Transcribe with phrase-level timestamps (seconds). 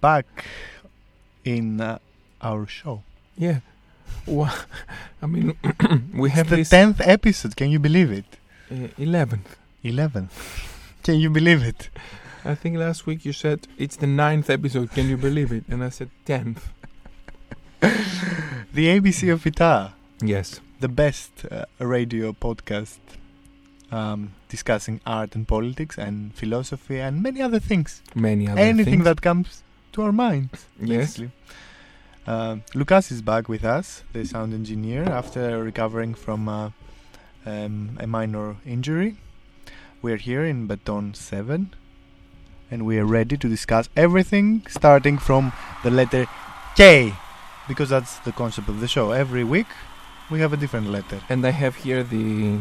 [0.00, 0.44] back
[1.44, 1.98] in uh,
[2.42, 3.02] our show.
[3.36, 3.60] Yeah.
[4.26, 4.50] Wha
[5.22, 5.56] I mean,
[6.14, 7.56] we have the tenth episode.
[7.56, 8.24] Can you believe it?
[8.70, 9.56] uh, 11th.
[9.82, 10.34] Eleventh.
[11.02, 11.88] Can you believe it?
[12.44, 14.90] I think last week you said it's the ninth episode.
[14.92, 15.64] Can you believe it?
[15.68, 16.58] And I said 10th.
[17.80, 20.60] The ABC of FYTA, Yes.
[20.80, 22.98] the best uh, radio podcast
[23.90, 28.02] um, discussing art and politics and philosophy and many other things.
[28.14, 29.04] Many other Anything things.
[29.04, 29.62] that comes
[29.98, 30.66] to our minds.
[30.80, 31.20] Yes.
[32.24, 36.70] Uh, Lucas is back with us, the sound engineer, after recovering from uh,
[37.44, 39.16] um, a minor injury.
[40.00, 41.74] We're here in Baton 7
[42.70, 46.26] and we are ready to discuss everything starting from the letter
[46.76, 47.14] K
[47.66, 49.10] because that's the concept of the show.
[49.10, 49.66] Every week
[50.30, 51.20] we have a different letter.
[51.28, 52.60] And I have here the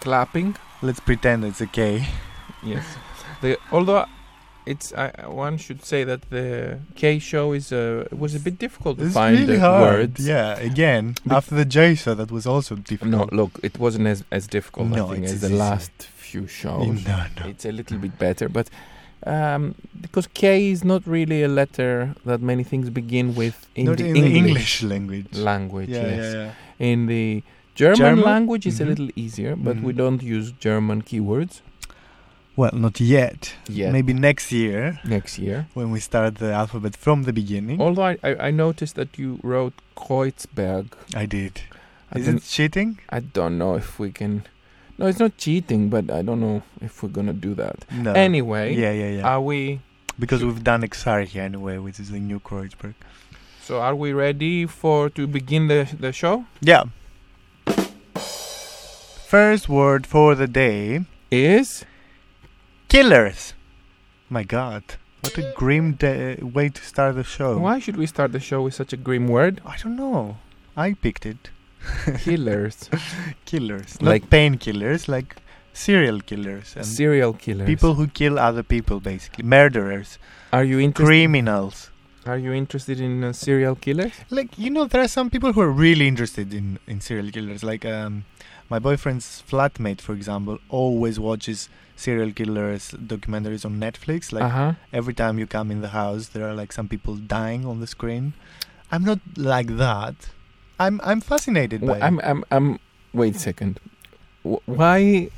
[0.00, 0.56] clapping.
[0.82, 2.08] Let's pretend it's a K.
[2.64, 2.84] Yes.
[3.40, 4.06] the although
[4.66, 8.98] it's I one should say that the K show is uh, was a bit difficult
[8.98, 9.82] to It's find really the hard.
[9.98, 10.26] words.
[10.26, 13.10] Yeah, again, Be- after the J show that was also difficult.
[13.32, 15.56] No, look, it wasn't as as difficult No, I think as the easy.
[15.56, 17.04] last few shows.
[17.06, 17.46] No, no.
[17.48, 18.68] It's a little bit better, but
[19.26, 23.92] um, because K is not really a letter that many things begin with in the
[24.04, 25.34] in English, the English language.
[25.34, 25.88] language.
[25.90, 26.34] yeah, yes.
[26.34, 26.40] yeah,
[26.78, 26.90] yeah.
[26.92, 27.42] In the
[27.74, 28.24] German, German?
[28.24, 28.86] language, it's Mhm.
[28.86, 29.96] a little easier, but we Mhm.
[29.96, 31.60] don't use German keywords
[32.56, 33.54] Well, not yet.
[33.68, 33.92] yet.
[33.92, 35.66] Maybe next year next year.
[35.74, 37.80] when we start the alphabet from the beginning.
[37.80, 40.86] Although I, I, I noticed that you wrote Kreuzberg.
[41.16, 41.62] I did.
[42.12, 42.98] I Is it cheating?
[43.10, 44.44] I don't know if we can.
[44.98, 47.84] No, it's not cheating, but I don't know if we're gonna do that.
[47.90, 48.12] No.
[48.12, 49.22] Anyway, Yeah, yeah, yeah.
[49.28, 49.80] are we?
[50.16, 52.94] because we've done Exarchia anyway, which is the new Kreuzberg.
[53.60, 56.44] So are we ready for to begin the the show?
[56.60, 56.84] Yeah.
[59.26, 61.00] First word for the day
[61.30, 61.84] Is
[62.94, 63.54] killers.
[64.30, 64.84] My god.
[65.22, 67.58] What a grim da- way to start the show.
[67.58, 69.60] why should we start the show with such a grim word?
[69.66, 70.36] I don't know.
[70.76, 71.50] I picked it.
[72.24, 72.88] Killers,
[73.44, 74.00] Killers.
[74.00, 75.36] Like- Not painkillers, like
[75.72, 76.74] serial killers.
[76.76, 77.66] And serial killers.
[77.66, 79.44] people who kill other people, basically.
[79.44, 80.18] Murderers.
[80.52, 81.06] Are you interested?
[81.10, 81.90] Criminals.
[82.26, 84.12] Are you interested in uh, serial killers?
[84.30, 87.62] Like, you know, there are some people who are really interested in, in serial killers.
[87.62, 88.24] Like, um,
[88.74, 94.32] my boyfriend's flatmate, for example, always watches serial killers documentaries on Netflix.
[94.32, 94.72] Like, uh huh.
[94.92, 97.86] every time you come in the house, there are like some people dying on the
[97.86, 98.32] screen.
[98.90, 100.16] I'm not like that.
[100.80, 102.00] I'm I'm fascinated by.
[102.00, 102.66] I'm, I'm, I'm.
[103.12, 103.78] Wait a second.
[104.42, 105.30] W- why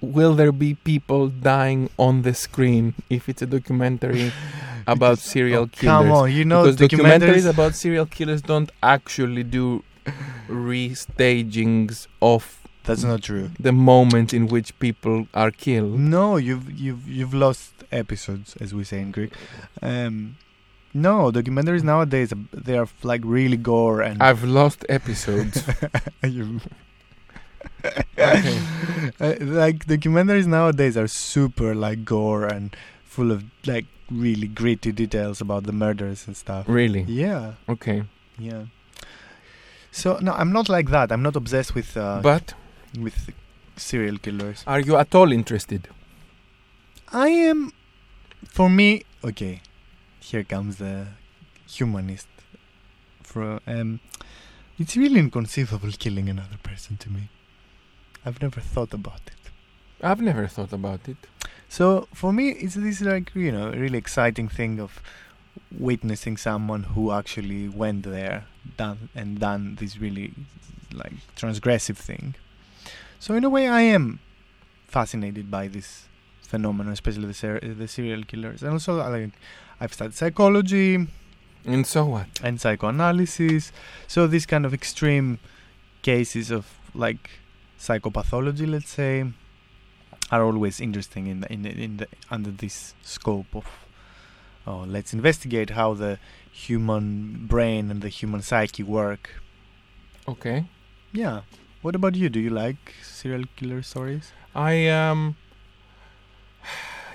[0.00, 4.32] will there be people dying on the screen if it's a documentary
[4.86, 5.92] about Because- serial oh, killers?
[5.92, 7.50] Come on, you know because documentaries documentaries.
[7.54, 9.84] about serial killers don't actually do
[10.48, 13.50] restagings of That's not true.
[13.60, 15.98] the moment in which people are killed.
[15.98, 19.32] No, you've you've you've lost episodes, as we say in Greek.
[19.80, 20.36] Um,
[20.94, 24.22] no, documentaries nowadays uh, they are like really gore and.
[24.22, 25.62] I've lost episodes.
[26.22, 26.60] You-
[29.20, 32.74] Uh, like documentaries nowadays are super like gore and
[33.04, 36.64] full of like really gritty details about the murders and stuff.
[36.68, 37.02] really?
[37.02, 38.04] Yeah, Okay.
[38.38, 38.64] yeah.
[39.92, 41.12] So no, I'm not like that.
[41.12, 42.54] I'm not obsessed with uh, But
[42.98, 43.30] with
[43.76, 44.64] serial killers.
[44.66, 45.88] are you at all interested?
[47.12, 47.72] I am,
[48.48, 49.60] for me, okay.
[50.20, 51.06] Here comes the
[51.68, 52.28] humanist.
[53.22, 54.00] For um,
[54.78, 57.28] it's really inconceivable killing another person to me.
[58.24, 59.42] I've never thought about it.
[60.02, 61.16] I've never thought about it.
[61.68, 65.00] So for me, it's this like you know really exciting thing of
[65.70, 70.32] witnessing someone who actually went there, done and done this really
[70.92, 72.34] like transgressive thing.
[73.18, 74.20] So in a way, I am
[74.88, 76.06] fascinated by this
[76.42, 79.30] phenomenon, especially the ser- the serial killers, and also like
[79.80, 81.06] I've studied psychology
[81.64, 82.26] And so what?
[82.42, 83.72] and psychoanalysis.
[84.06, 85.38] So these kind of extreme
[86.02, 87.30] cases of like
[87.78, 89.24] psychopathology, let's say,
[90.30, 93.64] are always interesting in the, in the, in the under this scope of
[94.66, 96.18] oh, let's investigate how the
[96.50, 99.30] human brain and the human psyche work.
[100.28, 100.66] Okay.
[101.12, 101.42] Yeah.
[101.82, 102.28] What about you?
[102.28, 104.32] Do you like serial killer stories?
[104.54, 105.36] I um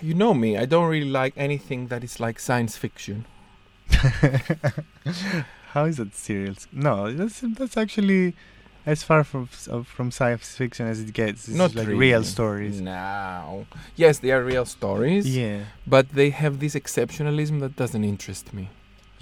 [0.02, 3.26] you know me, I don't really like anything that is like science fiction.
[5.72, 6.56] How is that serial?
[6.72, 8.36] No, that's that's actually
[8.94, 9.44] as far from
[9.74, 11.40] uh, from science fiction as it gets.
[11.50, 12.00] It's Not like really.
[12.08, 12.76] real stories.
[12.82, 13.66] No.
[14.04, 15.60] Yes, they are real stories, Yeah,
[15.96, 18.66] but they have this exceptionalism that doesn't interest me.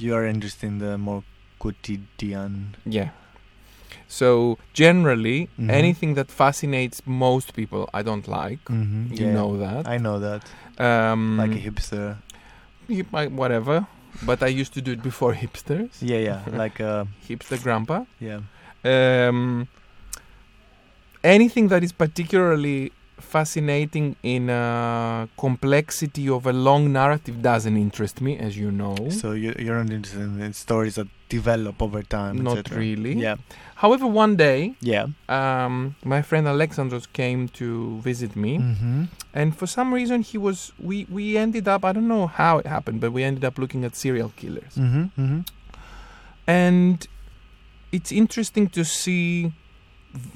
[0.05, 1.21] you are interested in the more
[1.63, 2.53] quotidian.
[2.97, 3.09] Yeah.
[4.19, 5.69] So generally, Mhm.
[5.81, 8.63] anything that fascinates most people, I don't like.
[8.69, 9.13] Mm-hmm.
[9.19, 9.83] You know that.
[9.95, 10.41] I know that.
[10.87, 12.17] Um, Like a hipster.
[13.41, 13.87] whatever.
[14.25, 15.91] But I used to do it before hipsters.
[16.01, 16.41] Yeah, yeah.
[16.63, 17.97] like uh, Hipster grandpa.
[18.19, 18.39] yeah.
[18.85, 19.67] Um,
[21.23, 28.37] anything that is particularly fascinating in uh, complexity of a long narrative doesn't interest me,
[28.37, 28.95] as you know.
[29.09, 32.37] So you, you're not interested in stories that develop over time.
[32.43, 33.13] Not really.
[33.13, 33.35] Yeah.
[33.75, 35.07] However, one day, Yeah.
[35.29, 39.03] um, my friend Alexandros came to visit me, Mm-hmm.
[39.33, 40.71] and for some reason, he was.
[40.79, 41.83] We we ended up.
[41.83, 45.03] I don't know how it happened, but we ended up looking at serial killers, Mm-hmm.
[45.21, 45.39] Mm-hmm.
[46.47, 47.07] and
[47.95, 49.51] it's interesting to see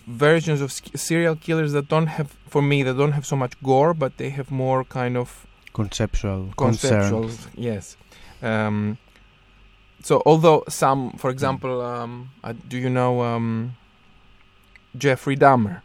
[0.07, 3.93] versions of serial killers that don't have, for me, that don't have so much gore,
[3.93, 6.53] but they have more kind of Conceptual.
[6.57, 7.23] conceptual.
[7.23, 7.51] Concern.
[7.55, 7.95] Yes.
[8.41, 8.97] Um,
[10.01, 13.75] so although some, for example, um, uh, do you know um,
[14.97, 15.81] Jeffrey Dahmer?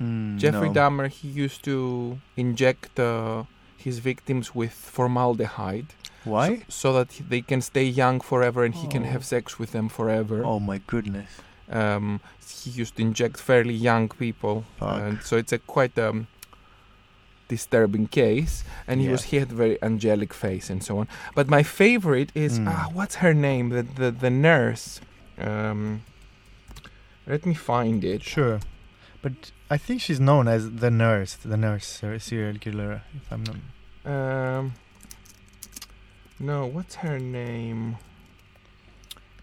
[0.00, 0.74] Mm, Jeffrey no.
[0.74, 3.44] Dahmer, he used to inject uh,
[3.76, 5.86] his victims with formaldehyde.
[6.24, 6.56] Why?
[6.56, 9.06] So, so that he- they can stay young forever and he can Oh.
[9.10, 10.42] have sex with them forever.
[10.44, 11.30] Oh my goodness.
[11.70, 12.20] Um,
[12.62, 14.64] he used to inject fairly young people.
[14.78, 15.00] Fuck.
[15.00, 16.26] And so it's a quite um,
[17.48, 18.64] disturbing case.
[18.88, 19.12] And he Yeah.
[19.12, 21.06] was he had a very angelic face and so on.
[21.34, 22.68] But my favorite is Mm.
[22.68, 23.68] ah, what's her name?
[23.70, 25.00] The the, the nurse.
[25.38, 26.02] Um,
[27.26, 28.22] let me find it.
[28.22, 28.60] Sure.
[29.22, 29.32] But
[29.68, 33.56] I think she's known as the nurse, the nurse ser- serial killer, if I'm not.
[34.14, 34.74] Um,
[36.38, 37.96] no, what's her name?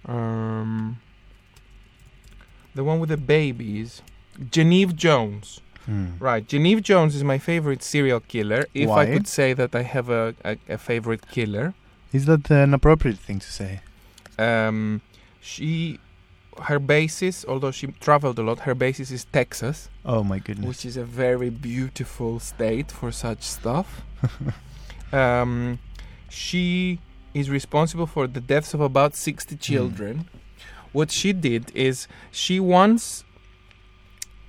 [0.05, 0.99] Um,
[2.75, 4.01] the one with the babies,
[4.51, 5.59] Genevieve Jones.
[5.85, 6.11] Hmm.
[6.19, 8.65] Right, Genevieve Jones is my favorite serial killer.
[8.73, 11.73] If I could say that I have a, a, a favorite killer,
[12.13, 13.81] Is that an appropriate thing to say?
[14.39, 15.01] um,
[15.41, 15.99] she,
[16.61, 20.67] her basis, although she traveled a lot, her basis is Texas, Oh my goodness.
[20.67, 24.01] which is a very beautiful state for such stuff.
[25.13, 25.79] um,
[26.29, 26.99] she
[27.33, 30.27] is responsible for the deaths of about 60 children.
[30.91, 33.23] What she did is she once,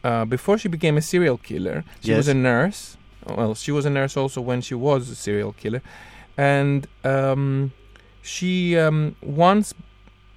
[0.03, 2.97] uh, before she became a serial killer, she was a nurse.
[3.27, 5.81] Well, she was a nurse also when she was a serial killer.
[6.37, 7.73] And um,
[8.21, 9.73] she um, once,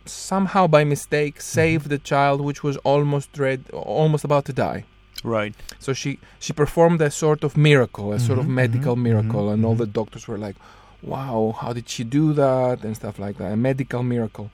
[0.09, 4.83] somehow by mistake, saved the child which was almost read, almost about to die.
[5.23, 5.53] Right.
[5.79, 9.49] So she she performed a sort of miracle, a sort of Mhm, medical mhm, miracle,
[9.49, 9.79] and all mhm.
[9.79, 10.55] the doctors were like,
[11.01, 13.51] "Wow, how did she do that?" and stuff like that.
[13.51, 14.49] A medical miracle.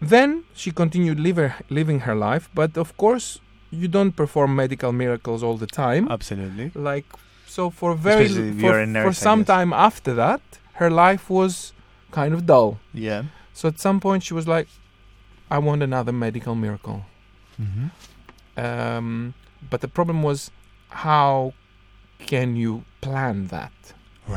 [0.00, 3.40] Then she continued live, living her life, but of course,
[3.70, 6.06] you don't perform medical miracles all the time.
[6.10, 6.70] Absolutely.
[6.74, 7.06] like
[7.46, 10.42] so, for very for, you're for some time after that,
[10.74, 11.72] her life was
[12.10, 12.78] kind of dull.
[12.92, 13.22] Yeah.
[13.58, 14.68] So at some point, she was like,
[15.50, 16.98] "I want another medical miracle."
[17.62, 17.86] Mm-hmm.
[18.66, 19.34] Um,
[19.70, 20.50] but the problem was,
[21.06, 21.54] how
[22.32, 23.72] can you plan that?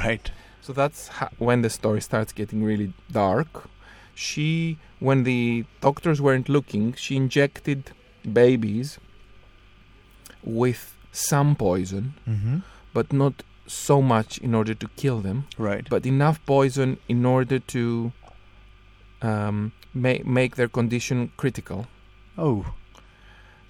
[0.04, 0.26] Right.
[0.62, 3.52] So that's ho- when the story starts getting really dark.
[4.16, 7.80] She, when the doctors weren't looking, she injected
[8.42, 9.00] babies
[10.44, 12.58] with some poison, Mm-hmm.
[12.94, 15.88] but not so much in order to kill them, Right.
[15.90, 18.12] but enough poison in order to
[19.22, 21.88] um, ma- make their condition critical.
[22.38, 22.66] oh.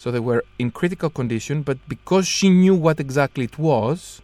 [0.02, 4.22] So they were in critical condition, but because she knew what exactly it was,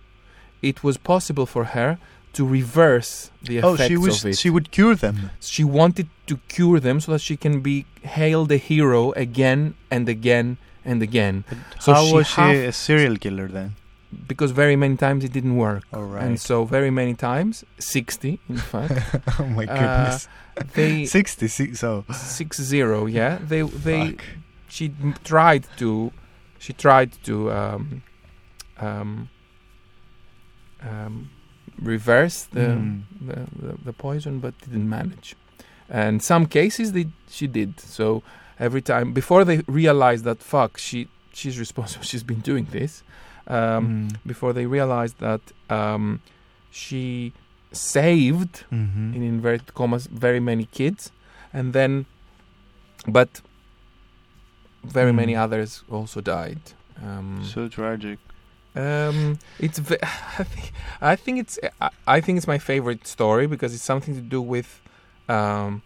[0.61, 1.97] it was possible for her
[2.31, 4.23] to reverse the Oh, effects she was.
[4.23, 4.37] of it.
[4.37, 5.31] She would cure them.
[5.41, 10.07] She wanted to cure them so that she can be hailed a hero again and
[10.07, 11.43] again and again.
[11.81, 13.75] So How she was she half- a serial killer then?
[14.27, 15.83] Because very many times it didn't work.
[15.93, 16.23] All right.
[16.23, 18.93] And so very many times, 60 in fact,
[19.39, 20.27] oh my uh, goodness.
[20.73, 21.47] they Sixty.
[21.47, 21.79] Six.
[21.79, 22.05] So.
[22.13, 23.39] six zero, yeah.
[23.41, 24.23] They they Fuck.
[24.67, 24.91] she
[25.23, 26.11] tried to
[26.59, 28.03] she tried to um,
[28.79, 29.29] um,
[30.81, 31.29] um,
[31.81, 33.01] reverse the, Mm.
[33.21, 35.35] the, the the poison, but didn't manage.
[35.89, 37.79] And some cases they she did.
[37.79, 38.23] So
[38.59, 43.03] every time before they realized that fuck she she's responsible, she's been doing this.
[43.47, 43.55] Um,
[43.87, 44.15] Mm.
[44.25, 46.21] Before they realized that um,
[46.71, 47.31] she
[47.71, 49.13] saved Mm-hmm.
[49.15, 51.11] in inverted commas very many kids
[51.53, 52.05] and then
[53.07, 53.41] but
[54.83, 55.15] very Mm.
[55.15, 56.59] many others also died
[57.03, 58.19] um, So tragic.
[58.75, 59.97] um, it's ve-
[60.39, 60.71] I think,
[61.01, 64.41] I think it's I, I think it's my favorite story because it's something to do
[64.41, 64.81] with
[65.29, 65.81] um,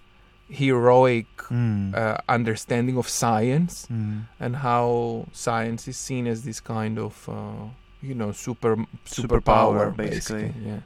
[0.49, 1.95] heroic Mm.
[1.95, 4.25] uh, understanding of science Mm.
[4.39, 7.65] and how science is seen as this kind of uh,
[8.01, 8.75] you know super
[9.05, 10.43] Superpower, superpower basically.
[10.43, 10.79] basically yeah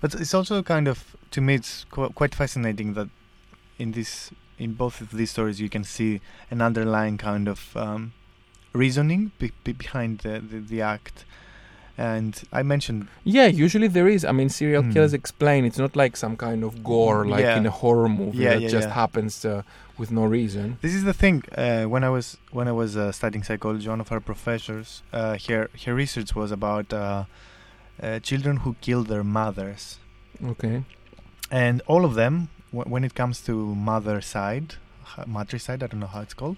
[0.00, 0.98] But it's also kind of
[1.30, 3.08] to me it's qu- quite fascinating that
[3.78, 8.12] in this in both of these stories you can see an underlying kind of um,
[8.72, 11.24] reasoning be- be- behind the, the, the act.
[11.98, 14.24] And I mentioned Yeah, usually there is.
[14.24, 14.92] I mean, serial Hmm.
[14.92, 15.64] killers explain.
[15.66, 17.58] It's not like some kind of gore, like Yeah.
[17.58, 19.62] in a horror movie Yeah, that yeah, just happens uh,
[20.00, 20.64] with no reason.
[20.84, 21.36] This is the thing.
[21.64, 22.26] Uh, when I was
[22.58, 26.50] when I was uh, studying psychology, one of our professors, uh, her her research was
[26.60, 27.24] about uh,
[28.02, 29.82] uh, children who kill their mothers,
[30.52, 30.76] Okay.
[31.64, 32.34] and all of them,
[32.72, 33.52] w- when it comes to
[33.92, 34.68] mother side,
[35.26, 36.56] matricide, I don't know how it's called.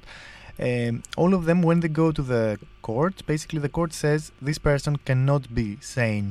[0.68, 2.44] Um, all of them, when they go to the
[2.82, 6.30] court, basically the court says this person cannot be sane.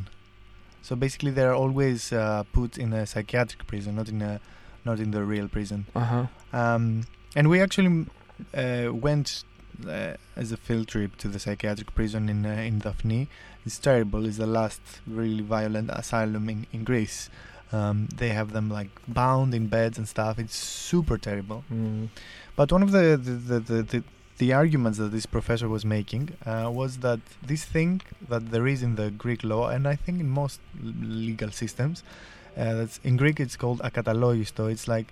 [0.87, 4.39] So basically, they are always uh, put in a psychiatric prison, not in a
[4.85, 5.85] not in the real prison.
[5.95, 6.25] Uh huh.
[6.53, 8.07] Um, and we actually
[8.53, 9.43] uh, went
[9.87, 13.27] uh, as a field trip to the psychiatric prison in uh, in Daphne.
[13.65, 14.25] It's terrible.
[14.25, 17.29] It's the last really violent asylum in, in Greece.
[17.71, 20.39] Um, they have them like bound in beds and stuff.
[20.39, 21.63] It's super terrible.
[21.71, 22.09] Mm.
[22.55, 24.03] But one of the the, the, the, the,
[24.39, 28.81] the arguments that this professor was making uh, was that this thing that there is
[28.81, 32.03] in the Greek law, and I think in most l- legal systems,
[32.57, 34.71] uh, in Greek it's called akatalogisto.
[34.71, 35.07] It's like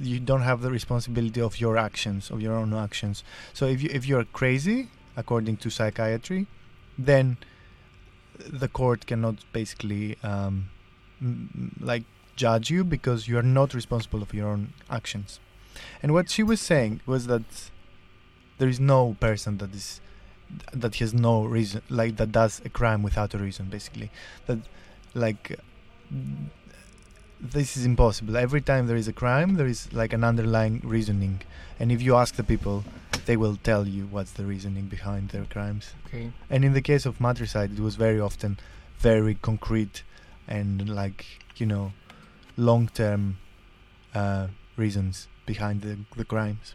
[0.00, 3.22] you don't have the responsibility of your actions, of your own actions.
[3.52, 6.46] So if you if you're crazy, according to psychiatry,
[6.98, 7.36] then
[8.38, 10.70] the court cannot basically um,
[11.20, 12.04] m- like
[12.36, 15.38] judge you because you are not responsible of your own actions.
[16.02, 17.70] And what she was saying was that
[18.58, 20.00] there is no person that is
[20.72, 23.66] that has no reason, like that does a crime without a reason.
[23.66, 24.10] Basically,
[24.46, 24.58] that
[25.14, 25.58] like
[27.42, 28.36] this is impossible.
[28.36, 31.42] Every time there is a crime, there is like an underlying reasoning,
[31.80, 32.84] and if you ask the people,
[33.26, 35.94] they will tell you what's the reasoning behind their crimes.
[36.06, 36.30] Okay.
[36.48, 38.58] And in the case of matricide, it was very often
[38.98, 40.04] very concrete
[40.46, 41.24] and like
[41.56, 41.92] you know
[42.56, 43.38] long-term
[44.14, 44.46] uh,
[44.76, 46.74] reasons behind the, the crimes.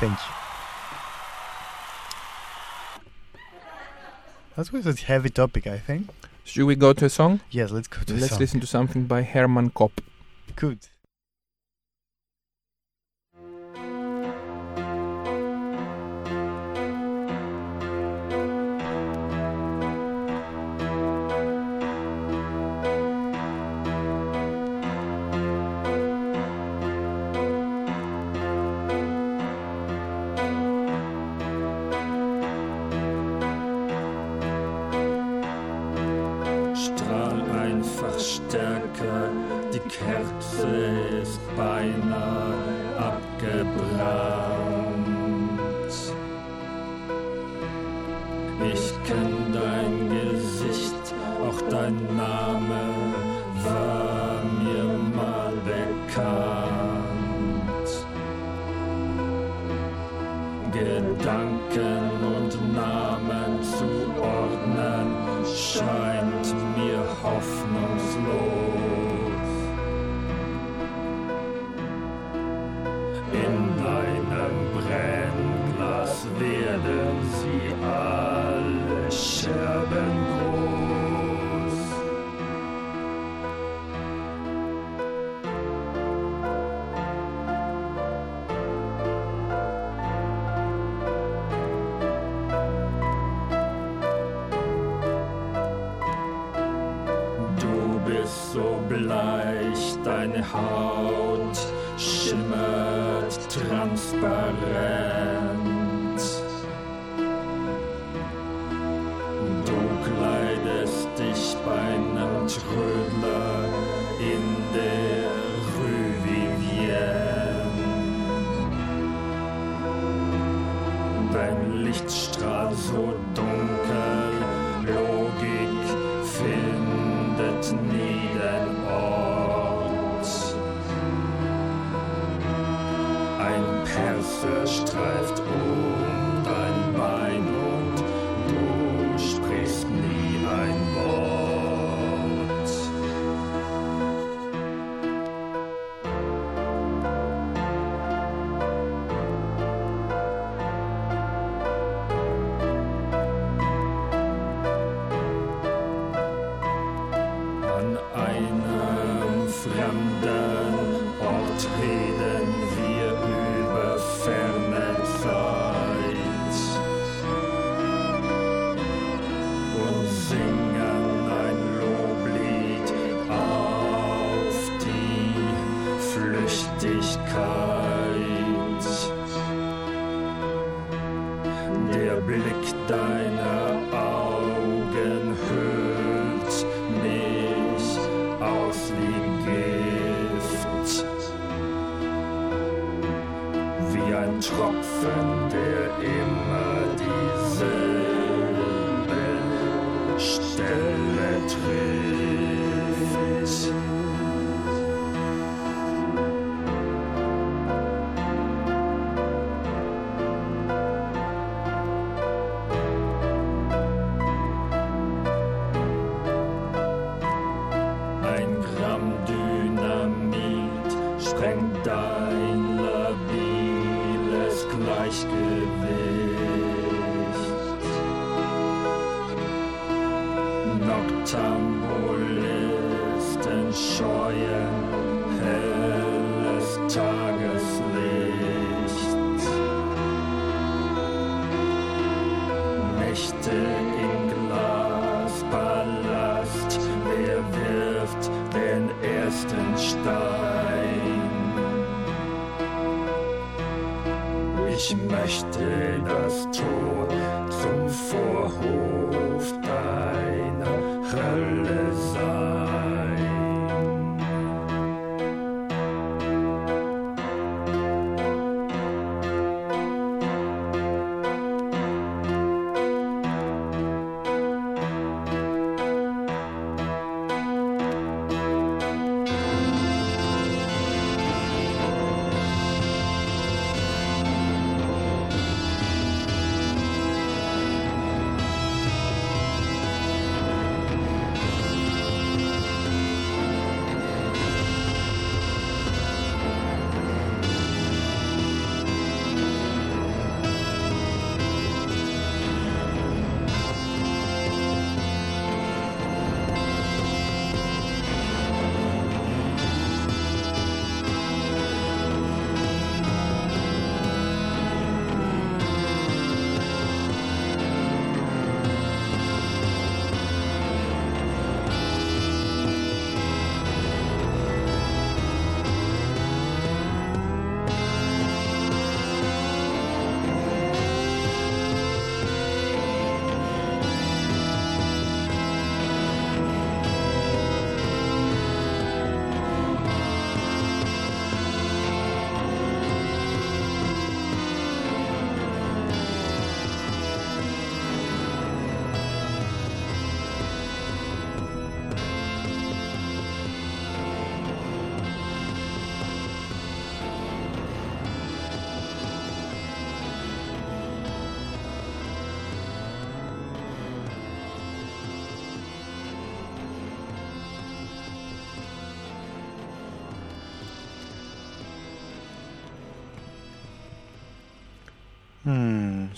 [0.00, 0.34] Thank you.
[4.56, 6.08] That was a heavy topic, I think.
[6.50, 7.40] Should we go to a song?
[7.52, 8.40] Yes, let's go to Let's song.
[8.40, 10.00] listen to something by Herman Kopp.
[10.56, 10.80] Good.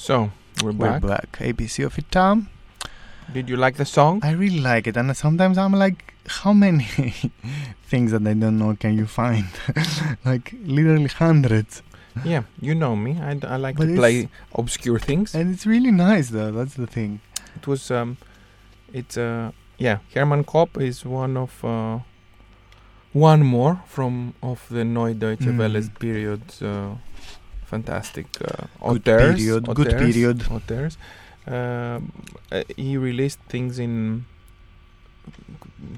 [0.03, 0.33] So
[0.65, 1.03] we're We're back.
[1.03, 1.39] back.
[1.39, 2.49] ABC of it, Tom.
[3.33, 4.19] Did you like the song?
[4.25, 6.83] I really like it, and sometimes I'm like, how many
[7.87, 9.47] things that I don't know can you find?
[10.25, 11.83] like literally hundreds.
[12.25, 13.13] yeah, you know me.
[13.21, 15.37] I like But to play obscure things.
[15.37, 16.51] And it's really nice, though.
[16.51, 17.21] That's the thing.
[17.55, 18.17] It was um,
[18.93, 19.99] it's uh, yeah.
[20.15, 22.01] Herman Kopp is one of uh,
[23.13, 25.59] one more from of the Neue Deutsche Mm.
[25.59, 26.43] Welles period.
[26.61, 26.97] Uh,
[27.75, 28.47] fantastic uh,
[28.93, 30.39] Good auteurs, period, good period.
[30.57, 30.95] auteurs.
[31.47, 32.13] Um,
[32.57, 33.95] uh, he released things in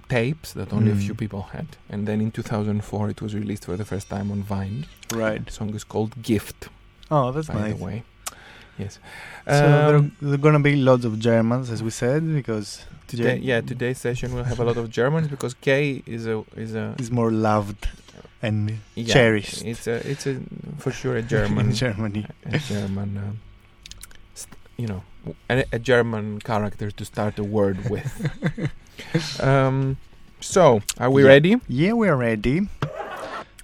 [0.09, 1.03] tapes that only a Mm.
[1.07, 4.43] few people had, and then in 2004 it was released for the first time on
[4.55, 4.85] vinyl.
[5.25, 5.45] Right.
[5.47, 6.61] The song is called "Gift."
[7.11, 7.77] Oh, that's by nice.
[7.79, 7.97] the way.
[8.83, 8.99] Yes.
[9.47, 9.53] So
[9.87, 12.69] there, Um, there are gonna be lots of Germans, as we said, because
[13.13, 16.73] today, yeah, today's session will have a lot of Germans because Kay is a is
[16.75, 17.83] a is more loved
[18.47, 20.35] and yeah, cherished It's a it's a
[20.83, 22.27] for sure a German in Germany.
[22.45, 23.41] a German um,
[24.35, 25.03] st- you know
[25.49, 28.13] a, a German character to start a word with.
[29.41, 29.97] um,
[30.41, 31.29] so are we Yeah.
[31.29, 31.53] ready?
[31.69, 32.69] Yeah, we're ready.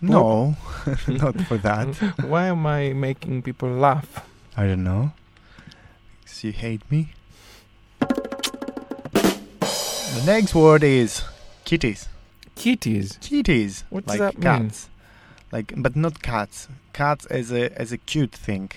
[0.02, 0.56] No,
[1.06, 1.88] not for that.
[2.24, 4.24] Why am I making people laugh?
[4.56, 5.12] I don't know.
[6.42, 7.12] You hate me.
[9.10, 11.22] The next word is
[11.66, 12.08] kitties.
[12.60, 13.18] Kitties.
[13.22, 14.68] Kitties, What does like that mean?
[14.68, 14.88] cats,
[15.50, 16.68] like but not cats.
[16.92, 18.70] Cats as a as a cute thing.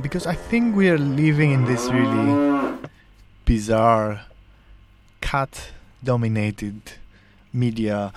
[0.00, 2.78] Because I think we are living in this really
[3.44, 4.22] bizarre
[5.20, 6.80] cat-dominated
[7.52, 8.12] media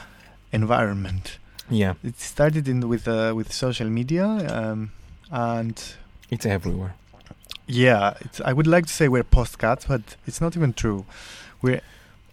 [0.51, 1.37] environment.
[1.69, 1.93] Yeah.
[2.03, 4.91] It started in with uh, with social media, um,
[5.31, 5.77] and
[6.29, 6.95] It's everywhere.
[7.67, 11.05] Yeah, it's, I would like to say we're post cats, but it's not even true.
[11.61, 11.81] We're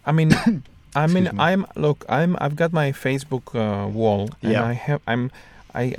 [0.05, 0.31] I mean,
[0.95, 1.31] I mean, me.
[1.37, 2.05] I'm look.
[2.09, 2.35] I'm.
[2.39, 4.65] I've got my Facebook uh, wall, and Yeah.
[4.65, 5.01] I have.
[5.07, 5.31] I'm.
[5.73, 5.95] I.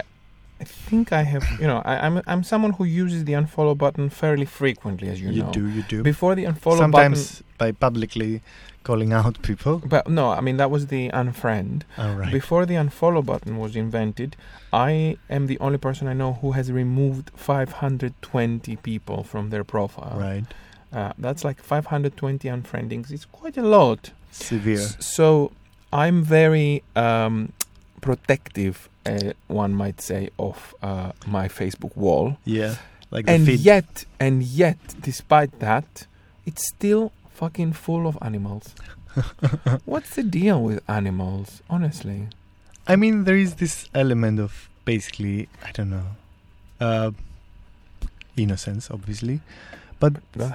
[0.61, 1.45] I think I have.
[1.61, 2.23] You know, I, I'm.
[2.27, 5.47] I'm someone who uses the unfollow button fairly frequently, as you, you, know.
[5.49, 6.03] You do, you do.
[6.03, 8.43] Before the unfollow Sometimes by publicly
[8.83, 9.79] calling out people.
[9.79, 11.83] But no, I mean that was the unfriend.
[11.99, 12.33] All right.
[12.33, 14.37] Before the unfollow button was invented,
[14.73, 20.19] I am the only person I know who has removed 520 people from their profile.
[20.19, 20.45] right.
[20.93, 23.13] Uh, that's like 520 unfriendings.
[23.13, 24.11] It's quite a lot.
[24.31, 24.79] Severe.
[25.01, 25.53] So
[25.93, 27.53] I'm very um,
[28.01, 32.37] protective, uh, one might say, of uh, my Facebook wall.
[32.45, 32.77] Yeah.
[33.11, 33.61] Like the And feed.
[33.61, 36.07] yet, and yet, despite that,
[36.47, 38.75] it's still fucking full of animals.
[39.85, 42.29] What's the deal with animals, honestly?
[42.87, 46.07] I mean, there is this element of basically, I don't know,
[46.81, 47.11] uh,
[48.37, 49.41] innocence, obviously.
[50.01, 50.15] But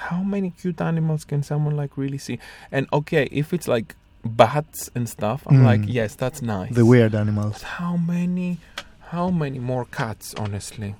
[0.10, 2.38] how many cute animals can someone like really see?
[2.72, 5.94] And okay, if it's like bats and stuff, I'm like, Mm.
[5.94, 6.74] yes, that's nice.
[6.76, 7.54] the weird animals.
[7.54, 8.58] But how many,
[9.12, 10.96] how many more cats, honestly?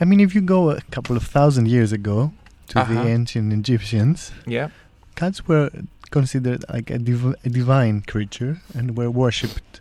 [0.00, 2.32] I mean, if you go a couple of thousand years ago
[2.68, 2.94] to Uh-huh.
[2.94, 4.68] the ancient Egyptians, Yeah.
[5.16, 5.70] cats were
[6.10, 9.80] considered like a, div- a divine creature and were worshipped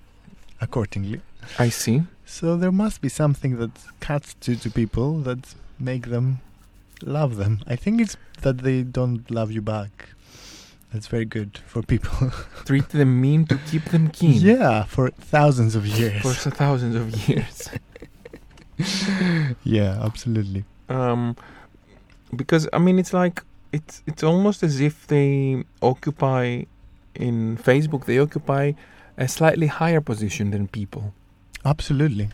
[0.59, 1.21] accordingly.
[1.57, 2.03] I see.
[2.25, 6.39] So there must be something that cats do to people that make them
[7.03, 7.61] love them.
[7.67, 10.09] I think it's that they don't love you back.
[10.93, 12.31] That's very good for people.
[12.65, 14.41] Treat them mean to keep them keen.
[14.41, 16.21] yeah, for thousands of years.
[16.21, 17.69] For so thousands of years.
[19.63, 20.63] yeah, absolutely.
[20.89, 21.35] um,
[22.35, 26.63] because I mean, it's like it's it's almost as if they occupy
[27.15, 28.05] in Facebook.
[28.05, 28.73] They occupy
[29.17, 31.13] a slightly higher position than people.
[31.65, 32.29] Absolutely.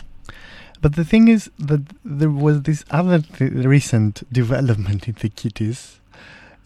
[0.84, 6.02] But the thing is that there was this other th- recent development in the kitties,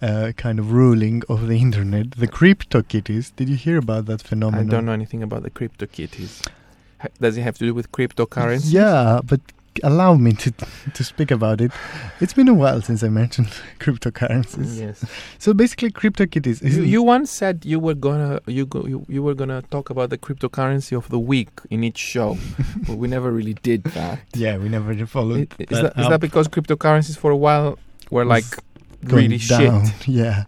[0.01, 3.30] uh, kind of ruling of the internet, the crypto kitties.
[3.36, 4.69] Did you hear about that phenomenon?
[4.69, 6.41] I don't know anything about the crypto kitties.
[7.21, 8.73] Does it have to do with cryptocurrency?
[8.73, 9.39] Yeah, but
[9.83, 10.51] allow me to
[10.93, 11.71] to speak about it.
[12.21, 13.47] It's been a while since I mentioned
[13.79, 14.79] cryptocurrencies.
[14.79, 15.03] Yes.
[15.39, 16.61] So basically, CryptoKitties.
[16.63, 20.09] You, you once said you were gonna you go you, you were gonna talk about
[20.09, 22.37] the cryptocurrency of the week in each show,
[22.87, 24.19] but we never really did that.
[24.35, 25.53] yeah, we never followed.
[25.59, 27.77] I- Is that, is that because cryptocurrencies for a while
[28.11, 28.45] were like
[29.03, 29.85] really down.
[29.85, 30.07] shit?
[30.07, 30.45] Yeah,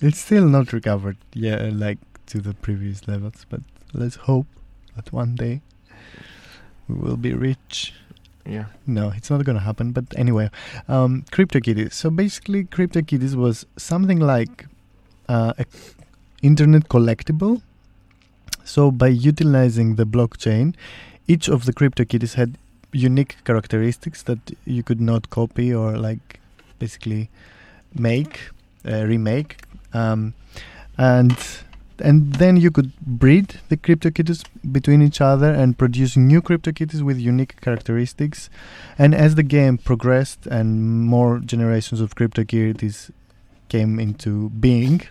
[0.00, 1.16] it's still not recovered.
[1.34, 3.46] Yeah, like to the previous levels.
[3.48, 3.60] But
[3.92, 4.46] let's hope
[4.96, 5.60] that one day
[6.88, 7.92] we will be rich.
[8.46, 8.66] Yeah.
[8.86, 9.92] No, it's not going to happen.
[9.92, 10.50] But anyway,
[10.88, 11.92] um, CryptoKitties.
[11.92, 14.66] So basically, CryptoKitties was something like
[15.28, 15.52] uh,
[16.42, 17.62] internet collectible.
[18.64, 20.74] So by utilizing the blockchain,
[21.26, 22.56] each of the CryptoKitties had
[22.92, 26.40] unique characteristics that you could not copy or like
[26.78, 27.28] basically
[27.94, 28.50] make,
[28.86, 29.58] uh, remake,
[29.92, 30.34] um,
[30.96, 31.36] and
[32.00, 37.18] and then you could breed the CryptoKitties between each other and produce new CryptoKitties with
[37.18, 38.50] unique characteristics.
[38.98, 43.10] And as the game progressed and more generations of CryptoKitties
[43.68, 45.02] came into being,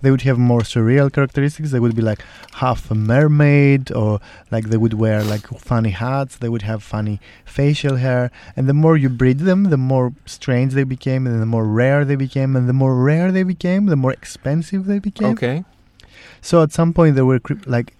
[0.00, 1.70] they would have more surreal characteristics.
[1.70, 2.24] They would be like
[2.54, 4.20] half a mermaid, or
[4.50, 6.36] like they would wear like funny hats.
[6.36, 8.30] They would have funny facial hair.
[8.56, 12.04] And the more you breed them, the more strange they became, and the more rare
[12.04, 12.56] they became.
[12.56, 15.32] And the more rare they became, the more expensive they became.
[15.32, 15.64] Okay.
[16.40, 17.94] So at some point there were cryp- like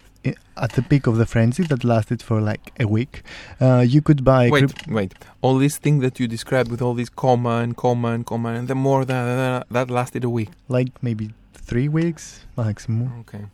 [0.56, 3.22] at the peak of the frenzy that lasted for like a week.
[3.60, 5.14] Uh, you could buy Wait, cryp- wait.
[5.40, 8.66] All these things that you described with all these comma and comma and comma and
[8.68, 10.50] the more that that lasted a week.
[10.68, 13.12] like maybe three weeks maximum.
[13.20, 13.44] Okay.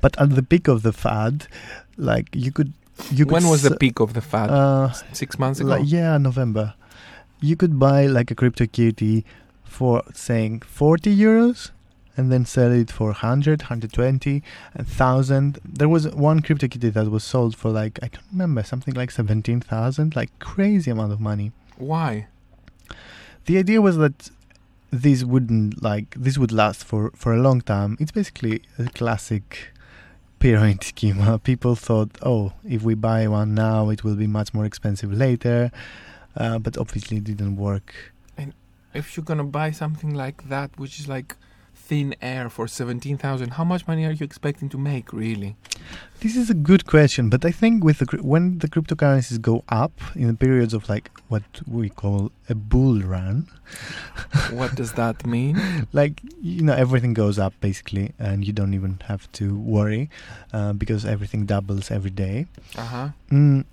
[0.00, 1.48] But at the peak of the fad,
[1.96, 2.72] like you could
[3.10, 4.50] you could when was the peak of the fad?
[4.50, 5.70] uh, Six months ago.
[5.70, 6.74] like, yeah November.
[7.40, 9.24] You could buy like a crypto kitty
[9.64, 11.70] for saying 40 euros
[12.18, 14.42] and then sell it for 100 120
[14.74, 18.62] and 1000 there was one crypto kitty that was sold for like i don't remember
[18.62, 21.52] something like 17000 like crazy amount of money.
[21.76, 22.26] Why?
[23.48, 24.30] the idea was that
[24.90, 27.96] this wouldn't like this would last for for a long time.
[27.98, 29.72] It's basically a classic
[30.38, 31.20] pyramid scheme.
[31.20, 35.12] Uh, people thought oh if we buy one now it will be much more expensive
[35.12, 35.70] later.
[36.36, 37.94] Uh, but obviously it didn't work.
[38.36, 38.52] And
[38.94, 41.36] If you're gonna buy something like that, which is like
[41.88, 45.56] thin air for seventeen thousand, how much money are you expecting to make, really?
[46.20, 49.92] this is a good question but i think with the when the cryptocurrencies go up
[50.16, 53.46] in the periods of like what we call a bull run
[54.50, 55.54] what does that mean?
[55.92, 60.10] like you know everything goes up basically and you don't even have to worry
[60.52, 62.46] uh, because everything doubles every day
[62.76, 63.08] Uh huh.
[63.30, 63.64] Mm,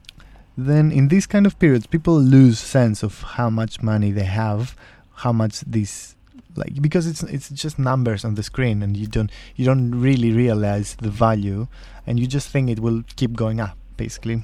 [0.57, 4.75] then in these kind of periods, people lose sense of how much money they have,
[5.15, 6.14] how much this
[6.57, 10.31] like because it's it's just numbers on the screen and you don't you don't really
[10.31, 11.67] realize the value
[12.07, 14.43] and you just think it will keep going up basically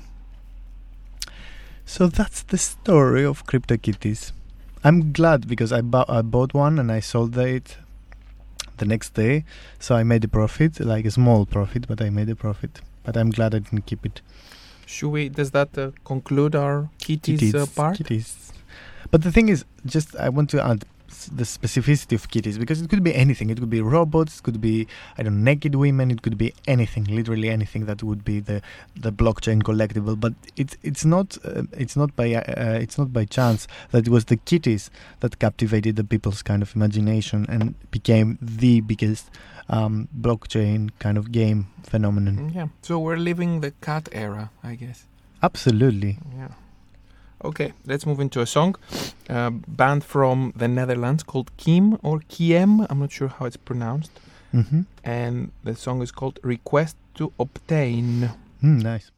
[1.86, 4.32] so that's the story of CryptoKitties.
[4.82, 7.76] I'm glad because I, bu- I bought one and I sold it
[8.78, 9.44] the next day,
[9.78, 12.80] so I made a profit, like a small profit, but I made a profit.
[13.04, 14.22] But I'm glad I didn't keep it.
[14.86, 15.28] Should we?
[15.28, 17.98] Does that uh, conclude our kitties, uh, part?
[17.98, 18.54] Kitties.
[19.10, 20.86] But the thing is, just I want to add
[21.26, 23.50] the specificity of kitties because it could be anything.
[23.50, 26.12] It could be robots, it could be I don't know, naked women.
[26.12, 28.62] It could be anything, literally anything that would be the
[28.96, 30.20] the blockchain collectible.
[30.20, 34.08] But it's it's not uh, it's not by uh, uh, it's not by chance that
[34.08, 39.30] it was the kitties that captivated the people's kind of imagination and became the biggest
[39.70, 42.52] um, blockchain kind of game phenomenon.
[42.54, 42.68] Yeah.
[42.82, 45.08] So we're living the cat era, I guess.
[45.42, 46.20] Absolutely.
[46.36, 46.50] Yeah.
[47.44, 48.76] Okay, let's move into a song.
[49.30, 52.86] Uh, band from the Netherlands called Kim or Kiem.
[52.90, 54.12] I'm not sure how it's pronounced.
[54.52, 58.30] hmm And the song is called Request to Obtain.
[58.64, 59.12] Mm, nice.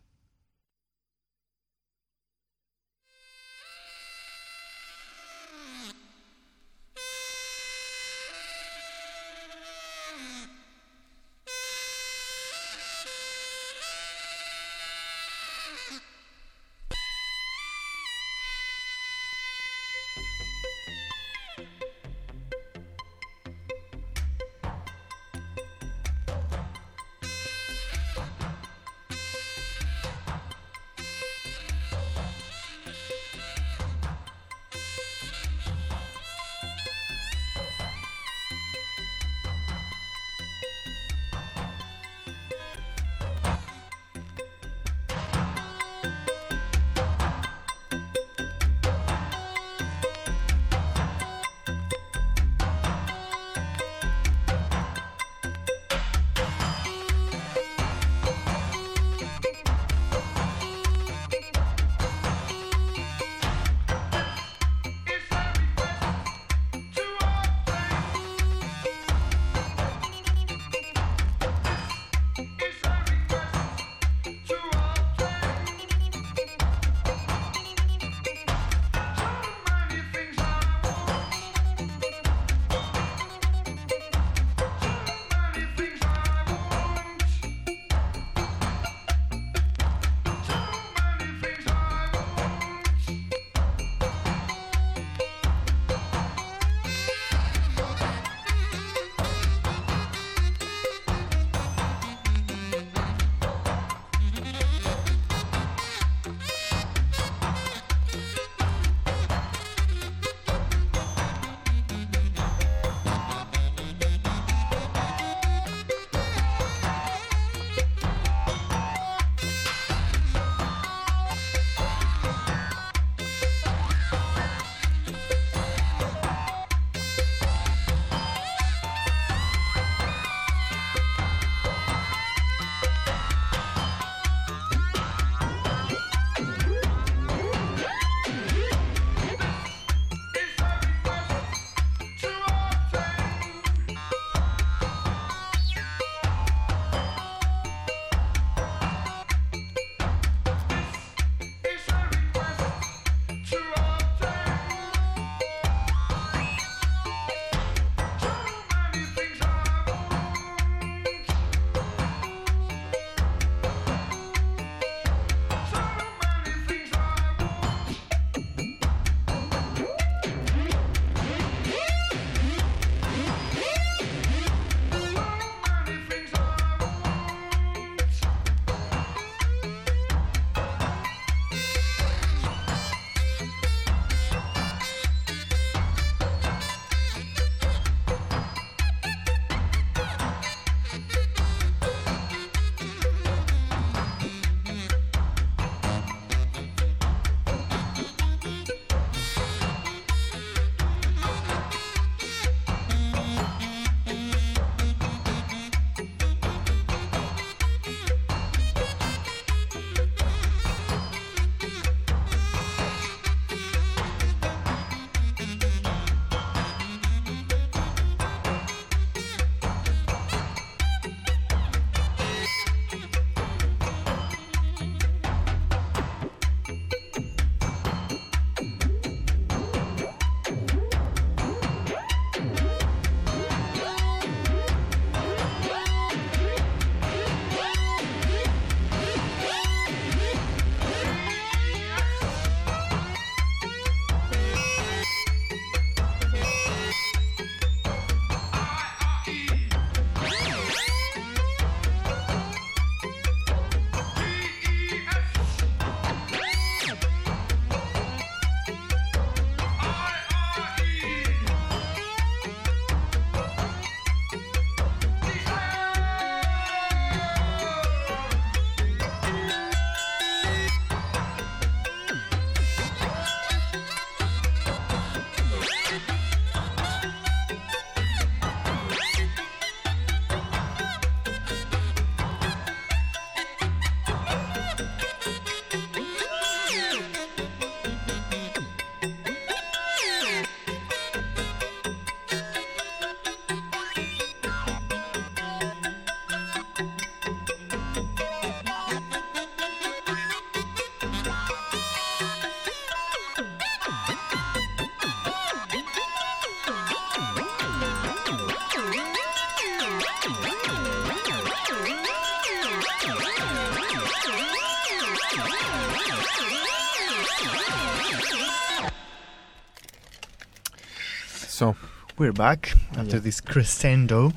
[322.24, 323.24] We're back after Yeah.
[323.24, 324.32] this crescendo.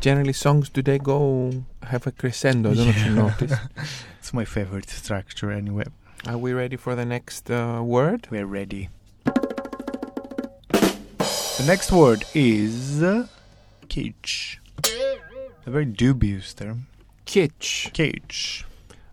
[0.00, 2.72] generally, songs do they go have a crescendo?
[2.72, 3.22] I don't know if you Yeah.
[3.22, 3.60] noticed.
[4.18, 5.84] It's my favorite structure anyway.
[6.26, 8.26] Are we ready for the next uh, word?
[8.30, 8.90] We're ready.
[11.58, 13.28] The next word is uh,
[13.88, 14.58] kitsch.
[15.64, 16.86] A very dubious term.
[17.24, 17.92] Kitsch.
[17.94, 18.64] Kitsch.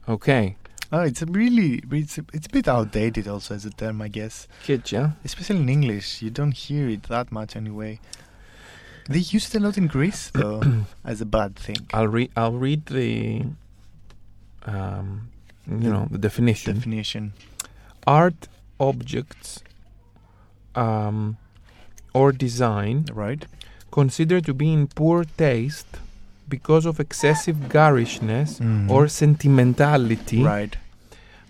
[0.10, 0.58] Okay.
[0.96, 4.10] Oh, it's a really it's a, it's a bit outdated also as a term, I
[4.10, 4.48] guess.
[4.64, 5.12] Kitsch, yeah?
[5.26, 8.00] Especially in English, you don't hear it that much anyway.
[9.10, 10.62] They use it a lot in Greece though,
[11.04, 11.78] as a bad thing.
[11.94, 12.30] I'll read.
[12.38, 13.44] I'll read the,
[14.66, 15.30] um,
[15.68, 16.76] you know, the definition.
[16.76, 17.34] Definition.
[18.06, 18.48] Art
[18.80, 19.64] objects,
[20.76, 21.38] um,
[22.14, 23.46] or design Right.
[23.92, 25.88] considered to be in poor taste
[26.48, 28.90] because of excessive garishness Mhm.
[28.90, 30.76] or sentimentality, Right.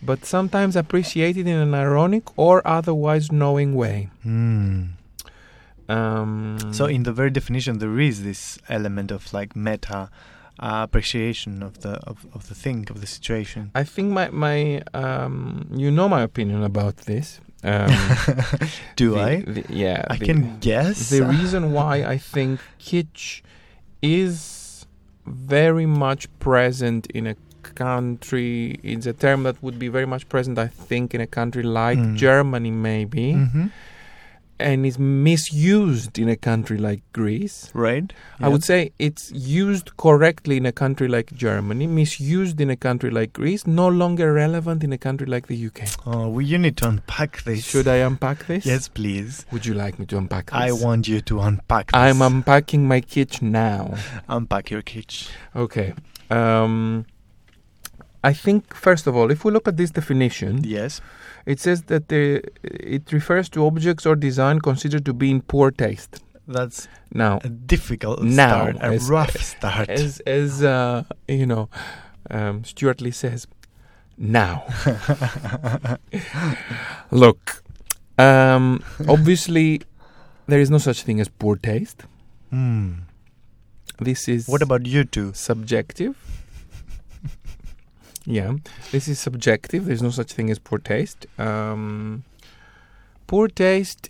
[0.05, 4.09] But sometimes appreciated in an ironic or otherwise knowing way.
[4.23, 4.83] Hmm.
[5.89, 10.09] Um, So in the very definition, there is this element of like meta
[10.59, 13.71] uh, appreciation of the of, of the thing of the situation.
[13.75, 17.39] I think my my um, you know my opinion about this.
[17.65, 17.89] Um,
[18.95, 19.41] Do the- I?
[19.41, 20.05] the- yeah.
[20.09, 21.09] I the- can guess.
[21.09, 23.41] The reason why I think kitsch
[24.01, 24.85] is
[25.25, 27.35] very much present in a
[27.75, 31.63] country, it's a term that would be very much present, I think, in a country
[31.63, 32.15] like Mm.
[32.15, 33.69] Germany, maybe, Mhm.
[34.59, 37.69] and is misused in a country like Greece.
[37.73, 38.13] Right.
[38.39, 43.09] I would say it's used correctly in a country like Germany, misused in a country
[43.09, 45.79] like Greece, no longer relevant in a country like the UK.
[46.05, 47.65] Oh, well, you need to unpack this.
[47.65, 48.65] Should I unpack this?
[48.65, 49.45] Yes, please.
[49.51, 50.55] Would you like me to unpack this?
[50.67, 51.87] I want you to unpack.
[51.91, 51.99] This.
[51.99, 53.95] I'm unpacking my kitsch now.
[54.29, 55.29] unpack your kitsch.
[55.55, 55.93] Okay.
[56.29, 57.05] Um,
[58.23, 61.01] I think first of all, if we look at this definition, Yes.
[61.45, 65.71] it says that the, it refers to objects or design considered to be in poor
[65.71, 66.21] taste.
[66.47, 69.89] That's Now, a difficult Now, start, a as- rough start.
[69.89, 71.69] as as uh, you know,
[72.31, 73.47] um, Stewart Lee says,
[74.17, 74.63] now.
[77.11, 77.63] Look,
[78.17, 79.81] um, obviously,
[80.47, 82.03] there is no such thing as poor taste.
[82.49, 82.93] Hmm.
[83.99, 85.31] This is What about you two?
[85.33, 86.15] subjective.
[88.25, 88.53] Yeah,
[88.91, 89.85] this is subjective.
[89.85, 91.25] There's no such thing as poor taste.
[91.37, 92.23] Um,
[93.27, 94.09] poor taste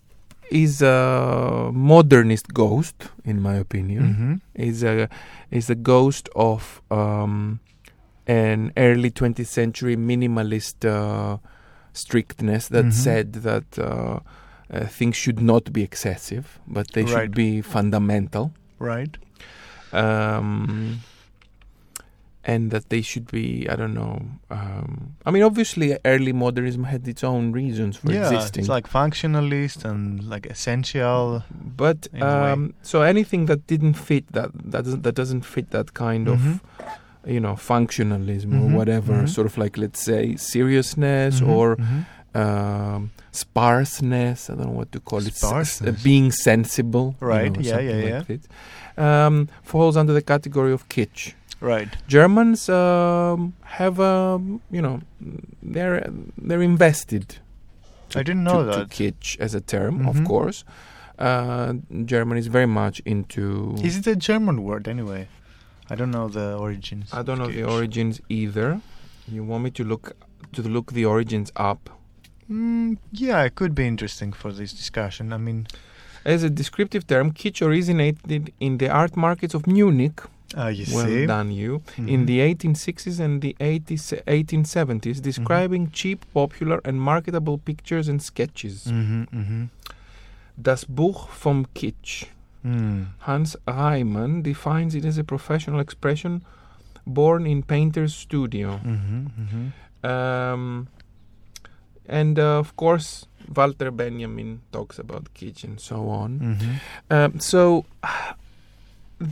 [0.51, 4.03] is a modernist ghost, in my opinion.
[4.03, 4.34] Mm-hmm.
[4.55, 5.09] Is a
[5.51, 7.59] is a ghost of um,
[8.28, 11.38] an early 20th century minimalist uh,
[11.93, 12.93] strictness that Mhm.
[12.93, 14.20] said that uh,
[14.72, 17.09] uh, things should not be excessive, but they Right.
[17.11, 19.18] should be fundamental Right.
[19.91, 20.99] um,
[22.45, 24.21] and that they should be I don't know.
[24.51, 28.31] Um, I mean, obviously, early modernism had its own reasons for existing.
[28.31, 28.61] yeah, existing.
[28.61, 31.43] it's like functionalist and like essential.
[31.77, 32.51] but in a way.
[32.51, 36.33] um, so anything that didn't fit that that doesn't that doesn't fit that kind Mhm.
[36.33, 36.61] of
[37.25, 39.29] you know functionalism Mhm, or whatever mhm.
[39.29, 42.05] sort of like let's say seriousness Mhm, or mhm.
[42.35, 44.49] um, sparseness.
[44.49, 45.27] I don't know what to call it.
[45.27, 46.03] s- Sparseness.
[46.03, 47.15] being sensible.
[47.21, 48.41] you Right, know, yeah, something yeah, like
[48.97, 51.33] Um, falls under the category of kitsch.
[51.72, 51.89] Right.
[52.07, 54.95] Germans um, have, um, you know,
[55.76, 55.97] they're
[56.47, 57.26] they're invested.
[58.16, 58.89] I didn't know to, that.
[58.91, 60.09] to kitsch as a term, Mhm.
[60.11, 60.59] of course.
[61.18, 61.74] Uh,
[62.05, 63.76] Germany is very much into.
[63.84, 65.28] Is it a German word anyway?
[65.91, 67.07] I don't know the origins.
[67.20, 68.70] I don't know the origins either.
[69.36, 70.05] You want me to look
[70.55, 71.82] to look the origins up?
[72.49, 75.34] Mm, yeah, it could be interesting for this discussion.
[75.34, 75.68] I mean,
[76.26, 80.22] As a descriptive term, kitsch originated in the art markets of Munich.
[80.55, 81.81] Uh, you well see, done, you.
[81.97, 82.27] In Mhm.
[82.27, 85.23] the 1860s and the 80s, 1870s, Mm-hmm.
[85.23, 88.85] describing cheap, popular, and marketable pictures and sketches.
[88.87, 89.69] Mhm, mhm.
[90.61, 92.25] Das Buch vom Kitsch.
[92.63, 93.07] Mm.
[93.19, 96.41] Hans Reimann defines it as a professional expression
[97.05, 98.79] born in painter's studio.
[98.83, 99.73] Mhm, mhm.
[100.09, 100.87] Um,
[102.07, 106.57] and uh, of course, Walter Benjamin talks about kitsch and so on.
[107.09, 107.85] Um, so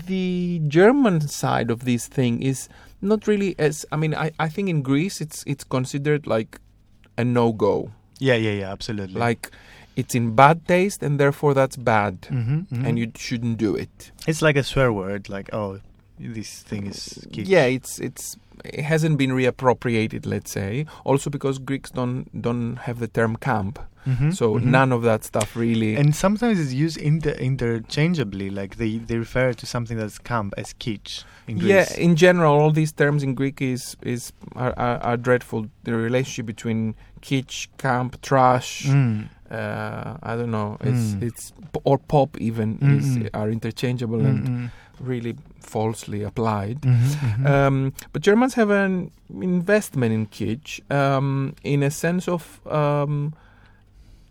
[0.08, 2.70] the German side of this thing is
[3.02, 6.60] not really as I mean I, I think in Greece it's it's considered like
[7.18, 7.92] a no go.
[8.20, 9.20] Yeah, yeah, yeah, absolutely.
[9.20, 9.52] Like
[9.96, 12.86] it's in bad taste and therefore that's bad Mhm, mhm.
[12.88, 14.12] and you shouldn't do it.
[14.28, 15.28] it's like a swear word.
[15.30, 15.80] Like, oh,
[16.20, 17.26] this thing is.
[17.32, 20.86] Yeah, it's it's it hasn't been reappropriated, let's say.
[21.04, 24.64] Also because Greeks don't don't have the term camp, Mhm, so mhm.
[24.64, 25.95] none of that stuff really.
[25.95, 30.74] And sometimes it's used inter- interchangeably, like they, they refer to something that's camp as
[30.74, 31.70] kitsch in Greece.
[31.70, 31.97] yeah, Greece.
[31.97, 35.68] in general, all these terms in Greek is is are, are, are dreadful.
[35.84, 38.86] The relationship between kitsch, camp, trash.
[38.88, 39.28] Mm.
[39.52, 40.78] Uh, I don't know.
[40.82, 41.24] It's Mm.
[41.24, 43.30] it's or pop even Mm, is mm.
[43.34, 44.70] are interchangeable and Mm, mm.
[44.99, 46.82] really falsely applied.
[46.82, 47.45] Mhm, mhm.
[47.45, 53.34] Um, but Germans have an investment in kitsch um, in a sense of um,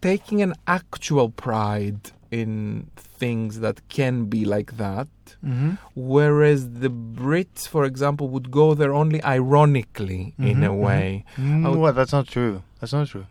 [0.01, 5.09] taking an actual pride in things that can be like that,
[5.45, 5.79] Mhm.
[5.95, 10.81] whereas the Brits, for example, would go there only ironically in Mhm, a mhm.
[10.81, 11.25] way.
[11.37, 12.63] Mm, I would- well, that's not true.
[12.79, 13.27] That's not true.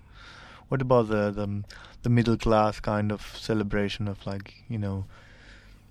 [0.70, 1.64] What about the, the
[2.04, 5.06] the middle class kind of celebration of like you know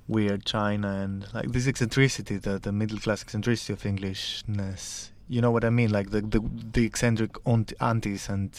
[0.07, 5.13] weird China and like this eccentricity, the the middle class eccentricity of Englishness.
[5.29, 5.91] You know what I mean?
[5.91, 6.41] Like the the,
[6.73, 8.51] the eccentric aunt- aunties and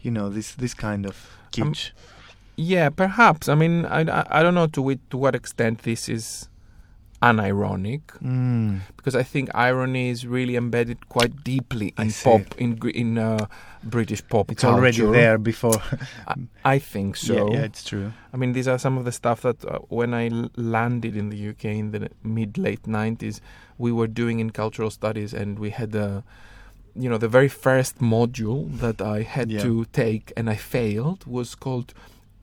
[0.00, 1.74] you know this this kind of Um.
[2.56, 3.48] Yeah, perhaps.
[3.48, 6.48] I mean, I, I, I don't know to, which, to what extent this is
[7.22, 8.02] unironic.
[8.22, 8.80] Mm.
[8.96, 13.46] because I think irony is really embedded quite deeply in pop in in uh,
[13.82, 14.76] British pop It's culture.
[14.78, 15.80] already there before.
[16.64, 17.34] I think so.
[17.50, 18.12] yeah, yeah, it's true.
[18.32, 21.48] I mean, these are some of the stuff that uh, when I landed in the
[21.50, 23.40] UK in the mid late 90s,
[23.78, 26.22] we were doing in cultural studies, and we had a
[26.98, 29.62] you know the very first module that I had Yeah.
[29.66, 31.92] to take and I failed was called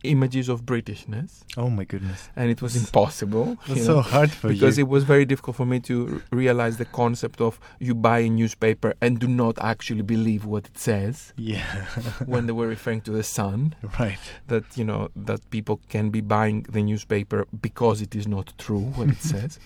[0.06, 3.56] images of Britishness, Oh my goodness, and it was impossible.
[3.68, 4.84] that's you so know, hard for because you.
[4.84, 5.96] it was very difficult for me to
[6.32, 10.66] r- realize the concept of you buy a newspaper and do not actually believe what
[10.68, 11.86] it says yeah,
[12.26, 14.20] when they were referring to the sun right.
[14.48, 18.86] that you know that people can be buying the newspaper because it is not true
[18.98, 19.58] what it says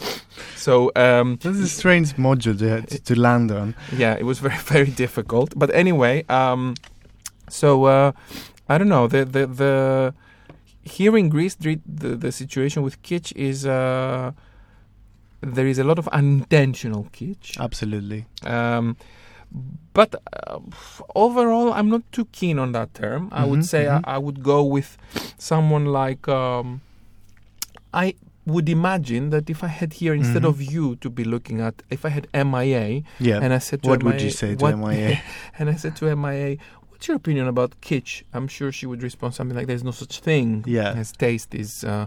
[0.56, 3.74] so um This is a strange module to, to, to land on.
[3.96, 6.74] yeah it was very very difficult but anyway um
[7.48, 8.12] so uh
[8.68, 10.14] i don't know the the the
[10.82, 11.78] here in greece the
[12.16, 14.32] the, situation with kitsch is uh
[15.40, 18.24] there is a lot of unintentional kitsch Absolutely.
[18.44, 18.96] um
[19.92, 20.58] but uh,
[21.14, 24.00] overall i'm not too keen on that term i would Mhm, say mhm.
[24.04, 24.96] I, I would go with
[25.38, 26.80] someone like um
[27.94, 28.14] i
[28.46, 30.48] would imagine that if i had here instead Mhm.
[30.52, 33.40] of you to be looking at if i had mia Yeah.
[33.42, 35.20] and I said to what MIA, would you say to what- MIA?
[35.58, 36.56] and I said to MIA,
[36.88, 40.14] "What's your opinion about kitsch?" I'm sure she would respond something like, "There's no such
[40.28, 40.92] thing Yeah.
[41.02, 42.06] as taste is uh,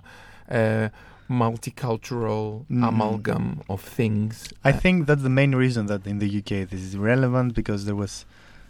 [0.62, 0.92] a
[1.30, 2.88] multicultural Mhm.
[2.92, 4.34] amalgam of things."
[4.64, 7.82] I Uh, think that's the main reason that in the UK this is relevant because
[7.88, 8.14] there was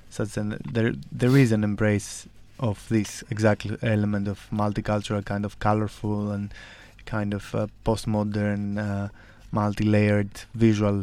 [0.09, 2.28] such an there there is an embrace
[2.70, 3.61] of this exact
[3.95, 6.45] element of multicultural kind of colorful and
[7.16, 9.07] kind of uh, postmodern uh,
[9.51, 10.34] multi-layered
[10.66, 10.97] visual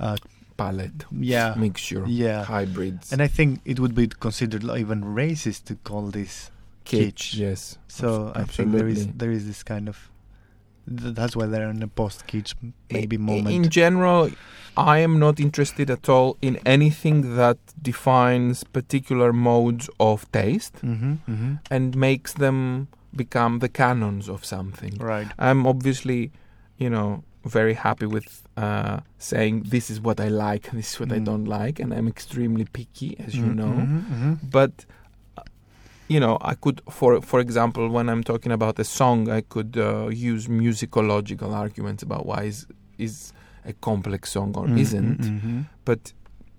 [0.00, 0.16] uh,
[0.56, 1.00] palette
[1.34, 6.04] yeah mixture yeah hybrids and I think it would be considered even racist to call
[6.18, 6.50] this
[6.90, 7.26] kitsch.
[7.44, 7.60] Yes.
[8.00, 9.96] so Abs- I think there is there is this kind of
[11.00, 12.52] th- that's why they're in a post kitsch
[12.96, 14.30] maybe I- moment In general,
[14.76, 17.58] I am not interested at all in anything that
[17.90, 21.52] defines particular modes of taste mm-hmm, mm-hmm.
[21.74, 22.58] and makes them
[23.24, 24.94] become the canons of something.
[25.14, 26.20] right I'm obviously,
[26.84, 27.08] you know,
[27.58, 28.28] very happy with
[28.64, 31.24] uh, saying this is what I like, this is what I Mm.
[31.30, 33.76] don't like, and I'm extremely picky, as you know.
[33.86, 34.32] Mhm, mhm.
[34.58, 34.74] But
[35.38, 35.42] uh,
[36.14, 39.72] you know, I could, for for example, when I'm talking about a song, I could
[39.76, 42.66] uh, use musicological arguments about why is
[43.06, 43.14] is
[43.64, 45.20] a complex song or Mm, isn't.
[45.20, 45.64] mm, mhm.
[45.84, 46.00] But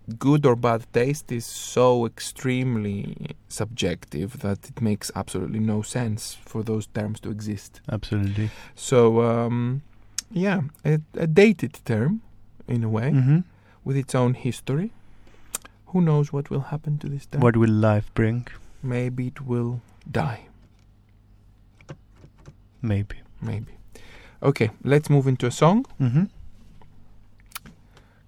[0.09, 6.63] good or bad taste is so extremely subjective that it makes absolutely no sense for
[6.63, 7.81] those terms to exist.
[7.91, 8.49] Absolutely.
[8.75, 9.81] So, um,
[10.31, 12.21] yeah, a, a dated term
[12.67, 13.43] in a way Mhm.
[13.83, 14.91] with its own history.
[15.87, 17.41] Who knows what will happen to this term?
[17.41, 18.47] What will life bring?
[18.83, 19.81] Maybe it will
[20.11, 20.41] die.
[22.81, 23.17] Maybe.
[23.41, 23.73] Maybe.
[24.41, 25.85] Okay, let's move into a song.
[25.99, 26.25] Mm-hmm.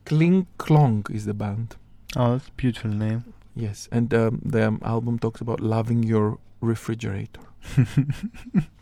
[0.06, 1.76] Kling Klong is the band.
[2.16, 3.34] Oh, that's a beautiful name.
[3.56, 7.42] Yes, and um, the um, album talks about loving your refrigerator.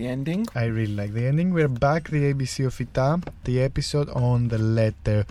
[0.00, 0.46] the ending.
[0.54, 1.52] I really like the ending.
[1.52, 5.26] We're back, the ABC of FYTA, the episode on the letter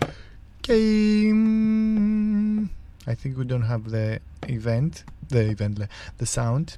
[0.62, 1.30] K.
[3.04, 5.80] I think we don't have the event, the event,
[6.18, 6.76] the sound.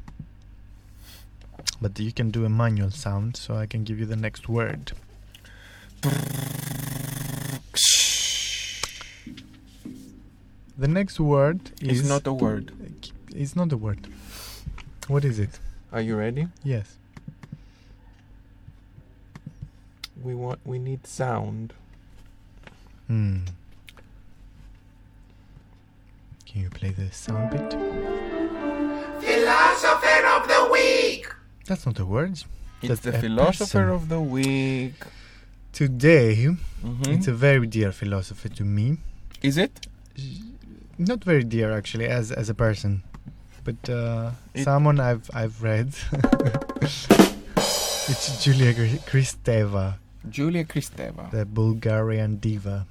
[1.82, 4.92] But you can do a manual sound, so I can give you the next word.
[10.78, 12.72] The next word is It's not a word.
[13.36, 14.08] It's not a word.
[15.08, 15.60] What is it?
[15.92, 16.48] Are you ready?
[16.64, 16.96] Yes.
[20.22, 20.60] We want.
[20.64, 21.72] We need sound.
[23.08, 23.38] Hmm.
[26.46, 27.72] Can you play the sound bit?
[29.22, 31.26] Philosopher of the week.
[31.66, 32.44] That's not the words.
[32.82, 33.88] It's That's the philosopher person.
[33.90, 34.94] of the week.
[35.72, 36.48] Today,
[36.84, 37.08] Mhm.
[37.08, 38.98] it's a very dear philosopher to me.
[39.40, 39.86] Is it?
[40.98, 43.02] Not very dear, actually, as as a person,
[43.64, 45.94] but uh, It- someone I've I've read.
[46.82, 49.94] it's Julia Gri- Kristeva,
[50.28, 52.86] Julia Kristeva the Bulgarian diva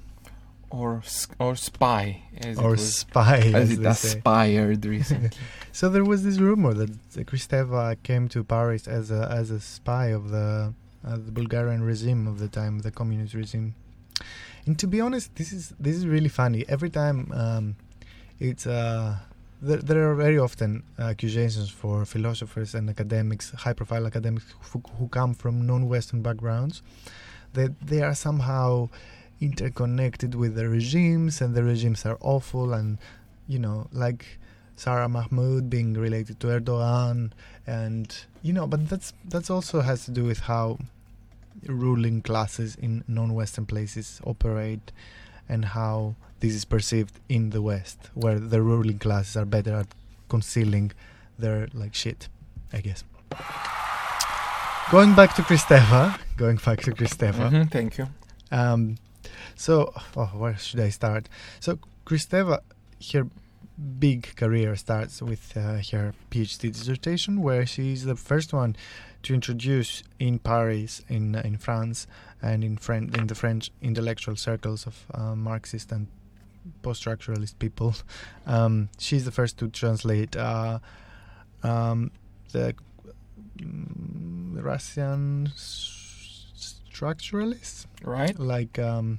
[0.70, 1.02] or
[1.38, 4.08] or spy as or it was, spy, as as it they say.
[4.18, 5.30] aspired recently.
[5.74, 6.90] So there was this rumor that
[7.26, 10.74] Kristeva came to Paris as a as a spy of the
[11.04, 13.74] uh, the Bulgarian regime of the time, the communist regime.
[14.66, 16.64] And to be honest, this is this is really funny.
[16.68, 17.76] Every time um,
[18.38, 19.16] it's uh,
[19.62, 25.34] there, there are very often accusations for philosophers and academics, high-profile academics who, who come
[25.34, 26.82] from non-Western backgrounds,
[27.52, 28.88] that they are somehow
[29.40, 32.98] interconnected with the regimes, and the regimes are awful, and
[33.48, 34.38] you know, like
[34.76, 37.30] Sarah Mahmoud being related to Erdogan,
[37.66, 40.78] and you know, but that's that's also has to do with how
[41.66, 44.92] ruling classes in non-Western places operate,
[45.48, 49.86] and how this is perceived in the West, where the ruling classes are better at
[50.28, 50.90] concealing
[51.38, 52.28] their like shit,
[52.72, 53.04] I guess.
[54.90, 57.48] Going back to Kristeva, going back to Kristeva.
[57.50, 58.08] Mhm, Thank you.
[58.50, 58.96] Um,
[59.54, 61.28] so, oh, where should I start?
[61.60, 62.58] So, Kristeva,
[63.12, 63.26] her
[64.00, 68.74] big career starts with uh, her PhD dissertation, where she's the first one
[69.22, 72.06] to introduce in Paris, in in France,
[72.42, 76.06] and in French, in the French intellectual circles of uh, Marxist and
[76.82, 77.94] post-structuralist people.
[78.46, 80.78] Um, she's the first to translate uh,
[81.62, 82.10] um,
[82.52, 82.74] the
[83.58, 88.38] mm, Russian structuralists Right?
[88.38, 89.18] like um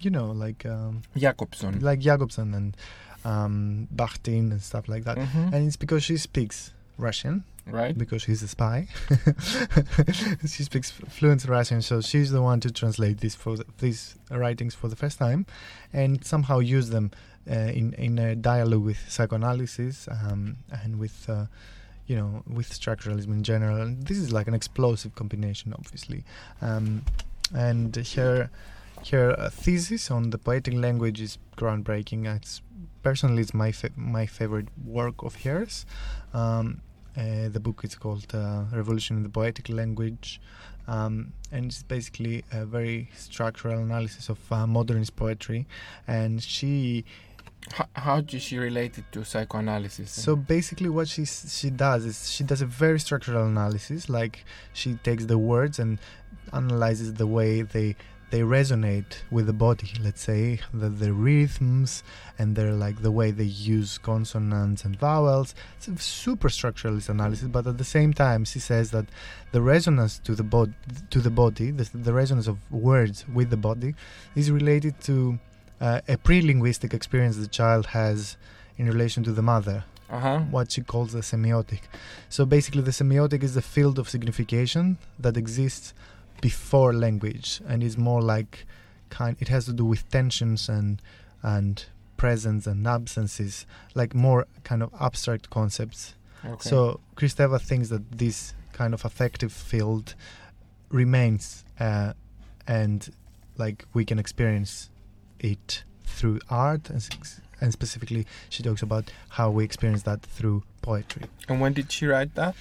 [0.00, 1.80] you know like um Jakobson.
[1.80, 2.76] like Jakobson and
[3.24, 5.52] um Bakhtin and stuff like that Mhm.
[5.52, 7.96] and it's because she speaks Russian Right?
[7.96, 8.88] because she's a spy.
[10.46, 14.74] She speaks fluent Russian so she's the one to translate this for the, these writings
[14.74, 15.46] for the first time
[15.92, 17.12] and somehow use them
[17.50, 21.46] uh, in in a dialogue with psychoanalysis um, and with uh,
[22.06, 23.80] you know with structuralism in general.
[23.80, 26.24] And this is like an explosive combination obviously.
[26.60, 27.04] Um,
[27.54, 28.50] and her
[29.10, 32.32] her uh, thesis on the poetic language is groundbreaking.
[32.36, 32.62] It's
[33.02, 35.86] personally it's my fa- my favorite work of hers.
[36.32, 36.80] Um,
[37.16, 40.40] uh, the book is called uh, Revolution in the Poetic Language,
[40.88, 45.66] um, and it's basically a very structural analysis of uh, modernist poetry.
[46.06, 47.04] And she,
[47.72, 50.10] How, how does she relate it to psychoanalysis?
[50.10, 54.08] so basically, what she she does is she does a very structural analysis.
[54.08, 55.98] Like she takes the words and
[56.52, 57.94] analyzes the way they
[58.32, 59.88] they resonate with the body.
[60.06, 60.42] Let's say
[60.80, 61.90] the the rhythms
[62.38, 65.48] and they're like the way they use consonants and vowels.
[65.76, 69.06] It's a super structuralist analysis, but at the same time, she says that
[69.54, 70.70] the resonance to the bod
[71.14, 72.56] to the body, the, the resonance of
[72.90, 73.90] words with the body,
[74.40, 75.14] is related to
[75.86, 78.18] uh, a pre-linguistic experience the child has
[78.80, 79.78] in relation to the mother
[80.16, 80.38] Uh huh.
[80.56, 81.82] what she calls the semiotic.
[82.36, 84.84] So basically, the semiotic is the field of signification
[85.24, 85.86] that exists
[86.42, 88.66] before language, and is more like
[89.08, 89.38] kind.
[89.40, 91.00] It has to do with tensions and
[91.42, 91.86] and
[92.18, 96.14] presence and absences, like more kind of abstract concepts.
[96.44, 96.68] Okay.
[96.68, 100.14] So Kristeva thinks that this kind of affective field
[100.90, 102.12] remains, uh,
[102.66, 103.08] and
[103.56, 104.90] like we can experience
[105.40, 107.08] it through art, and,
[107.60, 111.24] and specifically, she talks about how we experience that through poetry.
[111.48, 112.54] and when did she write that?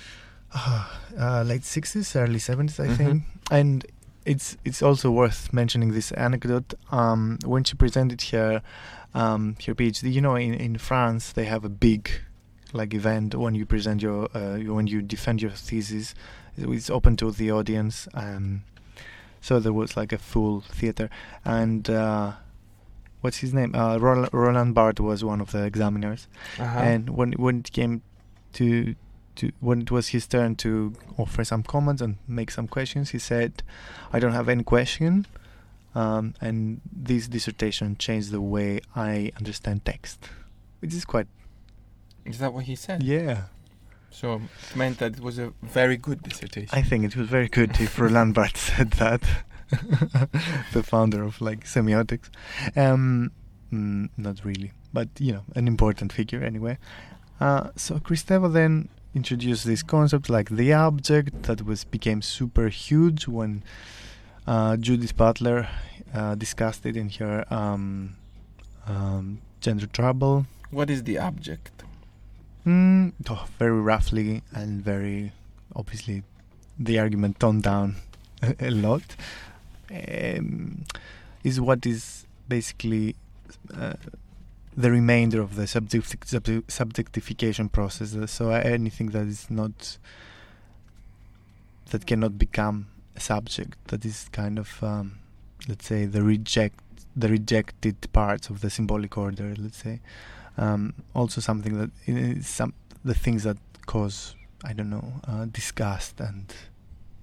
[1.19, 2.95] Uh, late sixties, early seventies, I Mhm.
[2.97, 3.85] think, and
[4.25, 6.73] it's it's also worth mentioning this anecdote.
[6.89, 8.61] Um, when she presented her
[9.13, 12.09] um, her PhD, you know, in in France they have a big
[12.71, 16.15] like event when you present your uh, when you defend your thesis.
[16.57, 18.07] It's open to the audience.
[18.13, 18.63] Um,
[19.41, 21.09] so there was like a full theater,
[21.43, 22.31] and uh,
[23.19, 23.75] what's his name?
[23.75, 26.27] Uh, Roland, Roland Barthes was one of the examiners.
[26.57, 26.79] Uh-huh.
[26.79, 28.01] And when when it came
[28.53, 28.95] to
[29.37, 33.19] to when it was his turn to offer some comments and make some questions, he
[33.19, 33.63] said,
[34.13, 35.25] "I don't have any question."
[35.93, 40.29] Um, and this dissertation changed the way I understand text,
[40.79, 41.27] which is quite
[42.25, 43.03] Is that what he said?
[43.03, 43.43] yeah.
[44.13, 46.69] So it meant that it was a very good dissertation.
[46.77, 49.21] I think it was very good if Roland Barthes said that,
[50.73, 52.29] the founder of like semiotics.
[52.75, 53.31] Um,
[53.71, 56.77] mm, not really, but you know, an important figure anyway.
[57.39, 63.27] Uh, so Kristeva then introduced this concept like the abject that was became super huge
[63.27, 63.63] when
[64.47, 65.67] uh, Judith Butler
[66.13, 68.15] uh, discussed it in her um,
[68.87, 70.45] um, Gender Trouble.
[70.71, 71.83] what is the abject?
[72.65, 75.31] Mm, oh, very roughly and very
[75.75, 76.23] obviously
[76.79, 77.95] the argument toned down
[78.41, 79.15] a, a lot
[79.91, 80.83] um,
[81.43, 83.15] is what is basically
[83.75, 83.93] uh,
[84.81, 88.15] the remainder of the subject, subject, subjectification process.
[88.15, 89.97] Uh, So anything that is not
[91.91, 95.19] that cannot become a subject that is kind of um,
[95.67, 96.79] let's say the reject
[97.15, 99.53] the rejected parts of the symbolic order.
[99.57, 99.99] Let's say
[100.57, 102.73] um, also something that is some
[103.03, 106.53] the things that cause I don't know uh, disgust and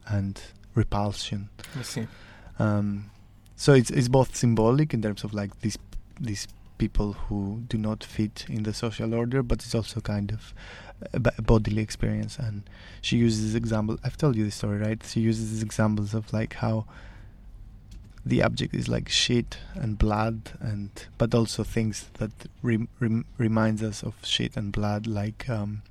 [0.06, 0.40] and
[0.74, 1.48] repulsion.
[1.78, 2.06] I see.
[2.58, 3.10] Um,
[3.56, 5.78] so it's it's both symbolic in terms of like these
[6.20, 6.46] these
[6.78, 10.54] people who do not fit in the social order, but it's also kind of
[11.12, 12.38] a bodily experience.
[12.38, 12.62] And
[13.00, 13.98] she uses example.
[14.02, 15.02] I've told you this story, right?
[15.04, 16.86] She uses examples of like how
[18.24, 22.30] the abject is like shit and blood, and but also things that
[22.62, 25.82] rem- rem- reminds us of shit and blood, like um,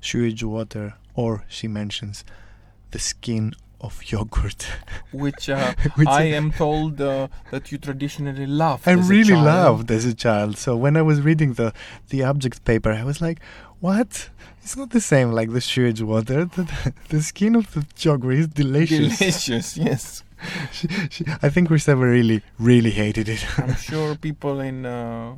[0.00, 2.24] sewage water, or she mentions
[2.90, 4.66] the skin of yogurt.
[5.12, 8.86] Which, uh, Which I am told uh, that you traditionally love.
[8.86, 10.58] I really loved as a child.
[10.58, 11.72] So when I was reading the
[12.10, 13.40] the abject paper, I was like,
[13.80, 14.30] "What?
[14.62, 16.44] It's not the same like the sewage water.
[16.44, 20.24] The, the skin of the yogurt is delicious." Delicious, yes.
[20.72, 23.44] she, she, I think Kristeva really, really hated it.
[23.58, 25.34] I'm sure people in uh,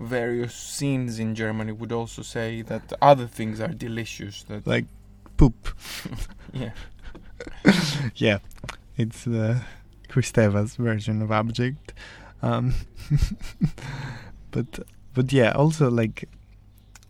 [0.00, 4.42] various scenes in Germany would also say that other things are delicious.
[4.44, 4.86] That like
[5.36, 5.68] poop.
[6.52, 6.70] yeah,
[8.14, 8.38] yeah,
[8.96, 9.60] it's uh,
[10.08, 11.92] Kristeva's version of abject.
[12.42, 12.74] Um,
[14.50, 14.80] but
[15.14, 16.28] but yeah, also like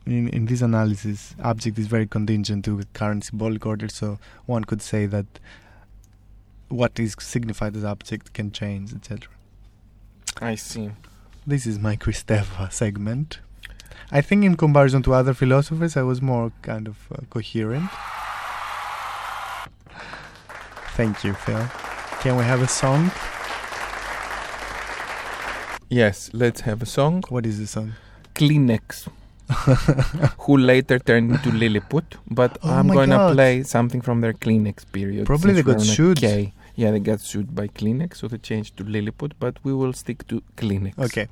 [0.06, 3.88] in in this analysis, abject is very contingent to current symbolic order.
[3.88, 5.26] So one could say that
[6.68, 9.28] what is signified as abject can change, etc.
[10.40, 10.90] I see.
[11.46, 13.40] This is my Kristeva segment.
[14.12, 17.90] I think, in comparison to other philosophers, I was more kind of uh, coherent.
[21.00, 21.66] Thank you, Phil.
[22.20, 23.10] Can we have a song?
[25.88, 27.22] Yes, let's have a song.
[27.30, 27.94] What is the song?
[28.34, 29.08] Kleenex,
[30.40, 33.32] who later turned into Lilliput, but Oh I'm gonna God.
[33.34, 35.24] play something from their Kleenex period.
[35.24, 36.18] Probably they got we're on a sued.
[36.18, 36.52] K.
[36.76, 40.28] Yeah, they got sued by Kleenex, so they changed to Lilliput, but we will stick
[40.28, 40.98] to Kleenex.
[40.98, 41.28] Okay.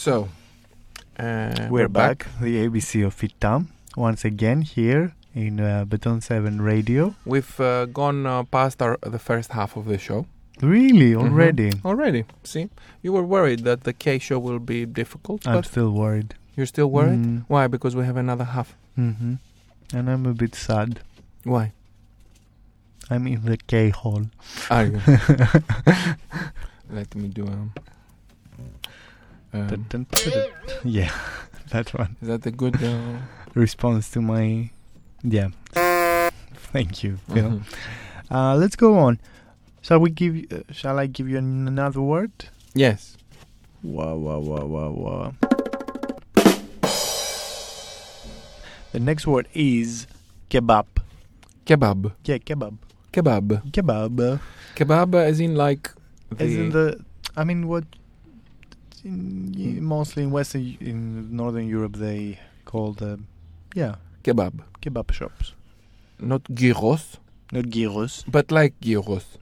[0.00, 0.28] So,
[1.18, 2.26] uh, We're back.
[2.40, 7.14] The ABC of FYTA once again here in uh, Beton Seven Radio.
[7.26, 10.24] We've uh, gone uh, past our the first half of the show
[10.62, 11.20] Really, Mhm.
[11.22, 11.70] already.
[11.84, 12.24] already.
[12.44, 12.68] See,
[13.02, 16.34] you were worried that the K show will be difficult, I'm but still worried.
[16.56, 17.20] you're still worried.
[17.20, 17.66] Mm, Why?
[17.68, 18.74] Because we have another half.
[18.96, 19.34] hmm
[19.92, 21.00] And I'm a bit sad.
[21.44, 21.72] Why?
[23.10, 24.26] I'm in the K hole.
[24.70, 25.00] Are you?
[26.96, 27.72] Let me do um.
[29.52, 30.32] Um, Dun, dun, dun,
[30.84, 31.10] yeah,
[31.70, 32.16] that one.
[32.22, 32.82] is that a good?
[32.82, 33.18] Uh,
[33.54, 34.70] Response to my.
[35.22, 35.48] Yeah.
[36.72, 37.50] Thank you, Phil.
[37.50, 37.62] mhm.
[38.30, 39.18] Uh, let's go on.
[39.82, 40.36] Shall we give?
[40.36, 42.30] You, uh, shall I give you an- another word?
[42.74, 43.16] Yes.
[43.82, 45.34] Wow, wow, wow, wow, wow.
[48.92, 50.06] The next word is
[50.50, 50.86] kebab.
[51.66, 52.12] Kebab.
[52.24, 52.76] Yeah, kebab.
[53.12, 53.62] Kebab.
[53.70, 54.40] Kebab.
[54.76, 55.90] Kebab, as in like.
[56.30, 57.00] The, As in the,
[57.36, 57.84] I mean, what?
[59.04, 63.18] In, mostly in Western, in Northern Europe, they call the,
[63.74, 65.54] yeah, kebab, kebab shops,
[66.18, 67.16] not gyros,
[67.50, 68.24] not gyros.
[68.28, 69.38] but like gyros.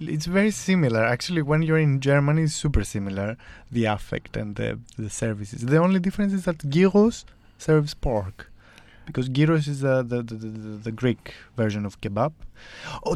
[0.00, 1.04] It's very similar.
[1.04, 3.36] Actually, when you're in Germany, it's super similar.
[3.70, 5.60] The affect and the the services.
[5.60, 7.24] The only difference is that gyros
[7.58, 8.50] serves pork,
[9.06, 12.32] because gyros is uh, the, the, the the the Greek version of kebab.
[13.06, 13.14] Oh,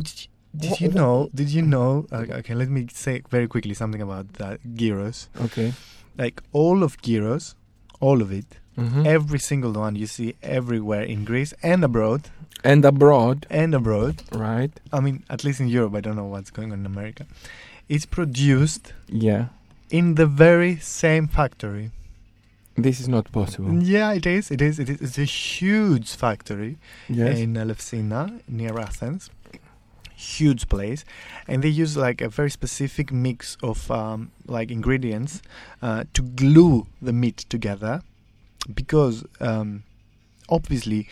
[0.59, 1.31] did you, did Wha- you wha- know?
[1.35, 2.07] Did you know?
[2.13, 5.29] Okay, let me say very quickly something about that gyros.
[5.47, 5.73] Okay.
[6.17, 7.55] Like all of gyros,
[8.01, 8.47] all of it,
[8.77, 9.07] Mhm.
[9.07, 12.23] every single one you see everywhere in Greece and abroad,
[12.65, 14.23] and abroad, and abroad.
[14.33, 14.73] right?
[14.93, 15.95] I mean, at least in Europe.
[15.99, 17.25] I don't know what's going on in America.
[17.89, 19.47] It's produced Yeah.
[19.91, 21.91] in the very same factory.
[22.77, 23.73] This is not possible.
[23.83, 24.51] Yeah, it is.
[24.53, 24.79] It is.
[24.79, 25.01] It is.
[25.01, 26.77] It's a huge factory
[27.09, 27.39] Yes.
[27.39, 29.31] in Elefsina near Athens.
[30.19, 31.05] Huge place,
[31.47, 35.43] and they use like a very specific mix of um, like ingredients
[35.81, 38.03] uh, to glue the meat together,
[38.75, 39.85] because um,
[40.49, 41.07] obviously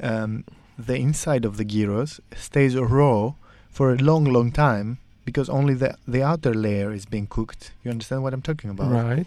[0.00, 0.44] um,
[0.78, 3.34] the inside of the gyros stays raw
[3.68, 7.72] for a long, long time because only the the outer layer is being cooked.
[7.84, 8.90] You understand what I'm talking about?
[8.90, 9.26] Right.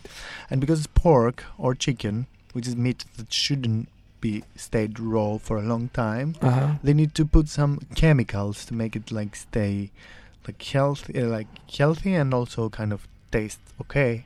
[0.49, 3.89] And because it's pork or chicken, which is meat that shouldn't
[4.21, 6.67] be stayed raw for a long time, Uh huh.
[6.83, 9.91] they need to put some chemicals to make it like stay
[10.47, 11.47] like healthy, uh, like
[11.77, 14.25] healthy and also kind of taste okay.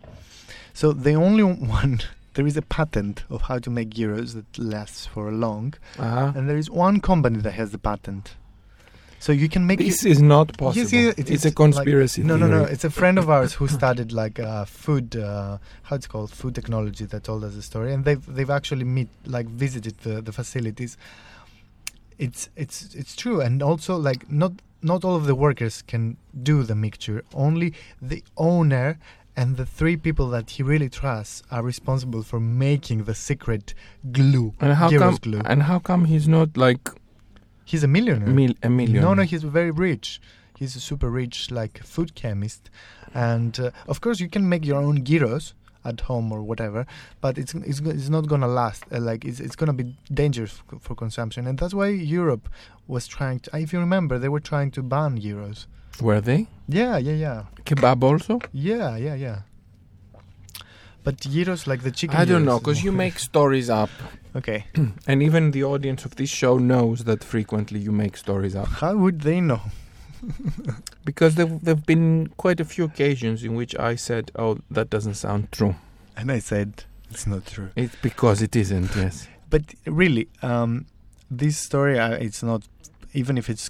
[0.74, 1.44] So the only
[1.80, 2.02] one
[2.36, 6.32] there is a patent of how to make gyros that lasts for long, Uh huh.
[6.36, 8.36] and there is one company that has the patent.
[9.24, 10.90] So you can make This is not possible.
[10.92, 12.24] Yeah, it it's is a like- conspiracy.
[12.24, 12.64] no, no, no.
[12.66, 16.54] It's a friend of ours who studied like uh, food, uh, how it's called, food
[16.56, 17.06] technology.
[17.06, 20.98] That told us the story, and they've they've actually meet like visited the, the facilities.
[22.18, 24.52] It's it's it's true, and also like not
[24.82, 26.18] not all of the workers can
[26.52, 27.24] do the mixture.
[27.34, 29.00] Only the owner
[29.38, 33.74] and the three people that he really trusts are responsible for making the secret
[34.12, 34.54] glue.
[34.60, 35.16] And how come?
[35.16, 35.42] glue.
[35.46, 36.90] And how come he's not like
[37.66, 38.28] He's a millionaire.
[38.30, 39.02] mil- a million?
[39.02, 40.20] No, no, he's very rich.
[40.58, 42.70] He's a super rich, like food chemist,
[43.14, 45.54] and uh, of course you can make your own gyros
[45.86, 46.86] at home or whatever,
[47.22, 48.84] but it's it's, it's not gonna last.
[48.92, 52.48] Uh, like it's it's gonna be dangerous for, for consumption, and that's why Europe
[52.88, 53.58] was trying to.
[53.58, 55.68] If you remember, they were trying to ban gyros.
[56.02, 58.40] Were they Yeah, yeah, yeah, kebab also?
[58.54, 59.40] yeah, yeah, yeah.
[61.04, 62.16] But gyros, like the chicken.
[62.16, 63.90] I don't know, because you make stories up,
[64.36, 64.66] Okay,
[65.08, 68.68] and even the audience of this show knows that frequently you make stories up.
[68.68, 69.62] how would they know?
[71.06, 75.16] Because there there've been quite a few occasions in which I said, "Oh, that doesn't
[75.16, 75.76] sound true."
[76.16, 77.70] And I said it's not true.
[77.76, 78.96] It's because it isn't.
[78.96, 79.28] Yes.
[79.50, 80.86] but really um
[81.30, 82.62] this story uh, it's not
[83.14, 83.70] even if it's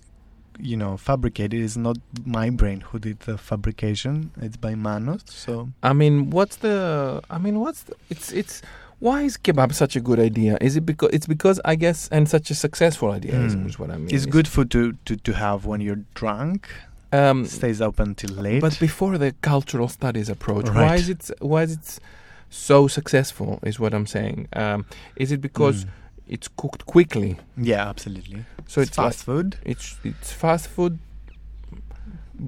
[0.60, 5.70] you know fabricated it's not my brain who did the fabrication it's by manos so
[5.82, 7.22] I mean, what's the?
[7.30, 8.62] I mean, what's the, it's it's.
[9.00, 10.58] Why is kebab such a good idea?
[10.62, 13.68] Is it because it's because I guess and such a successful idea is, Hmm.
[13.68, 14.14] is what I mean.
[14.16, 16.68] it's good food to, to to have when you're drunk
[17.12, 21.64] Um, stays up until late but before the cultural studies approach, why is it why
[21.68, 22.00] is it
[22.50, 23.60] so successful?
[23.70, 24.48] Is what I'm saying.
[24.64, 24.86] Um,
[25.24, 25.90] is it because Mm.
[26.36, 27.32] It's cooked quickly?
[27.72, 28.42] yeah absolutely.
[28.68, 29.50] So it's it's, fast like- food.
[29.72, 30.94] It's it's fast food,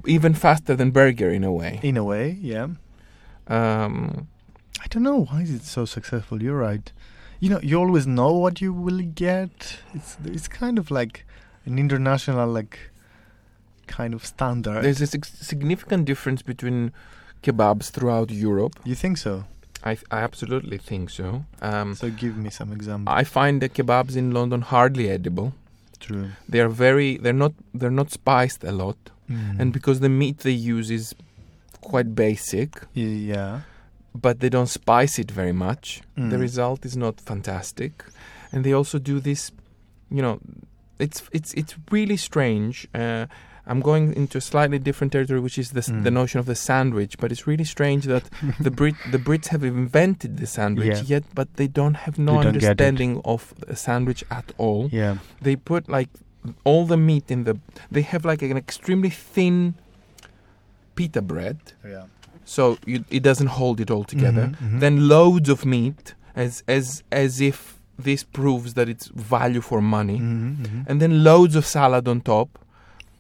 [0.06, 1.80] even faster than burger in a way.
[1.84, 2.68] in a way yeah.
[3.48, 4.28] Um,
[4.84, 6.42] i don't know why is it so successful.
[6.44, 6.92] You're right.
[7.40, 9.80] You know you always know what you will get.
[9.94, 11.16] It's it's kind of like
[11.66, 12.76] an international like
[13.88, 14.84] kind of standard.
[14.84, 16.92] There's a sig- significant difference between
[17.44, 18.76] kebabs throughout Europe.
[18.84, 19.44] you think so
[19.86, 21.46] I, I absolutely think so.
[21.62, 23.16] Um, So give me some examples.
[23.22, 25.54] I find the kebabs in London hardly edible.
[26.00, 26.30] True.
[26.50, 28.98] They are very they're not they're not spiced a lot,
[29.30, 29.60] Mm.
[29.60, 31.16] and because the meat they use is
[31.82, 33.62] quite basic, yeah,
[34.14, 36.02] but they don't spice it very much.
[36.16, 36.40] The Mm.
[36.42, 38.04] result is not fantastic,
[38.52, 39.52] and they also do this.
[40.12, 40.40] You know,
[41.00, 42.88] it's it's it's really strange.
[42.94, 43.26] Uh,
[43.68, 46.04] I'm going into a slightly different territory, which is the Mm.
[46.04, 47.18] the notion of the sandwich.
[47.18, 48.24] But it's really strange that
[48.60, 51.04] the Brit the Brits have invented the sandwich, Yeah.
[51.16, 54.90] yet but they don't have no don't understanding of a sandwich at all.
[54.92, 55.18] Yeah.
[55.42, 56.10] They put like
[56.64, 57.56] all the meat in the.
[57.92, 59.74] They have like an extremely thin
[60.96, 62.04] pita bread, Yeah.
[62.46, 64.48] so you, it doesn't hold it all together.
[64.48, 64.80] Mhm, mhm.
[64.80, 67.58] Then loads of meat, as as as if
[67.98, 70.86] this proves that it's value for money, Mhm, mhm.
[70.88, 72.50] and then loads of salad on top,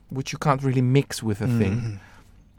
[0.09, 1.99] which you can't really mix with a thing, Mhm.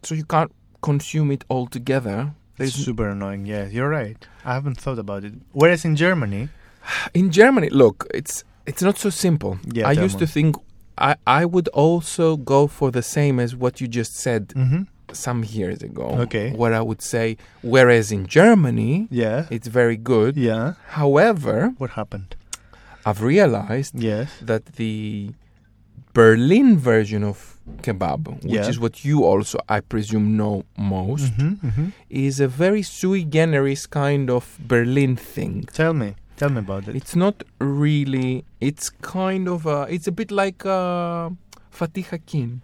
[0.02, 2.32] so you can't consume it all together.
[2.58, 3.46] It's There's super annoying.
[3.46, 4.16] Yeah, you're right.
[4.44, 5.34] I haven't thought about it.
[5.52, 6.48] Whereas in Germany,
[7.14, 9.58] in Germany, look, it's it's not so simple.
[9.72, 10.56] Yeah, I tell used to think
[10.98, 14.82] I I would also go for the same as what you just said mm-hmm.
[15.12, 16.06] some years ago.
[16.24, 16.50] Okay.
[16.52, 20.36] Where I would say, whereas in Germany, yeah, it's very good.
[20.36, 20.74] yeah.
[21.00, 22.34] However, What happened?
[23.04, 24.28] I've realized Yes.
[24.42, 25.30] that the
[26.16, 27.38] Berlin version of
[27.84, 28.68] kebab, which Yeah.
[28.72, 31.88] is what you also, I presume, know most, Mm-hmm, mm-hmm.
[32.08, 35.68] is a very sui generis kind of Berlin thing.
[35.80, 36.96] Tell me, tell me about it.
[36.96, 38.44] It's not really.
[38.60, 39.66] It's kind of.
[39.66, 41.28] A, it's a bit like uh,
[41.70, 42.62] Fatih Akin,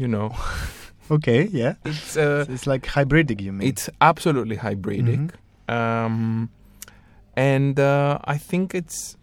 [0.00, 0.34] you know.
[1.16, 1.74] okay, yeah.
[1.86, 3.68] It's uh, it's like hybridic, you mean?
[3.68, 5.78] it's absolutely hybridic, Mhm.
[5.78, 6.48] um,
[7.36, 9.16] and uh, I think it's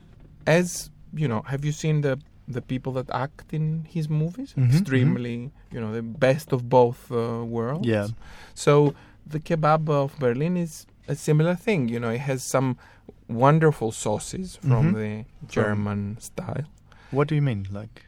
[0.48, 1.42] as you know.
[1.52, 2.16] Have you seen the
[2.50, 4.54] the people that act in his movies?
[4.58, 4.72] Mhm, mhm.
[4.80, 7.88] Extremely, you know, the best of both uh, worlds.
[7.88, 8.08] Yeah.
[8.56, 8.94] So
[9.34, 11.90] the kebab of Berlin is a similar thing.
[11.90, 12.76] You know, it has some
[13.28, 14.94] wonderful sauces from Mhm.
[14.96, 16.66] the German style.
[17.12, 17.68] What do you mean?
[17.72, 18.06] Like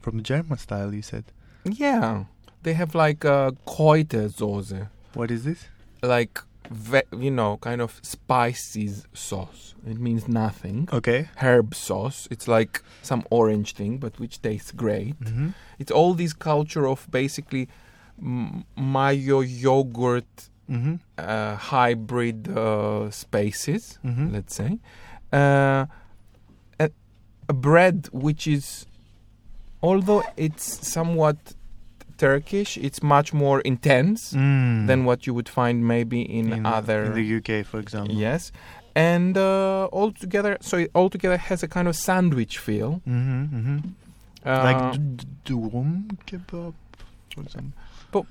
[0.00, 1.24] from the German style, you said.
[1.64, 2.24] Yeah,
[2.62, 5.68] they have like a Kräutersoße, What is this?
[6.02, 6.40] like
[7.16, 9.74] you know, kind of spices sauce.
[9.86, 10.88] It means nothing.
[10.92, 11.28] Okay.
[11.36, 12.28] Herb sauce.
[12.30, 15.18] It's like some orange thing, but which tastes great.
[15.20, 15.48] Mm-hmm.
[15.78, 17.68] It's all this culture of basically
[18.76, 20.94] mayo yogurt Mm-hmm.
[21.18, 24.32] uh, hybrid uh, spaces, Mhm.
[24.32, 24.78] let's say.
[25.32, 25.86] Uh,
[26.78, 26.90] a,
[27.48, 28.86] a bread which is,
[29.82, 31.54] although it's somewhat
[32.26, 34.86] Turkish, it's much more intense Mm.
[34.88, 36.46] than what you would find maybe in,
[36.78, 37.00] other.
[37.06, 38.14] in the UK, for example.
[38.26, 38.52] yes,
[39.10, 42.90] and uh, altogether, so it altogether has a kind of sandwich feel.
[43.08, 43.78] Mm-hmm, mm-hmm.
[44.50, 44.82] Uh, like
[45.46, 45.92] durum
[46.28, 46.74] kebab,
[47.34, 47.72] for example.
[48.12, 48.24] But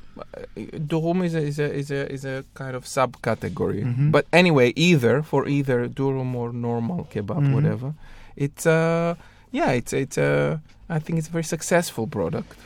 [0.92, 3.82] durum is a, is a is a is a kind of subcategory.
[3.86, 4.12] Mhm.
[4.16, 7.54] But anyway, either for either durum or normal kebab, Mhm.
[7.56, 7.90] whatever,
[8.46, 9.16] it's uh
[9.60, 10.32] yeah, it's it's a
[10.90, 12.58] I think it's a very successful product.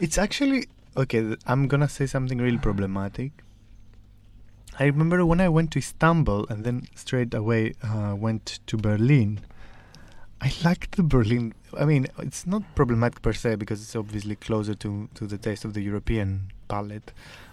[0.00, 1.36] It's actually okay.
[1.46, 3.32] I'm gonna say something really problematic.
[4.78, 9.40] I remember when I went to Istanbul and then straight away uh, went to Berlin.
[10.40, 11.54] I liked the Berlin.
[11.78, 15.64] I mean, it's not problematic per se because it's obviously closer to to the taste
[15.64, 17.12] of the European palate.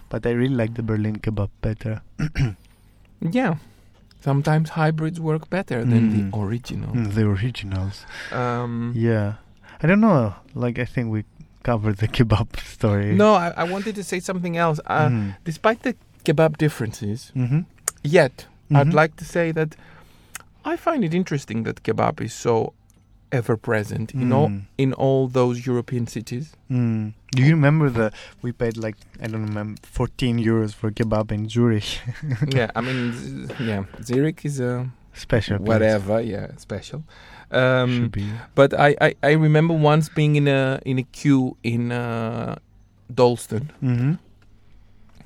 [0.10, 2.02] But I really like the Berlin kebab better.
[3.32, 3.56] Yeah.
[4.22, 6.32] Sometimes hybrids work better than Mm.
[6.32, 6.92] the original.
[6.94, 8.06] Mm, the originals.
[8.32, 9.36] Um, Yeah.
[9.82, 10.36] I don't know.
[10.54, 11.24] Like I think we
[11.64, 12.48] covered the kebab
[12.78, 13.16] story.
[13.16, 14.80] No, I, I wanted to say something else.
[14.86, 15.36] Uh, Mm.
[15.44, 15.96] Despite the
[16.26, 17.62] kebab differences, Mm-hmm.
[18.04, 18.94] yet I'd Mhm.
[18.94, 19.76] like to say that
[20.66, 22.74] I find it interesting that kebab is so
[23.32, 24.62] ever present in all Mm.
[24.78, 26.46] in all those European cities.
[26.70, 27.14] Mm.
[27.36, 28.12] Do you remember the
[28.44, 32.00] we paid like I don't remember 14 euros for kebab in Zurich?
[32.58, 35.58] yeah, I mean, yeah, Zurich is a Special.
[35.58, 35.68] place.
[35.68, 37.04] whatever, yeah, special.
[37.54, 38.12] Um,
[38.56, 42.56] but I, I, I remember once being in a in a queue in uh,
[43.14, 44.14] Dalston Mm-hmm.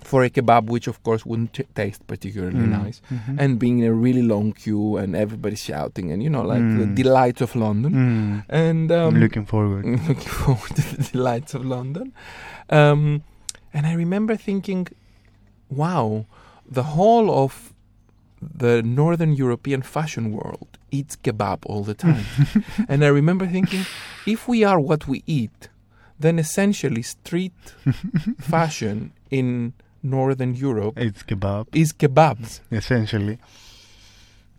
[0.01, 2.83] for a kebab, which of course wouldn't t- taste particularly Mm.
[2.83, 3.39] nice, Mm-hmm.
[3.39, 6.85] and being in a really long queue and everybody shouting and you know like the
[6.85, 6.95] Mm.
[6.95, 7.91] delights of London.
[7.93, 8.43] Mm.
[8.49, 9.85] And um, I'm looking forward.
[10.09, 12.13] looking forward to the delights of London.
[12.69, 13.23] Um,
[13.73, 14.87] and I remember thinking,
[15.69, 16.25] wow,
[16.69, 17.73] the whole of
[18.41, 22.25] the Northern European fashion world eats kebab all the time.
[22.89, 23.85] and I remember thinking,
[24.25, 25.69] if we are what we eat,
[26.19, 27.53] then essentially street
[28.39, 29.73] fashion in
[30.03, 32.61] Northern Europe It's kebab, is kebabs.
[32.71, 33.37] essentially.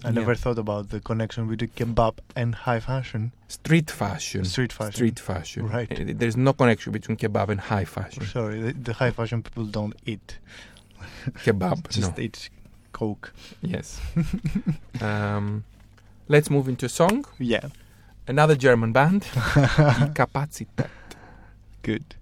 [0.04, 0.14] I Yeah.
[0.20, 4.44] never thought about the connection between kebab and high fashion, Street fashion.
[4.44, 4.92] street fashion.
[4.92, 5.66] Street fashion.
[5.66, 5.90] Right.
[5.90, 8.24] Uh, There's no connection between kebab and high fashion.
[8.24, 10.38] Sorry, the, the high fashion people don't eat.
[11.44, 12.22] Kebab, Just no.
[12.22, 12.48] eat
[12.92, 13.32] coke.
[13.60, 14.00] Yes.
[15.00, 15.64] um,
[16.28, 17.26] let's move into a song.
[17.38, 17.68] Yeah.
[18.26, 19.22] Another German band,
[19.54, 20.90] Die Kapazität.
[21.82, 22.17] Good.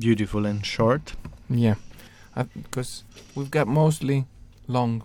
[0.00, 1.12] Beautiful and short.
[1.50, 1.74] Yeah,
[2.54, 3.04] because
[3.34, 4.24] we've got mostly
[4.66, 5.02] long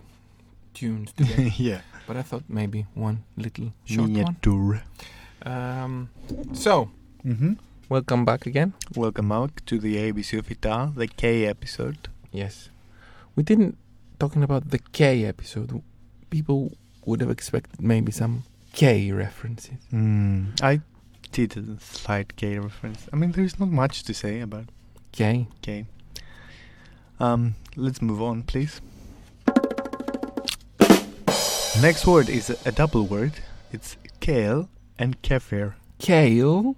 [0.74, 1.82] tunes today, yeah.
[2.08, 4.14] but I thought maybe one little short one.
[4.14, 4.84] Miniature.
[5.44, 6.10] Um,
[6.54, 6.90] so
[7.26, 7.54] Mm-hmm.
[7.90, 8.74] welcome back again.
[8.96, 12.08] Welcome back to the ABC of FYTA, the K episode.
[12.32, 12.70] Yes,
[13.36, 13.78] we didn't
[14.20, 15.82] talking about the K episode.
[16.30, 16.72] People
[17.06, 18.44] would have expected maybe some
[18.74, 19.78] K references.
[19.92, 20.80] Mm, I
[21.34, 23.10] did a slight K reference.
[23.12, 24.66] I mean, there's not much to say about
[25.16, 25.48] K.
[25.62, 25.86] K.
[27.20, 28.82] Um, let's move on, please.
[31.82, 33.34] Next word is a, a double word.
[33.72, 35.74] It's kale and kefir.
[36.00, 36.76] Kale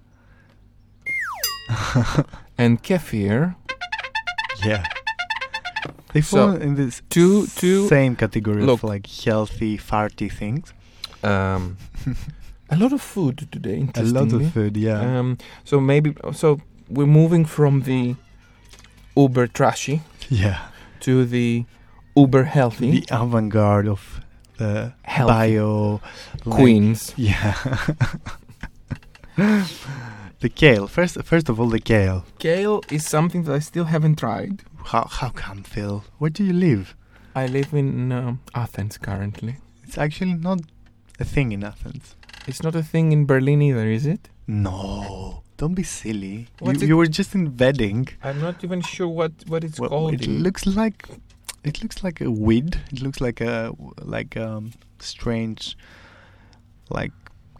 [2.58, 3.54] and kefir.
[4.64, 4.84] Yeah.
[6.12, 8.82] They So, fall in this two- two- same category look.
[8.82, 10.72] of like healthy, farty things.
[11.22, 11.76] Um,
[12.70, 13.88] a lot of food today.
[13.94, 15.18] A lot of food, yeah.
[15.18, 18.16] Um, so maybe so we're moving from the
[19.18, 20.00] uber trashy
[20.30, 20.58] yeah.
[21.00, 21.64] to the
[22.16, 24.20] uber healthy The avant-garde of
[24.58, 25.32] the Healthy.
[25.32, 26.00] bio
[26.44, 27.12] like- queens.
[27.16, 27.54] Yeah.
[30.40, 30.86] the kale.
[30.86, 32.24] First, first of all, the kale.
[32.38, 34.62] Kale is something that I still haven't tried.
[34.86, 36.04] How how come, Phil?
[36.18, 36.94] Where do you live?
[37.34, 39.56] I live in um, Athens currently.
[39.84, 40.60] It's actually not
[41.20, 42.16] a thing in Athens.
[42.48, 44.28] It's not a thing in Berlin either, is it?
[44.46, 46.46] No, don't be silly.
[46.64, 48.08] You, you were just in Wedding.
[48.22, 50.14] I'm not even sure what, what it's Well, called.
[50.14, 51.06] it looks like
[51.64, 52.80] it looks like a weed.
[52.92, 55.76] It looks like a like um strange
[56.90, 57.12] like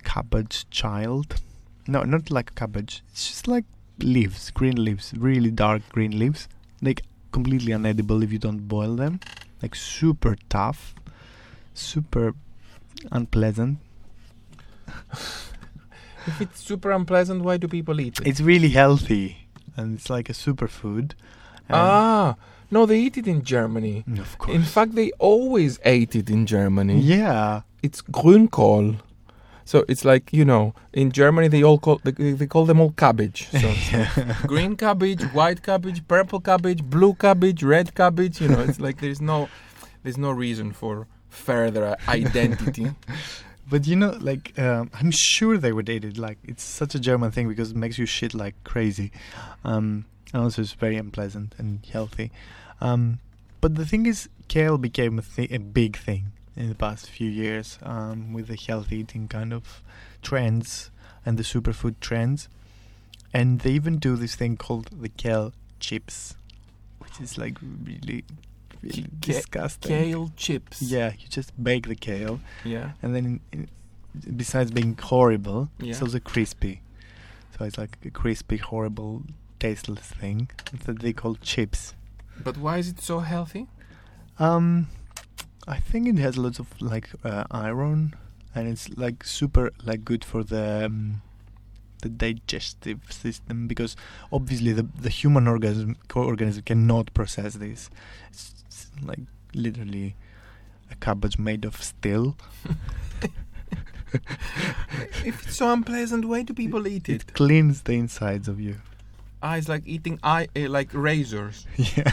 [0.04, 1.40] cabbage child.
[1.86, 3.02] No, not like a cabbage.
[3.10, 3.64] It's just like
[3.98, 6.48] leaves, green leaves, really dark green leaves.
[6.80, 7.02] Like
[7.32, 9.20] completely unedible if you don't boil them.
[9.60, 10.94] Like super tough,
[11.74, 12.34] super
[13.10, 13.78] unpleasant.
[16.28, 18.26] if it's super unpleasant, why do people eat it?
[18.26, 21.12] It's really healthy and it's like a superfood.
[21.70, 22.36] Ah,
[22.70, 24.05] no, they eat it in Germany.
[24.09, 24.55] Mm, of course.
[24.55, 26.98] In fact, they always ate it in Germany.
[27.00, 27.62] yeah.
[27.80, 28.98] It's Grünkohl.
[29.64, 32.90] So it's like you know, in Germany they all call they, they call them all
[32.92, 33.48] cabbage.
[33.50, 38.40] So like green cabbage, white cabbage, purple cabbage, blue cabbage, red cabbage.
[38.40, 39.48] You know, it's like there's no
[40.02, 42.90] there's no reason for further identity.
[43.70, 46.19] But you know, like um, I'm sure they eat it.
[46.19, 49.12] Like it's such a German thing because it makes you shit like crazy,
[49.65, 52.31] um, and also it's very unpleasant and healthy.
[52.81, 53.19] Um,
[53.61, 57.28] but the thing is, kale became a, thi- a big thing in the past few
[57.28, 59.82] years um, with the healthy eating kind of
[60.23, 60.90] trends
[61.27, 62.49] and the superfood trends,
[63.35, 66.36] and they even do this thing called the kale chips,
[66.99, 68.24] which is like really,
[68.82, 69.88] really disgusting.
[69.90, 70.82] Kale chips.
[70.82, 72.92] Yeah, you just bake the kale Yeah.
[73.02, 75.90] and then in, in, besides being horrible, Yeah.
[75.90, 76.80] it's also crispy.
[77.59, 79.22] So it's like a crispy, horrible,
[79.59, 80.48] tasteless thing
[80.84, 81.94] that they call chips.
[82.42, 83.66] But why is it so healthy?
[84.38, 84.86] Um,
[85.66, 88.14] I think it has lots of like uh, iron,
[88.55, 91.22] and it's like super like good for the um,
[92.02, 93.96] the digestive system because
[94.32, 97.90] obviously the the human organism organism cannot process this.
[98.30, 98.55] It's,
[98.86, 99.20] it's like
[99.55, 100.14] literally
[100.90, 102.36] a cabbage made of steel.
[105.24, 107.22] if it's so unpleasant, why do people eat it?
[107.22, 108.76] It cleans the insides of you.
[109.42, 111.66] Ah, it's like eating eye, uh, like razors.
[111.76, 112.12] Yeah.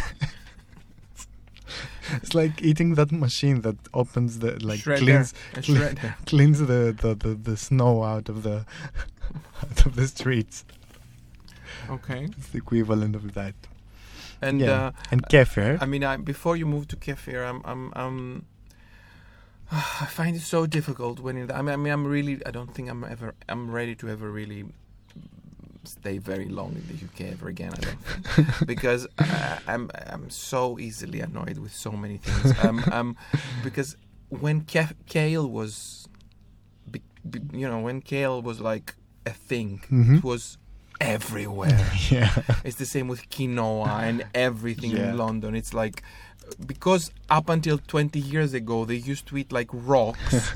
[2.12, 4.98] it's like eating that machine that opens the like Shredder.
[5.00, 5.34] cleans
[6.28, 8.66] cleans the, the, the, the snow out of the
[9.64, 10.66] out of the streets.
[11.90, 12.28] Okay.
[12.38, 13.56] It's the equivalent of that.
[14.42, 14.88] And yeah.
[14.88, 15.78] uh, and kefir.
[15.82, 18.46] I mean, I, before you move to kefir, I'm, I'm, I'm,
[19.72, 22.74] I find it so difficult when it, I mean, I mean, I'm really, I don't
[22.74, 24.66] think I'm ever, I'm ready to ever really
[25.84, 27.72] stay very long in the UK ever again.
[27.74, 32.58] I don't think because uh, I'm, I'm so easily annoyed with so many things.
[32.64, 33.18] Um, um,
[33.64, 33.96] because
[34.30, 36.08] when kef- kale was,
[36.90, 38.96] be, be, you know, when kale was like
[39.26, 40.18] a thing, Mhm.
[40.18, 40.58] it was
[41.02, 41.80] everywhere.
[42.10, 42.32] Yeah.
[42.64, 45.10] It's the same with quinoa and everything Yeah.
[45.12, 45.56] in London.
[45.56, 46.04] It's like
[46.66, 50.52] because up until 20 years ago they used to eat like rocks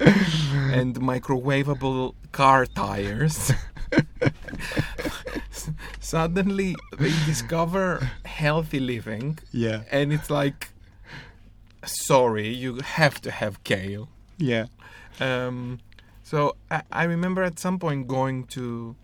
[0.00, 3.52] and microwavable car tires.
[6.00, 9.82] Suddenly they discover healthy living Yeah.
[9.90, 10.70] and it's like
[11.84, 14.08] sorry, you have to have kale.
[14.38, 14.66] Yeah.
[15.20, 15.78] Um,
[16.26, 18.96] so I, I remember at some point going to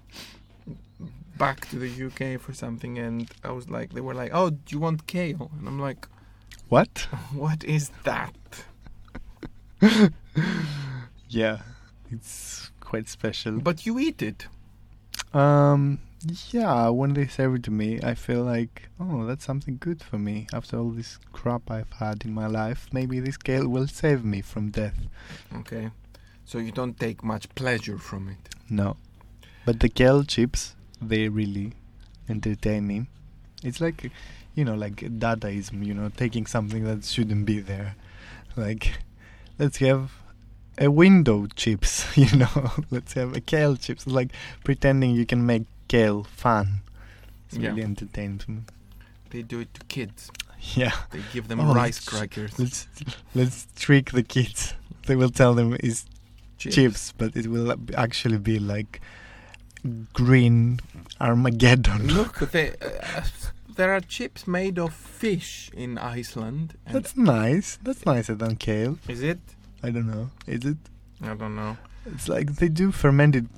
[1.39, 4.75] back to the UK for something, and I was like, they were like, "Oh, do
[4.75, 6.09] you want kale?" And I'm like,
[6.69, 7.07] What?
[7.45, 8.35] "What is that?"
[11.29, 11.59] Yeah.
[12.11, 13.59] It's quite special.
[13.59, 14.47] But you eat it.
[15.33, 15.99] Um,
[16.51, 20.19] yeah, when they serve it to me, I feel like, oh, that's something good for
[20.19, 20.47] me.
[20.53, 24.43] After all this crap I've had in my life, maybe this kale will save me
[24.43, 25.07] from death.
[25.61, 25.91] Okay,
[26.45, 28.55] so you don't take much pleasure from it.
[28.69, 28.97] No.
[29.65, 31.73] But the kale chips, they really
[32.29, 33.07] entertain me.
[33.63, 34.11] It's like,
[34.55, 37.95] you know, like Dadaism, you know, taking something that shouldn't be there.
[38.57, 38.93] Like,
[39.59, 40.13] let's have
[40.79, 44.07] a window chips, you know, let's have a kale chips.
[44.07, 44.31] Like
[44.65, 46.81] pretending you can make kale fun.
[47.49, 47.71] It's Yeah.
[47.71, 48.61] really entertaining to me.
[49.31, 50.31] They do it to kids.
[50.75, 50.93] Yeah.
[51.11, 52.87] They give them Oh, rice let's- crackers, Let's
[53.35, 54.75] let's trick the kids.
[55.07, 56.05] They will tell them it's
[56.71, 59.01] chips, but it will actually be like
[60.13, 60.81] green
[61.21, 62.09] Armageddon.
[62.09, 63.23] Look, they, uh,
[63.77, 66.75] there are chips made of fish in Iceland.
[66.87, 67.79] And That's nice.
[67.83, 68.99] That's nicer than kale.
[69.09, 69.41] is it?
[69.83, 70.31] I don't know.
[70.47, 70.77] Is it?
[71.23, 71.77] I don't know.
[72.07, 73.49] It's like they do fermented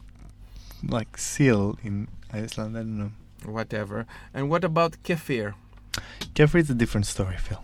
[0.87, 2.77] like seal in Iceland.
[2.77, 3.13] I don't know.
[3.45, 4.07] Whatever.
[4.33, 5.55] And what about kefir?
[6.35, 7.63] Kefir is a different story, Phil.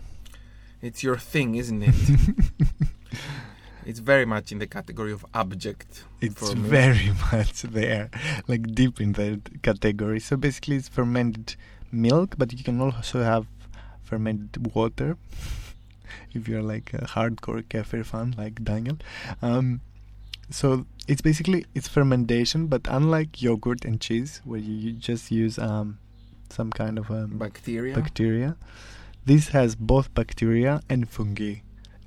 [0.81, 1.95] It's your thing, isn't it?
[3.85, 6.03] it's very much in the category of abject.
[6.19, 8.09] It's very much there,
[8.47, 10.19] like deep in the category.
[10.19, 11.55] So basically, it's fermented
[11.91, 13.47] milk, but you can also have
[14.03, 15.17] fermented water.
[16.33, 18.97] if you're like a hardcore kefir fan, like Daniel,
[19.41, 19.81] um,
[20.49, 25.57] so it's basically it's fermentation, but unlike yogurt and cheese, where you, you just use
[25.57, 25.97] um,
[26.49, 27.95] some kind of um, Bacteria.
[27.95, 28.57] bacteria.
[29.25, 31.57] This has both bacteria and fungi.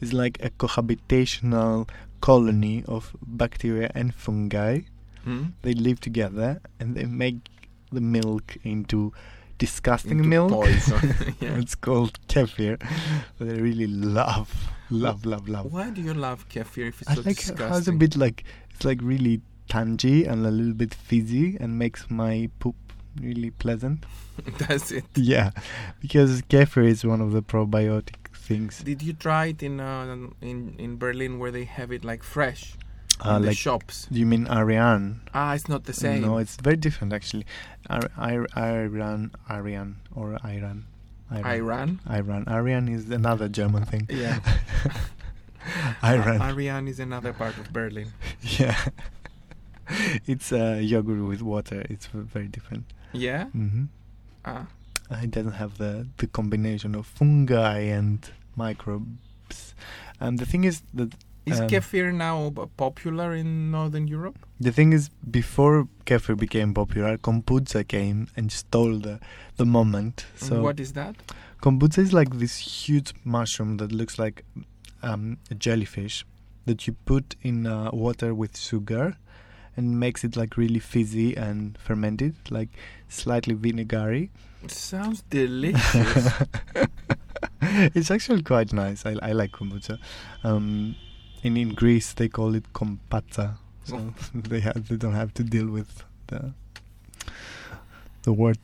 [0.04, 1.88] It's like a cohabitational
[2.20, 4.80] colony of bacteria and fungi.
[5.24, 5.44] Hmm?
[5.62, 7.48] They live together and they make
[7.90, 9.14] the milk into
[9.56, 10.66] disgusting Into milk.
[11.40, 11.56] yeah.
[11.56, 12.78] it's called kefir.
[13.38, 14.52] But I really love,
[14.90, 15.72] love, love, love.
[15.72, 17.68] Why do you love kefir if it's I so like disgusting?
[17.68, 18.44] how it's a bit like
[18.74, 19.40] it's like really
[19.70, 22.76] tangy and a little bit fizzy and makes my poop
[23.22, 24.04] really pleasant.
[24.58, 25.06] That's it.
[25.14, 25.52] Yeah,
[26.00, 28.82] because kefir is one of the probiotic things.
[28.84, 32.76] Did you try it in uh, in in Berlin where they have it like fresh
[33.24, 34.06] Uh, in the like, shops?
[34.10, 35.20] do you mean Ariane?
[35.32, 36.20] Ah, it's not the same.
[36.26, 37.46] No, it's very different actually.
[37.88, 40.86] Ar- Ir- Iran, Ariane, or Iran.
[41.30, 42.00] Iran.
[42.10, 42.42] Iran.
[42.48, 44.06] Ariane is another German thing.
[44.10, 44.38] Yeah.
[46.04, 46.40] Iran.
[46.42, 48.12] Ariane is another part of Berlin.
[48.60, 48.76] yeah.
[50.26, 51.84] it's uh, yogurt with water.
[51.88, 52.84] It's very different.
[53.12, 53.46] Yeah.
[53.54, 53.84] hmm
[54.44, 54.66] Ah.
[55.10, 59.74] It doesn't have the, the combination of fungi and microbes.
[60.20, 61.14] And the thing is that
[61.46, 64.38] Is Um, kefir now b- popular in Northern Europe?
[64.58, 69.20] The thing is, before kefir became popular, kombucha came and stole the,
[69.56, 70.24] the moment.
[70.36, 71.14] So what is that?
[71.60, 74.44] kombucha is like this huge mushroom that looks like
[75.02, 76.24] um, a jellyfish
[76.66, 79.16] that you put in uh, water with sugar
[79.76, 82.70] and makes it like really fizzy and fermented, like
[83.08, 84.30] slightly vinegary.
[84.70, 86.32] Sounds delicious.
[87.62, 89.04] it's actually quite nice.
[89.06, 89.98] I, I like kombucha.
[90.42, 90.96] Um,
[91.42, 95.66] and in Greece, they call it kompatsa, so they have they don't have to deal
[95.68, 96.52] with the
[98.22, 98.58] the word.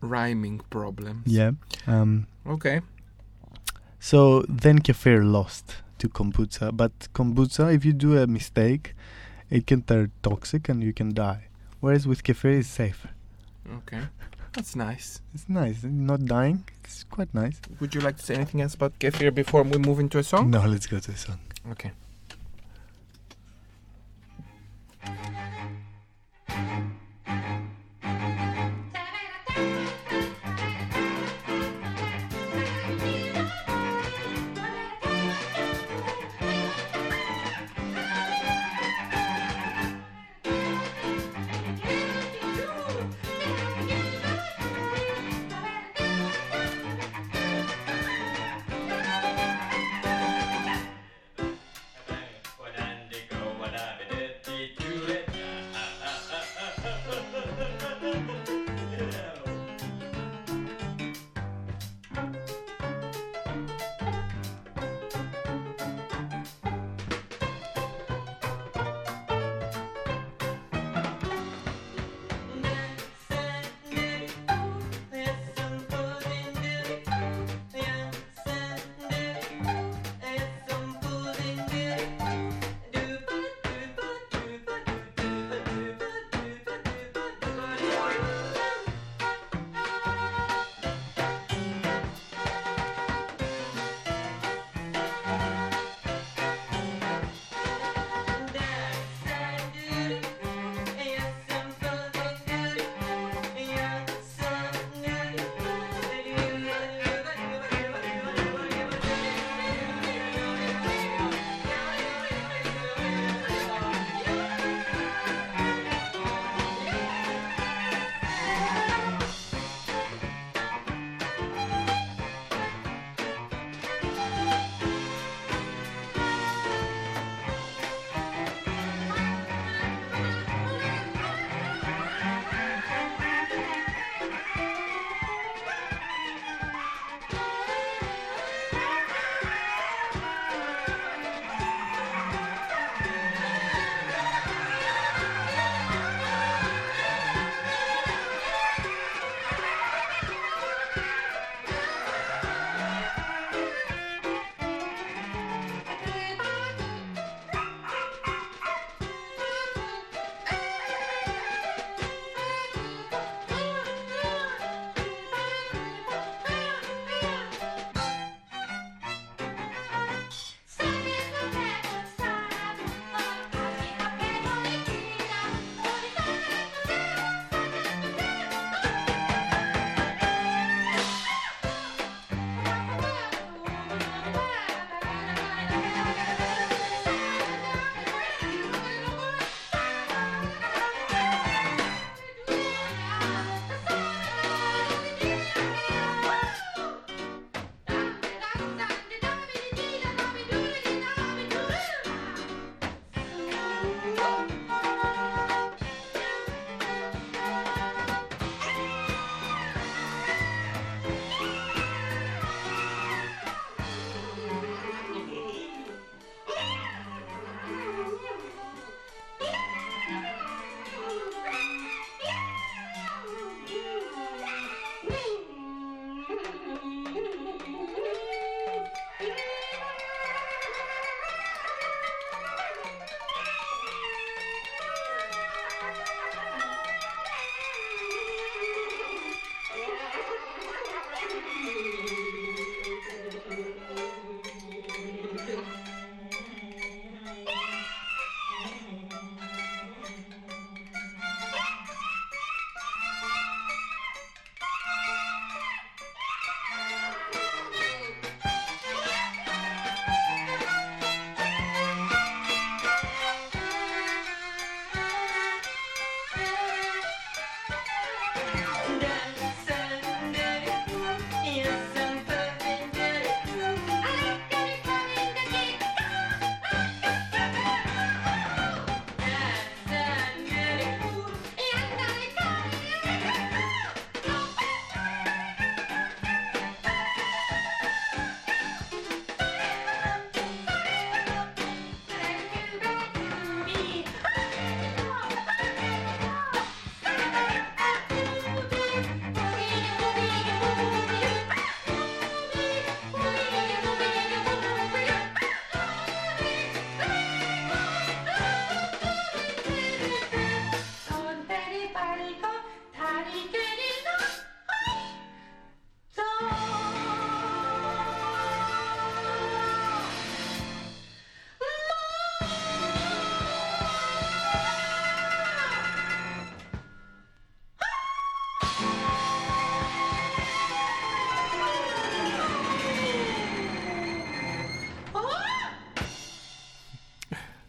[0.00, 1.26] Rhyming problems.
[1.26, 1.52] Yeah.
[1.86, 2.80] Um, Okay.
[4.00, 8.94] so then kefir lost to kombucha, but kombucha, if you do a mistake,
[9.50, 11.44] it can turn toxic and you can die.
[11.80, 13.06] Whereas with kefir, it's safe.
[13.78, 14.00] Okay.
[14.58, 15.20] That's nice.
[15.34, 15.84] It's nice.
[15.84, 16.64] Not dying.
[16.82, 17.60] It's quite nice.
[17.78, 20.50] Would you like to say anything else about Kefir before we move into a song?
[20.50, 21.38] No, let's go to a song.
[21.70, 21.92] Okay.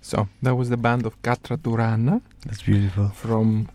[0.09, 3.09] So that was the band of Katra Turana That's beautiful.
[3.09, 3.69] from,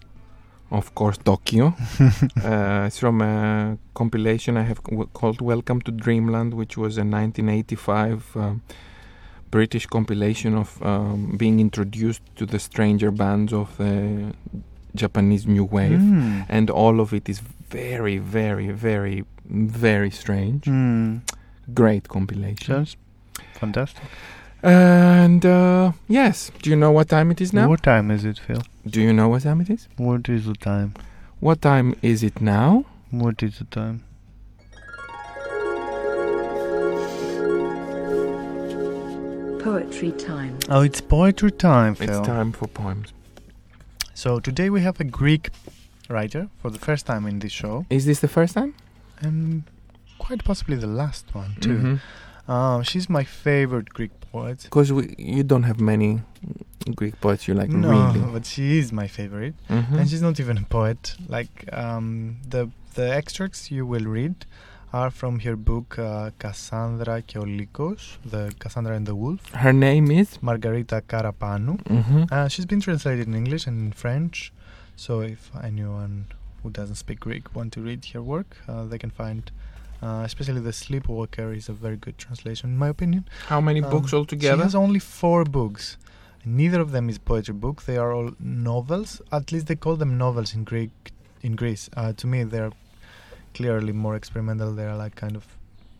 [0.73, 1.67] of course, Tokyo.
[2.45, 7.05] uh, it's from a compilation I have w- called Welcome to Dreamland, which was a
[7.05, 8.63] 1985 um,
[9.53, 14.35] British compilation of um, being introduced to the stranger bands of the
[14.97, 16.01] Japanese New Wave.
[16.01, 16.47] Mm.
[16.49, 20.65] And all of it is very, very, very, very strange.
[20.65, 21.21] Mm.
[21.73, 22.75] Great compilation.
[22.75, 22.97] Sounds
[23.53, 24.03] fantastic.
[24.65, 27.69] And uh, yes, do you know what time it is now?
[27.69, 28.63] What time is it, Phil?
[28.87, 29.89] Do you know what time it is?
[29.99, 30.95] What is the time?
[31.41, 32.87] What time is it now?
[33.11, 34.05] What is the time?
[39.63, 40.59] Poetry time.
[40.69, 42.09] Oh, it's poetry time, Phil.
[42.19, 43.13] It's time for poems.
[44.13, 45.49] So today we have a Greek
[46.11, 48.75] writer for the first time in this show, Is this the first time?
[49.21, 49.63] and
[50.19, 51.77] quite possibly the last one too.
[51.77, 51.95] Mm-hmm.
[52.48, 54.58] Um, she's my favorite Greek poet.
[54.64, 54.90] Because
[55.36, 56.22] you don't have many
[56.96, 58.20] Greek poets you like, no, really.
[58.34, 59.94] but she is my favorite, Mhm.
[60.00, 61.02] and she's not even a poet.
[61.38, 62.62] Like um, the
[62.96, 64.36] the extracts you will read
[64.92, 69.74] are from her book uh, Cassandra και ο Λύκος, the Cassandra and the Wolf, Her
[69.88, 70.30] name is.
[70.42, 71.76] Margarita Karapanou.
[71.98, 72.32] Mhm.
[72.32, 74.52] Uh, she's been translated in English and in French,
[74.96, 76.16] so if anyone
[76.64, 79.44] who doesn't speak Greek want to read her work, uh, they can find.
[80.05, 83.23] uh, especially the Sleepwalker is a very good translation, in my opinion.
[83.53, 84.63] How many Um, books She altogether?
[84.63, 85.97] has only four books.
[86.45, 87.85] Neither of them is poetry book.
[87.91, 89.11] They are all novels.
[89.39, 90.93] At least they call them novels in Greek.
[91.49, 92.73] In Greece, uh, to me, they're
[93.55, 94.73] clearly more experimental.
[94.79, 95.45] They're like kind of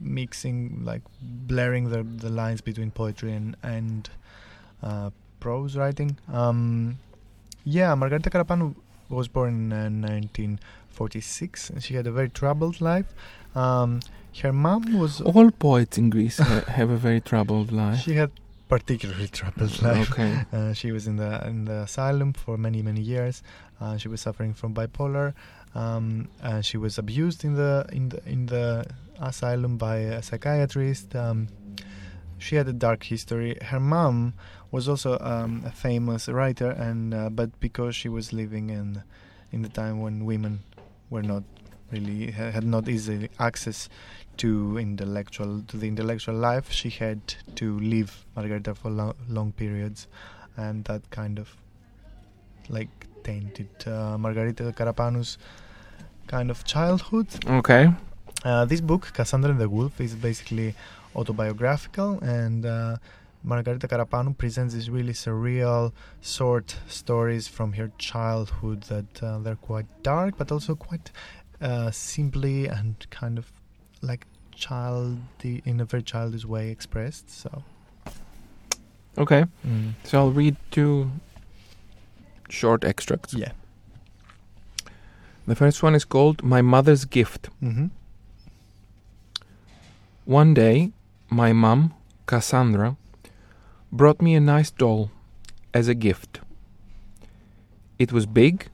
[0.01, 0.59] mixing,
[0.91, 4.11] like blurring the the lines between poetry and and
[4.83, 5.11] uh,
[5.41, 6.11] prose writing.
[6.43, 6.99] Um,
[7.79, 8.75] yeah, Margarita Karapanou
[9.09, 13.15] was born in uh, 1946, and she had a very troubled life.
[13.55, 14.01] Um,
[14.43, 18.01] her mom was All poets in Greece have a very troubled life.
[18.01, 18.31] she had
[18.69, 20.11] particularly troubled life.
[20.11, 20.43] Okay.
[20.53, 23.43] Uh, she was in the in the asylum for many many years.
[23.81, 25.35] Uh, she was suffering from bipolar.
[25.75, 28.87] Um, uh, she was abused in the in the in the
[29.21, 31.15] asylum by a psychiatrist.
[31.15, 31.49] Um,
[32.39, 33.57] she had a dark history.
[33.63, 34.35] Her mom
[34.71, 39.03] was also um, a famous writer, and uh, but because she was living in
[39.53, 40.61] in the time when women
[41.11, 41.45] were not
[41.95, 43.89] really had not easy access
[44.37, 47.21] to intellectual to the intellectual life, she had
[47.61, 50.09] to leave Margarita for lo- long periods,
[50.57, 51.49] and that kind of
[52.69, 55.39] like tainted uh, Margarita Karapanou's
[56.27, 57.29] kind of childhood.
[57.47, 57.93] Okay.
[58.45, 60.75] Uh, this book, Cassandra and the Wolf, is basically
[61.17, 62.97] autobiographical, and uh,
[63.43, 69.87] Margarita Karapanou presents these really surreal, short stories from her childhood that uh, they're quite
[70.03, 71.11] dark, but also quite
[71.61, 73.51] uh, simply and kind of
[74.03, 77.31] like child in a very childish way expressed.
[77.31, 77.63] So,
[79.19, 79.45] Okay.
[79.67, 79.93] mm.
[80.05, 81.11] So I'll read two
[82.49, 83.35] short extracts.
[83.35, 83.53] yeah.
[85.47, 87.51] The first one is called My Mother's Gift.
[87.63, 87.87] Mm-hmm.
[90.25, 90.93] One day,
[91.29, 91.93] my mum,
[92.27, 92.97] Cassandra,
[93.93, 95.11] brought me a nice doll
[95.75, 96.41] as a gift.
[97.99, 98.69] It was big,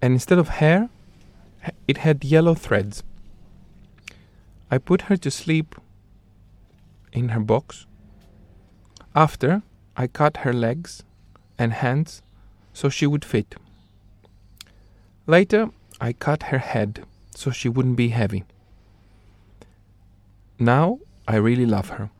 [0.00, 0.88] and instead of hair,
[1.86, 3.02] it had yellow threads.
[4.70, 5.74] I put her to sleep
[7.12, 7.86] in her box.
[9.14, 9.62] After,
[9.96, 11.04] I cut her legs
[11.58, 12.22] and hands
[12.72, 13.54] so she would fit.
[15.26, 15.70] Later,
[16.00, 17.04] I cut her head
[17.34, 18.44] so she wouldn't be heavy.
[20.58, 22.10] Now I really love her.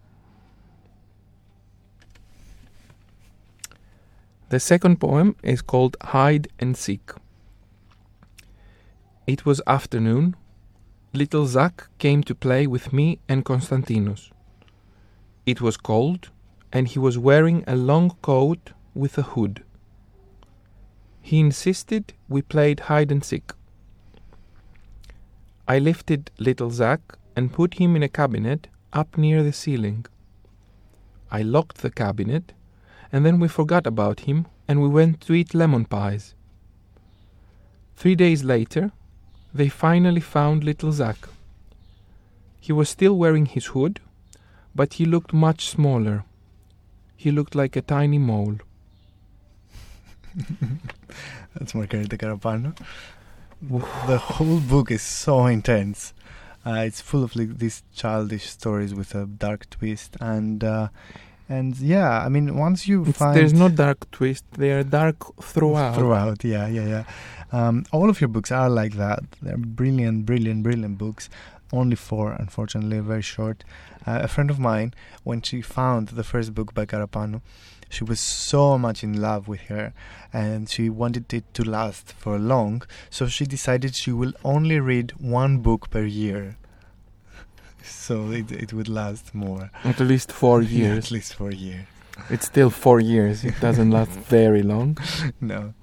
[4.50, 7.10] The second poem is called Hide and Seek.
[9.26, 10.36] It was afternoon.
[11.14, 14.30] Little Zach came to play with me and Konstantinos.
[15.46, 16.28] It was cold,
[16.70, 19.64] and he was wearing a long coat with a hood.
[21.22, 23.52] He insisted we played hide and seek.
[25.66, 27.00] I lifted little Zach
[27.34, 30.04] and put him in a cabinet up near the ceiling.
[31.30, 32.52] I locked the cabinet,
[33.10, 36.34] and then we forgot about him and we went to eat lemon pies.
[37.96, 38.92] Three days later,
[39.54, 41.28] they finally found little Zach.
[42.60, 44.00] He was still wearing his hood,
[44.74, 46.24] but he looked much smaller.
[47.16, 48.56] He looked like a tiny mole.
[51.54, 52.76] That's Margarita Karapanou.
[53.62, 56.12] the whole book is so intense.
[56.66, 60.88] Uh, it's full of like these childish stories with a dark twist, and uh,
[61.48, 65.16] and yeah, I mean, once you It's, find there's no dark twist, they are dark
[65.42, 65.94] throughout.
[65.96, 67.04] throughout, yeah, yeah, yeah.
[67.52, 69.20] Um, all of your books are like that.
[69.42, 71.28] They're brilliant, brilliant, brilliant books.
[71.72, 73.64] only four, unfortunately, very short.
[74.06, 74.94] Uh, a friend of mine,
[75.24, 77.40] when she found the first book by Karapanou,
[77.88, 79.92] she was so much in love with her
[80.32, 85.12] and she wanted it to last for long, so she decided she will only read
[85.18, 86.56] one book per year.
[88.06, 89.70] so it, it would last more.
[89.84, 91.04] At least four Yeah, years.
[91.06, 91.86] at least four years.
[92.30, 93.44] It's still four years.
[93.44, 94.96] It doesn't last very long.
[95.40, 95.74] no,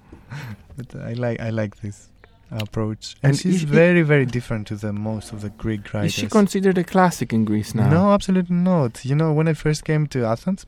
[0.78, 2.08] but I like I like this
[2.52, 6.12] approach, And and, she's very very different to the most of the Greek writers.
[6.12, 7.90] Is she considered a classic in Greece now?
[7.90, 9.06] No, absolutely not.
[9.06, 10.66] You know, when I first came to Athens,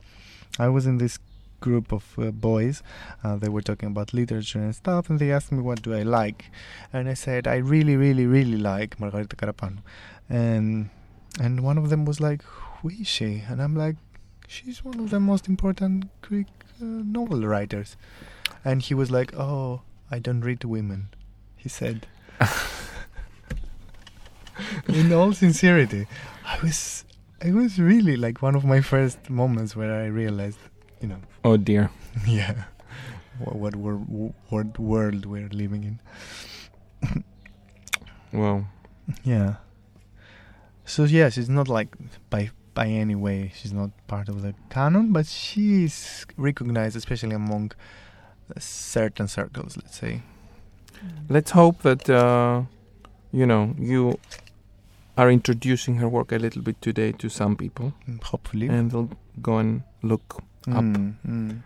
[0.58, 1.18] I was in this
[1.60, 2.82] group of uh, boys.
[3.22, 6.02] Uh, they were talking about literature and stuff, and they asked me what do I
[6.02, 6.50] like,
[6.92, 9.78] and I said I really, really, really like Margarita Karapanou,
[10.28, 10.90] and
[11.40, 13.96] and one of them was like, "Who is she?" And I'm like,
[14.48, 16.46] "She's one of the most important Greek
[16.80, 17.96] uh, novel writers,"
[18.64, 21.08] and he was like, "Oh, I don't read women,"
[21.56, 22.06] he said.
[24.88, 26.06] in all sincerity,
[26.44, 27.04] I was
[27.40, 30.58] it was really like one of my first moments where I realized,
[31.00, 31.90] you know, Oh dear.
[32.26, 32.64] yeah,
[33.38, 37.24] what, what, wor- what world we're living in.
[38.32, 38.66] Well,
[39.22, 39.56] Yeah.
[40.84, 41.88] So yeah, she's not like
[42.30, 47.72] by by any way she's not part of the canon, but she's recognized, especially among
[48.58, 49.76] certain circles.
[49.76, 50.22] Let's say.
[51.28, 52.62] let's hope that uh,
[53.32, 54.18] you know you
[55.16, 58.68] are introducing her work a little bit today to some people, Mm, Hopefully.
[58.68, 61.62] and they'll go and look up Mm, mm.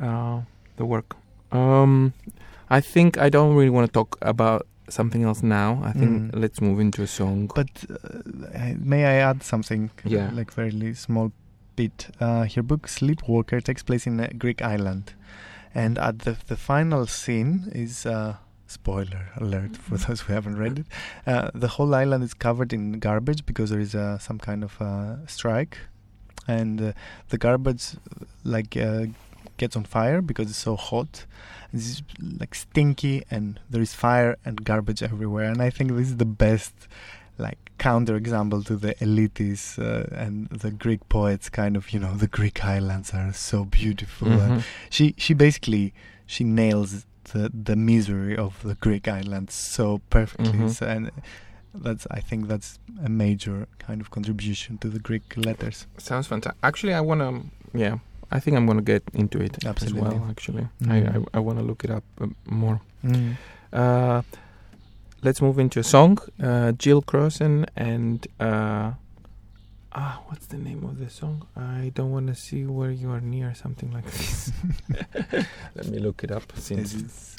[0.00, 0.42] uh,
[0.76, 1.16] the work.
[1.52, 2.12] Um,
[2.68, 5.80] I think I don't really want to talk about something else now.
[5.84, 6.40] I think Mm.
[6.40, 7.50] let's move into a song.
[7.54, 9.90] But uh, may I add something?
[10.04, 10.30] Yeah.
[10.32, 11.32] Like very small
[11.76, 12.08] bit.
[12.20, 15.12] Uh, her book Sleepwalker takes place in a Greek island,
[15.74, 18.06] and at the the final scene is.
[18.06, 18.34] Uh,
[18.70, 20.86] Spoiler alert for those who haven't read it.
[21.26, 24.78] Uh, the whole island is covered in garbage because there is uh, some kind of
[24.78, 25.78] uh, strike,
[26.46, 26.92] and uh,
[27.30, 29.06] the garbage uh, like uh,
[29.58, 31.26] gets on fire because it's so hot.
[31.72, 32.02] It's
[32.40, 35.50] like stinky, and there is fire and garbage everywhere.
[35.52, 36.72] And I think this is the best
[37.36, 42.14] like counter example to the elites uh, and the Greek poets kind of you know
[42.16, 44.28] the Greek islands are so beautiful.
[44.28, 44.62] Mhm.
[44.90, 45.92] she she basically
[46.26, 50.58] she nails the the misery of the Greek islands so perfectly.
[50.58, 50.70] Mhm.
[50.70, 51.10] So, and
[51.74, 55.86] that's I think that's a major kind of contribution to the Greek letters.
[55.98, 56.58] Sounds fantastic.
[56.62, 57.78] Actually, I want to.
[57.78, 57.98] Yeah,
[58.30, 60.00] I think I'm going to get into it Absolutely.
[60.00, 60.26] as well.
[60.30, 60.90] Actually, Mm.
[60.92, 62.80] I I, I want to look it up uh, more.
[63.72, 64.22] Uh,
[65.22, 66.18] let's move into a song.
[66.42, 68.92] Uh, Jill Kroessen and uh,
[69.92, 71.46] ah, what's the name of the song?
[71.56, 74.52] I don't want to see where you are near, something like this.
[75.74, 76.52] Let me look it up.
[76.56, 77.36] Since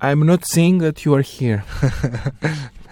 [0.00, 1.64] I'm not seeing that you are here.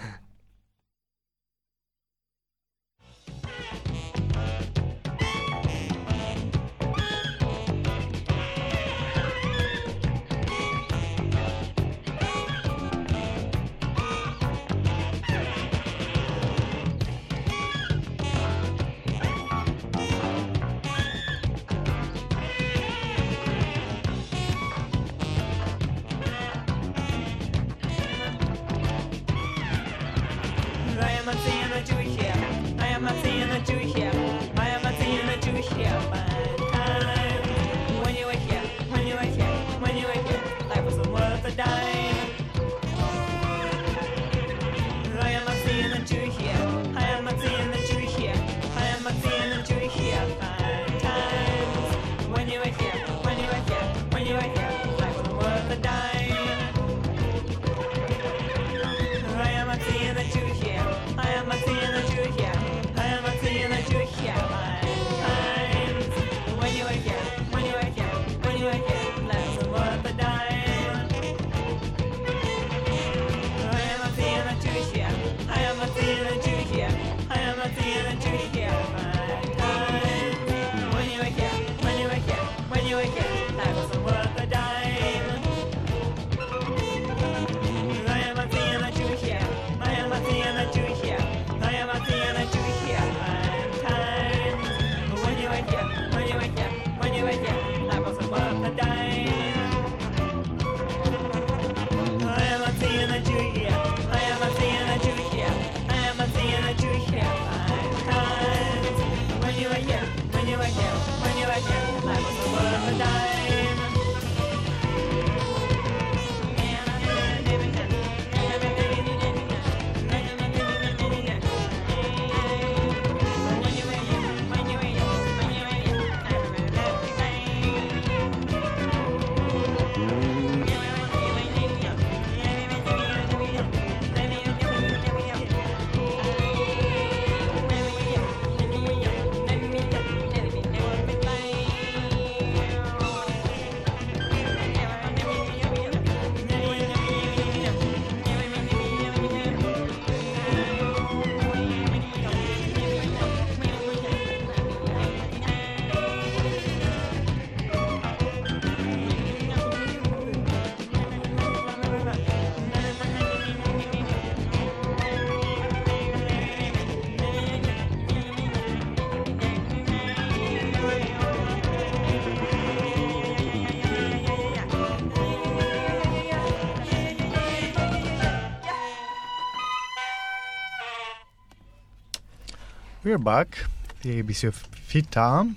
[183.13, 183.65] We're back.
[184.01, 184.55] The ABC of
[184.89, 185.55] FYTA.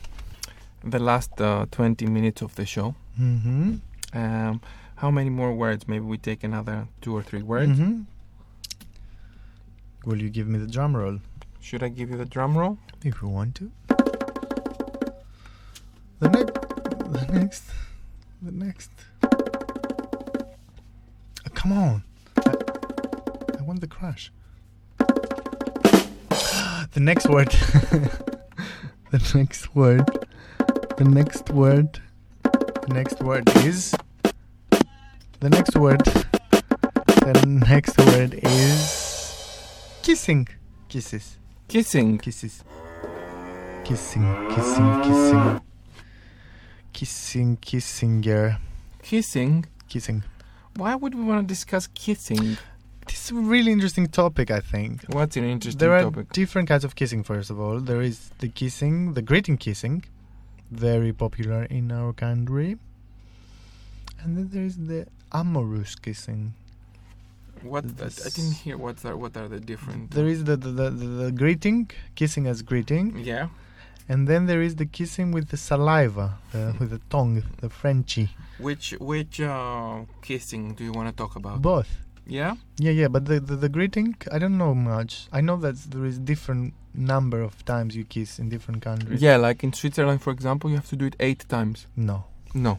[0.84, 2.94] The last uh, 20 minutes of the show.
[3.18, 3.76] Mm-hmm.
[4.12, 4.60] Um,
[4.96, 5.88] how many more words?
[5.88, 7.72] Maybe we take another two or three words.
[7.78, 8.02] Mm-hmm.
[10.04, 11.20] Will you give me the drum roll
[11.58, 12.76] Should I give you the drum roll?
[13.02, 13.72] if you want to?
[16.20, 16.52] The next,
[17.10, 17.65] the next,
[26.96, 27.48] the next word.
[29.10, 30.06] the next word.
[30.96, 32.00] The next word.
[32.42, 33.94] The next word is.
[35.40, 36.00] The next word.
[36.00, 39.98] The next word is.
[40.00, 40.48] Kissing.
[40.88, 41.36] Kisses.
[41.68, 42.16] Kissing.
[42.16, 42.64] Kisses.
[43.84, 45.60] Kissing, kissing, kissing.
[46.94, 48.58] Kissing, kissinger.
[49.02, 49.66] Kissing.
[49.90, 50.24] Kissing.
[50.76, 52.56] Why would we want to discuss kissing?
[53.06, 55.04] This is a really interesting topic, I think.
[55.08, 56.32] What's an interesting There are topic?
[56.32, 57.80] different kinds of kissing, first of all.
[57.80, 60.04] There is the kissing, the greeting kissing,
[60.70, 62.78] very popular in our country.
[64.20, 66.54] And then there is the amorous kissing.
[67.62, 68.76] What I, didn't hear.
[68.76, 70.10] What's are what are the different?
[70.10, 73.18] There is the, the, the, the, the greeting, kissing as greeting.
[73.18, 73.48] yeah.
[74.08, 78.28] And then there is the kissing with the saliva, the, with the tongue, the Frenchy.
[78.58, 81.60] Which which uh, kissing do you want to talk about?
[81.60, 81.88] Both.
[82.26, 82.54] Yeah.
[82.78, 85.28] Yeah, yeah, but the, the the greeting, I don't know much.
[85.32, 89.22] I know that there is different number of times you kiss in different countries.
[89.22, 91.86] Yeah, like in Switzerland, for example, you have to do it eight times.
[91.96, 92.24] No.
[92.54, 92.78] No.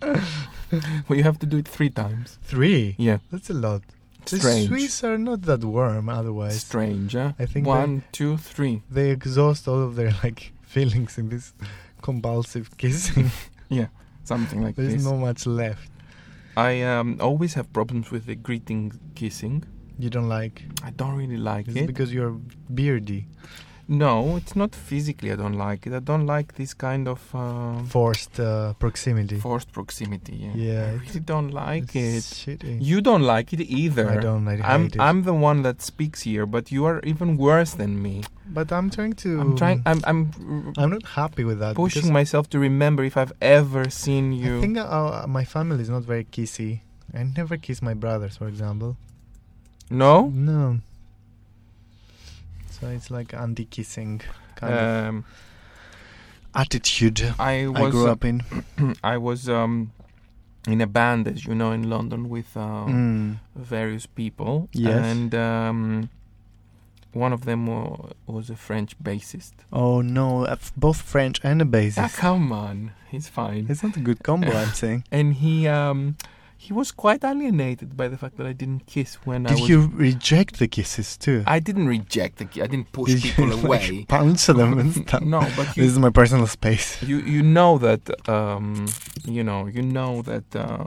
[0.00, 2.38] well, you have to do it three times.
[2.42, 2.94] Three.
[2.98, 3.18] Yeah.
[3.32, 3.82] That's a lot.
[4.26, 4.68] Strange.
[4.68, 6.60] The Swiss are not that warm otherwise.
[6.60, 7.32] Strange, huh?
[7.38, 8.82] I think One, two, three.
[8.90, 11.52] They exhaust all of their like feelings in this
[12.02, 13.30] compulsive kissing.
[13.70, 13.88] Yeah,
[14.24, 14.82] something like that.
[14.82, 15.04] There's this.
[15.04, 15.90] no much left.
[16.58, 19.62] I um, always have problems with the greeting kissing.
[19.96, 21.86] You don't like I don't really like it's it.
[21.86, 22.36] because you're
[22.74, 23.28] beardy.
[23.90, 25.94] No, it's not physically I don't like it.
[25.94, 29.36] I don't like this kind of um, Forced uh, proximity.
[29.40, 30.36] forced proximity.
[30.36, 32.22] Yeah, Yeah, I really don't like it.
[32.22, 32.78] Shitty.
[32.82, 34.10] You don't like it either.
[34.10, 34.46] I don't.
[34.46, 35.00] I hate I'm it.
[35.00, 38.24] I'm the one that speaks here, but you are even worse than me.
[38.46, 39.40] but I'm trying to.
[39.40, 39.82] I'm trying.
[39.86, 41.74] I'm I'm I'm not happy with that.
[41.74, 44.58] pushing myself to remember if I've ever seen you.
[44.58, 46.80] I think uh, my family is not very kissy.
[47.14, 48.96] I never kiss my brothers, for example.
[49.90, 50.28] no.
[50.28, 50.80] No.
[52.80, 54.22] So it's like anti-kissing
[54.56, 55.24] kind of Um,
[56.54, 58.42] attitude I I was grew up in.
[59.04, 59.92] I was um
[60.66, 63.38] in a band, as you know, in London with uh, Mm.
[63.56, 64.68] various people.
[64.72, 65.02] Yes.
[65.04, 66.10] And um,
[67.12, 69.52] one of them wa- was a French bassist.
[69.72, 71.98] Oh no, uh, f- both French and a bassist.
[71.98, 73.66] Ah, come on, he's fine.
[73.70, 75.04] It's not a good combo, I'm saying.
[75.12, 76.16] And he um
[76.60, 79.80] he was quite alienated by the fact that I didn't kiss when I Did you
[79.94, 81.44] reject the kisses too?
[81.46, 84.04] I didn't reject the ki- I didn't push Did you, people like, away.
[84.08, 85.22] punch them and stuff.
[85.22, 87.00] no, but This is my personal space.
[87.10, 88.86] you you know that um
[89.36, 90.86] you know you know that uh,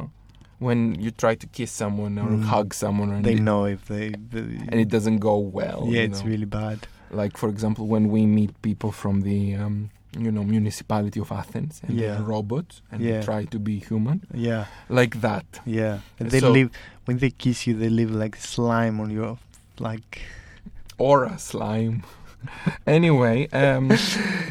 [0.60, 2.43] when you try to kiss someone or Mm.
[2.53, 4.10] hug someone and They it, know if they.
[4.34, 5.81] they and it doesn't go well.
[5.88, 6.30] yeah, you it's know.
[6.31, 6.80] really bad.
[7.22, 11.82] like for example when we meet people from the um, you know municipality of Athens
[11.88, 12.20] and Yeah.
[12.24, 13.20] robots and Yeah.
[13.20, 15.46] they try to be human Yeah, like that.
[15.66, 16.00] yeah.
[16.20, 16.70] And they So- leave
[17.06, 17.74] when they kiss you.
[17.78, 19.38] They leave like slime on your
[19.80, 20.22] like.
[20.98, 22.04] Aura slime.
[22.86, 23.90] anyway, um,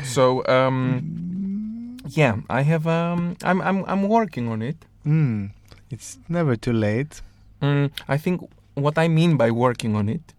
[0.05, 4.77] so um, yeah, I have um, I'm I'm I'm working on it.
[5.07, 5.51] Mm,
[5.91, 7.23] it's never too late.
[7.63, 8.41] Mm, I think
[8.75, 10.35] what I mean by working on it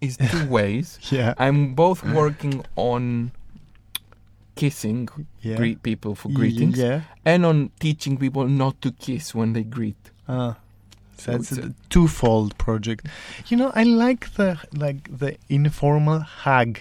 [0.00, 0.98] is two ways.
[1.10, 3.32] Yeah, I'm both working on
[4.62, 5.08] kissing
[5.40, 5.56] yeah.
[5.60, 7.00] greet people for greetings Yeah.
[7.24, 10.10] and on teaching people not to kiss when they greet.
[10.28, 10.56] Ah,
[11.22, 13.08] so it's a a- twofold project.
[13.48, 14.50] You know, I like the
[14.86, 16.78] like the informal hug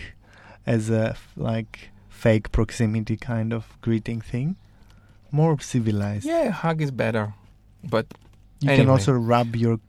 [0.66, 4.56] as a like fake proximity kind of greeting thing.
[5.32, 6.26] More civilized.
[6.26, 7.34] Yeah, hug is better.
[7.84, 8.06] But
[8.60, 9.80] you can also rub your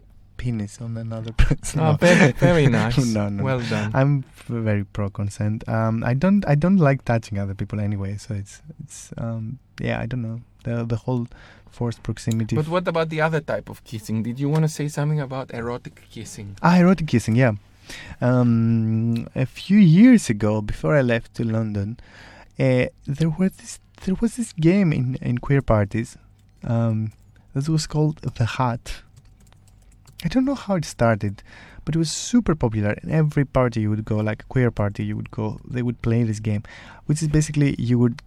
[0.43, 1.81] penis on another person.
[1.81, 1.97] oh, No.
[2.07, 2.99] very, very nice.
[3.19, 3.43] no, no.
[3.49, 3.91] Well done.
[3.95, 5.59] I'm very pro consent.
[5.69, 8.13] Um, I don't I don't like touching other people anyway.
[8.25, 9.59] So it's it's um
[9.89, 11.27] yeah I don't know the the whole
[11.71, 12.57] forced proximity.
[12.57, 14.23] But what about the other type of kissing?
[14.23, 16.49] Did you want to say something about erotic kissing?
[16.63, 17.53] Ah, erotic kissing, yeah.
[18.21, 21.97] Um, a few years ago, before I left to London,
[22.59, 26.17] uh, there was this there was this game in in queer parties.
[26.65, 27.13] Um,
[27.55, 29.03] that was called the Hat.
[30.25, 31.43] I don't know how it started,
[31.85, 32.93] but it was super popular.
[33.03, 35.61] In every party you would go, like a queer party, you would go.
[35.69, 36.63] They would play this game,
[37.07, 38.23] which is basically you would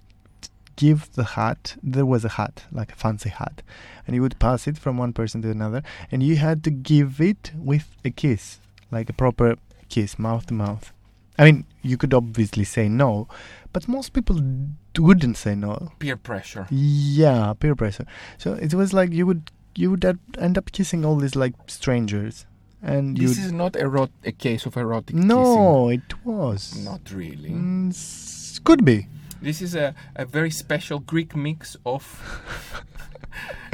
[0.76, 1.77] give the hat.
[1.81, 3.61] There was a hat, like a fancy hat,
[4.05, 7.22] and you would pass it from one person to another, and you had to give
[7.22, 8.59] it with a kiss,
[8.91, 9.55] like a proper
[9.88, 10.91] kiss, mouth to mouth.
[11.38, 13.27] I mean, you could obviously say no,
[13.73, 15.91] but most people d- wouldn't say no.
[15.99, 16.65] Peer pressure.
[16.69, 18.05] Yeah, peer pressure.
[18.38, 20.06] So it was like you would you would
[20.38, 22.45] end up kissing all these like strangers,
[22.81, 23.18] and.
[23.18, 25.27] This is not erot- a case of erotic kissing.
[25.27, 27.49] no, it was Not really.
[27.52, 29.07] Mm, s- could be.
[29.41, 32.03] This is a, a very special Greek mix of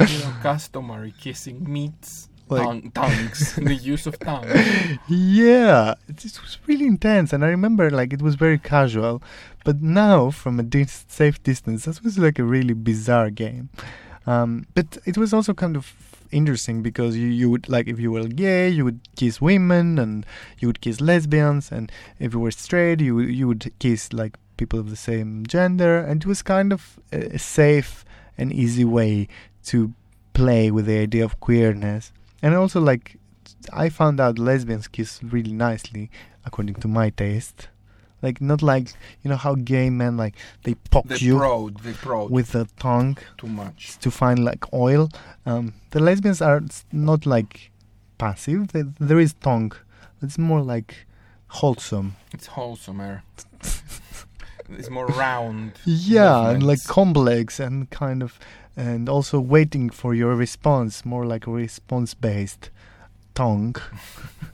[0.00, 4.52] you know, customary kissing meets Like- tongue, tongues, the use of tongues.
[5.08, 9.22] Yeah, it, it was really intense, and I remember like it was very casual,
[9.64, 13.70] but now from a dis- safe distance, this was like a really bizarre game.
[14.26, 15.94] Um, but it was also kind of
[16.30, 20.26] interesting because you, you would like if you were gay, you would kiss women, and
[20.58, 24.78] you would kiss lesbians, and if you were straight, you you would kiss like people
[24.78, 28.04] of the same gender, and it was kind of a, a safe
[28.38, 29.28] and easy way
[29.64, 29.92] to
[30.32, 32.12] play with the idea of queerness,
[32.42, 33.18] and also like
[33.72, 36.10] I found out lesbians kiss really nicely,
[36.44, 37.68] according to my taste.
[38.22, 38.88] Like not like
[39.22, 41.38] you know how gay men like they poke They you
[41.82, 43.98] they prod with the tongue too much.
[43.98, 45.08] to find like oil.
[45.44, 46.62] Um, the lesbians are
[46.92, 47.70] not like
[48.18, 48.68] passive.
[48.68, 49.72] They, there is tongue.
[50.22, 51.06] It's more like
[51.48, 52.16] wholesome.
[52.32, 53.22] It's wholesomer.
[54.70, 55.72] it's more round.
[55.84, 58.38] Yeah, and like complex and kind of,
[58.76, 61.04] and also waiting for your response.
[61.04, 62.70] More like response based
[63.34, 63.76] tongue.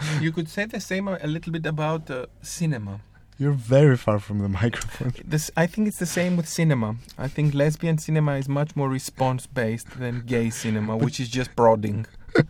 [0.20, 3.00] You could say the same a, little bit about uh, cinema.
[3.40, 5.12] You're very far from the microphone.
[5.24, 6.96] This, I think it's the same with cinema.
[7.16, 11.54] I think lesbian cinema is much more response based than gay cinema, which is just
[11.54, 12.06] prodding.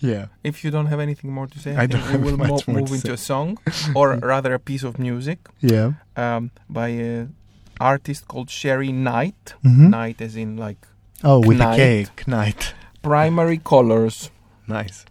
[0.00, 0.26] yeah.
[0.42, 2.90] If you don't have anything more to say, I I, think we will mo- move
[2.90, 3.12] into say.
[3.12, 3.58] a song,
[3.94, 5.92] or rather a piece of music Yeah.
[6.16, 7.34] um, by an
[7.80, 9.54] artist called Cheri Knight.
[9.64, 9.90] Mhm.
[9.90, 10.86] Knight as in like
[11.22, 12.26] Oh, with a K, Knight.
[12.26, 12.74] Knight.
[13.02, 14.30] primary colors.
[14.66, 15.04] Nice.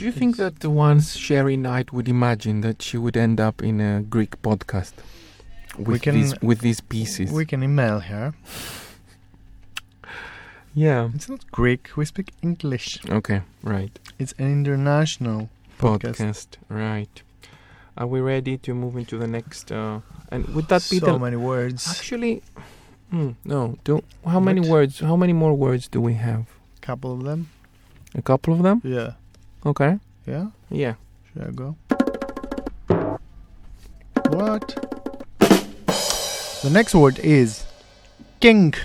[0.00, 3.62] Do you think that the once Cheri Knight would imagine that she would end up
[3.62, 4.94] in a Greek podcast
[5.76, 7.30] with can- these with these pieces?
[7.30, 8.32] We can email her.
[10.74, 11.10] yeah.
[11.14, 11.90] It's not Greek.
[11.96, 12.98] We speak English.
[13.10, 13.42] Okay.
[13.62, 13.92] Right.
[14.18, 16.16] It's an international Podcast.
[16.16, 16.48] podcast.
[16.70, 17.22] Right.
[17.98, 19.70] Are we ready to move into the next?
[19.70, 20.00] Uh,
[20.32, 21.86] and would that be so many words.
[21.86, 22.42] actually?
[23.10, 23.76] Hmm, no.
[23.84, 25.00] Do how many words?
[25.00, 26.46] How many more words do we have?
[26.78, 27.50] A couple of them.
[28.14, 28.80] A couple of them.
[28.82, 29.19] Yeah.
[29.66, 29.98] Okay.
[30.26, 30.46] Yeah.
[30.70, 30.94] Yeah.
[31.32, 31.76] Should I go?
[34.30, 34.68] What?
[35.38, 37.64] The next word is
[38.40, 38.80] kink.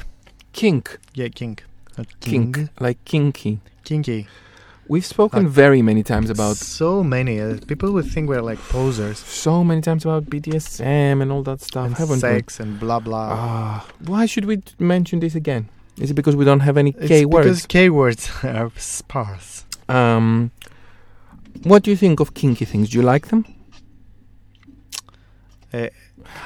[0.53, 0.97] Kink.
[1.13, 1.63] Yeah, kink.
[1.97, 2.55] Not Kink.
[2.55, 2.69] king.
[2.79, 3.59] Like kinky.
[3.83, 4.27] Kinky.
[4.87, 7.41] We've spoken Like- very many times about so many.
[7.41, 9.17] Uh, people would think we're like posers.
[9.19, 13.27] so many times about BDSM and all that stuff, and haven't sex and blah blah.
[13.29, 13.33] we?
[13.33, 15.69] Ah, why should we mention this again?
[15.97, 17.45] Is it because we don't have any it's K words?
[17.47, 17.65] because?
[17.65, 19.65] K words are sparse.
[19.89, 20.51] Um,
[21.65, 22.89] what do you think of kinky things?
[22.89, 23.45] Do you like them?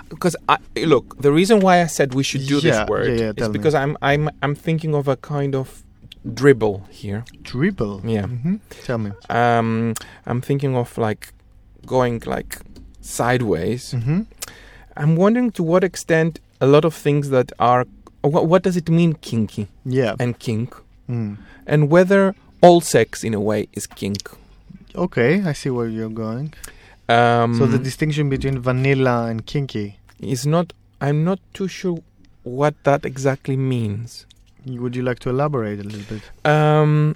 [0.09, 3.23] Because I look, the reason why I said we should do Yeah, this word yeah,
[3.25, 3.53] yeah, is tell me.
[3.53, 5.83] because I'm I'm I'm thinking of a kind of
[6.33, 7.23] dribble here.
[7.43, 8.01] Dribble.
[8.05, 8.25] Yeah.
[8.27, 9.11] hmm Tell me.
[9.29, 9.93] Um,
[10.25, 11.31] I'm thinking of like
[11.85, 12.57] going like
[13.01, 13.91] sideways.
[13.91, 14.21] hmm
[14.97, 17.85] I'm wondering to what extent a lot of things that are
[18.21, 20.15] what, what does it mean kinky Yeah.
[20.19, 20.75] and kink
[21.07, 21.37] Mm.
[21.65, 24.29] and whether all sex in a way is kink.
[24.95, 26.53] Okay, I see where you're going.
[27.07, 29.97] Um, so the distinction between vanilla and kinky.
[30.19, 30.73] is not.
[31.01, 31.99] I'm not too sure
[32.43, 34.25] what that exactly means.
[34.65, 36.21] Would you like to elaborate a little bit?
[36.45, 37.15] Um,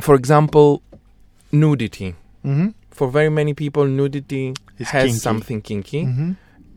[0.00, 0.82] for example,
[1.52, 2.14] nudity.
[2.44, 2.68] Mm-hmm.
[2.90, 5.18] For very many people, nudity It's has kinky.
[5.18, 6.32] something kinky, hmm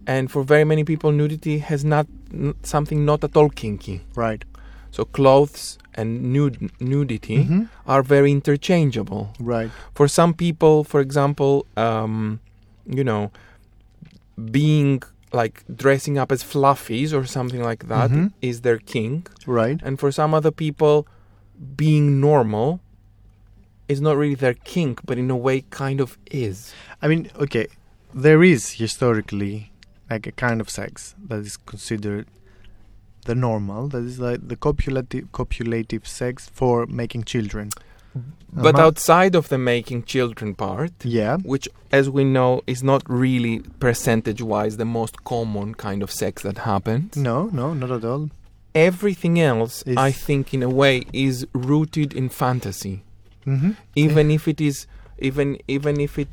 [0.07, 4.01] and for very many people, nudity has not n- something not at all kinky.
[4.15, 4.43] Right.
[4.89, 7.63] So clothes and nude nudity hmm
[7.93, 9.23] are very interchangeable.
[9.53, 9.71] Right.
[9.97, 11.53] For some people, for example,
[11.85, 12.39] um,
[12.97, 13.23] you know,
[14.51, 15.01] being
[15.31, 18.09] like dressing up as fluffies or something like that
[18.41, 18.63] is Mhm.
[18.65, 19.79] their kink, Right.
[19.85, 20.95] and for some other people,
[21.83, 22.79] being normal
[23.87, 26.73] is not really their kink, but in a way, kind of is.
[27.01, 27.67] I mean, okay,
[28.13, 29.71] there is historically
[30.09, 32.25] like a kind of sex that is considered
[33.25, 33.87] the normal.
[33.89, 37.69] That is like the copulative copulative sex for making children.
[38.51, 43.03] But Ama- outside of the making children part, yeah, which, as we know, is not
[43.07, 47.15] really percentage-wise the most common kind of sex that happens.
[47.15, 48.29] no, no, not at all.
[48.75, 53.01] everything else Is- i think in a way is rooted in fantasy
[53.45, 53.71] Mm-hmm.
[53.95, 54.85] even if it is
[55.29, 56.27] even even if it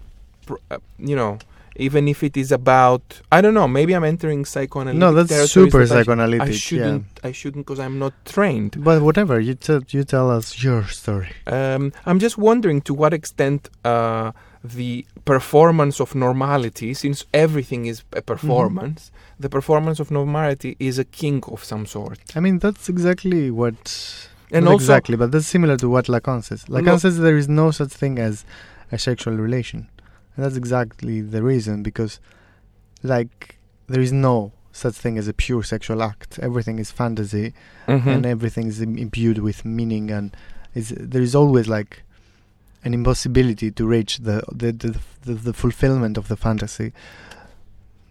[0.71, 0.77] uh,
[1.11, 1.39] you know
[1.79, 5.85] even if it is about i don't know maybe i'm entering psychoanalytic No, that's super
[5.85, 6.49] that I sh- psychoanalytic.
[6.49, 10.63] i shouldn't i shouldn't because i'm not trained But whatever, you tell you tell us
[10.63, 11.31] your story.
[11.47, 14.33] um, i'm just wondering to what extent uh,
[14.65, 21.05] the performance of normality since everything is a performance the performance of normality is a
[21.05, 23.79] kink of some sort I mean, that's exactly what.
[24.51, 26.65] and also exactly, but that's similar to what Lacan says.
[26.67, 28.45] Lacan Lo- says there is no such thing as
[28.93, 29.89] a sexual relation,
[30.37, 32.21] and that's exactly the reason because,
[33.03, 33.57] like,
[33.89, 36.39] there is no such thing as a pure sexual act.
[36.41, 37.55] Everything is fantasy,
[37.89, 38.07] Mhm.
[38.07, 40.37] and everything is imbued with meaning, and
[40.75, 42.03] is there is always like
[42.85, 46.93] an impossibility to reach the the, the the the fulfillment of the fantasy.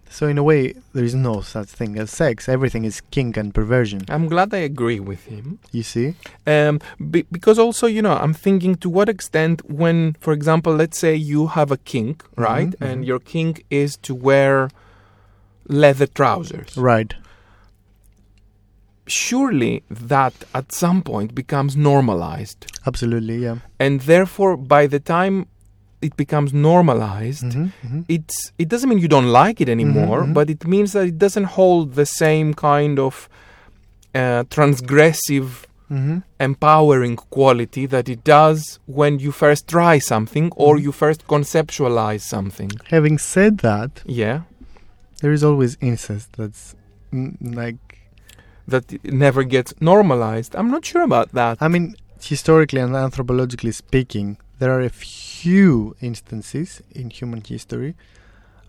[0.10, 2.48] So in a way, there is no such thing as sex.
[2.48, 4.02] Everything is kink and perversion.
[4.10, 6.16] i'm glad i agree with him You see?
[6.48, 6.80] Um,
[7.12, 11.14] be- because also, you know, I'm thinking to what extent, when, for example, let's say
[11.16, 14.70] you have a kink, right, Mhm, and your kink is to wear
[15.68, 16.78] leather trousers.
[16.78, 17.14] Right.
[19.08, 23.38] Surely that at some point becomes normalized, Absolutely.
[23.44, 23.58] Yeah.
[23.80, 25.46] and therefore, by the time
[26.10, 28.02] it becomes normalized, Mhm, mhm.
[28.16, 30.34] it's it doesn't mean you don't like it anymore, mhm.
[30.38, 33.14] but it means that it doesn't hold the same kind of
[34.22, 35.50] uh, transgressive
[35.98, 36.18] Mhm.
[36.50, 40.84] empowering quality that it does when you first try something or Mhm.
[40.86, 42.72] you first conceptualize something.
[42.96, 43.92] Having said that,
[44.22, 44.40] Yeah,
[45.22, 46.28] there is always incest.
[46.40, 46.62] That's
[47.14, 47.82] mm, like
[48.72, 50.52] that it never gets normalized.
[50.60, 51.56] I'm not sure about that.
[51.66, 51.86] I mean,
[52.34, 54.28] historically and anthropologically speaking,
[54.60, 55.25] there are a few
[56.02, 57.96] instances in human history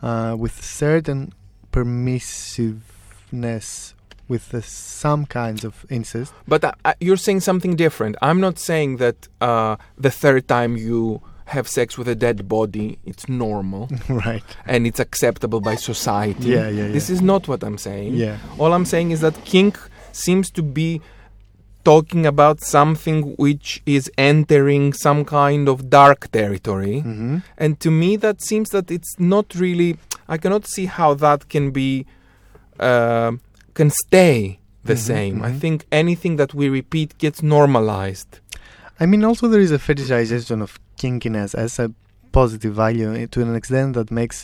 [0.03, 1.33] uh, with certain
[1.73, 3.95] permissiveness
[4.29, 6.33] with uh, some kinds of incest.
[6.49, 8.17] But uh, uh, you're saying something different.
[8.21, 12.99] I'm not saying that uh, the third time you have sex with a dead body,
[13.05, 14.43] it's normal right.
[14.67, 16.49] and it's acceptable by society.
[16.49, 16.93] Yeah, yeah, yeah.
[16.93, 18.15] This is not what I'm saying.
[18.15, 18.39] yeah.
[18.59, 19.79] All I'm saying is that kink
[20.13, 21.01] seems to be
[21.91, 26.99] talking about something which is entering some kind of dark territory.
[27.01, 29.91] hmm And to me, that seems that it's not really.
[30.35, 31.91] I cannot see how that can be,
[32.89, 33.33] uh,
[33.79, 34.59] can stay
[34.91, 35.37] the Mhm, same.
[35.49, 35.61] I mhm.
[35.63, 38.31] think anything that we repeat gets normalized.
[39.03, 40.71] I mean, also there is a fetishization of
[41.03, 41.89] kinkiness as a
[42.33, 44.37] positive value to an extent that makes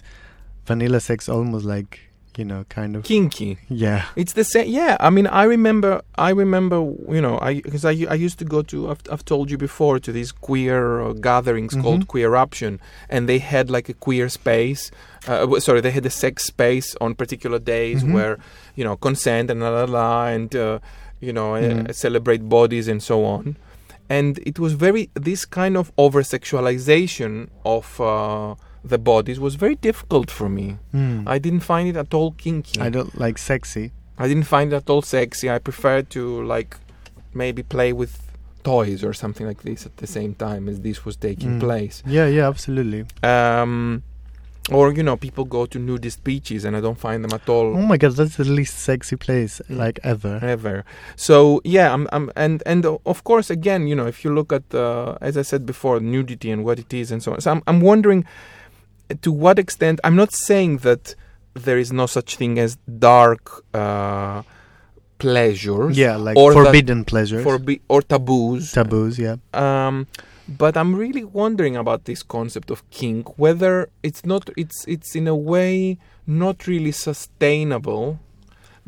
[0.71, 1.93] vanilla sex almost like
[2.37, 3.59] you know, kind of Kinky.
[3.69, 4.07] yeah.
[4.17, 4.69] It's the same.
[4.71, 6.01] Yeah, I mean, I remember.
[6.17, 6.77] I remember.
[6.77, 8.91] You know, I because I, I used to go to.
[8.91, 12.09] I've, I've told you before to these queer uh, gatherings called Mhm.
[12.09, 12.81] Queer Option,
[13.11, 14.91] and they had like a queer space.
[15.29, 18.13] Uh, sorry, they had a sex space on particular days Mhm.
[18.15, 18.39] where
[18.77, 20.79] you know consent and la la la, and uh,
[21.21, 21.95] you know uh, Mm.
[21.95, 23.57] celebrate bodies and so on.
[24.09, 28.55] And it was very this kind of over sexualization of uh,
[28.85, 30.79] the bodies was very difficult for me.
[30.95, 31.25] Mm.
[31.27, 32.81] I didn't find it at all kinky.
[32.81, 33.93] I don't like sexy.
[34.19, 35.49] I didn't find it at all sexy.
[35.51, 36.77] I preferred to like
[37.35, 38.21] maybe play with
[38.65, 41.61] toys or something like this at the same time as this was taking Mm.
[41.61, 42.03] place.
[42.07, 43.05] Yeah, yeah, absolutely.
[43.23, 44.03] Um,
[44.71, 47.77] or you know, people go to nudist beaches and I don't find them at all
[47.77, 49.77] Oh my god, that's the least sexy place Mm.
[49.79, 50.39] like ever.
[50.43, 50.85] ever.
[51.17, 54.73] So yeah, I'm, I'm and and of course again, you know, if you look at
[54.75, 57.41] uh, as I said before, nudity and what it is and so on.
[57.41, 58.25] So I'm I'm wondering
[59.21, 60.01] to what extent.
[60.05, 61.15] I'm not saying that
[61.55, 64.43] there is no such thing as dark uh,
[65.19, 65.97] pleasures.
[65.97, 68.73] Yeah, like Or forbidden pleasures, forbi- or taboos.
[68.73, 69.19] taboos.
[69.19, 69.37] Yeah.
[69.55, 70.07] Um,
[70.49, 75.29] but I'm really wondering about this concept of kink, whether it's not, it's it's in
[75.29, 78.19] a way not really sustainable,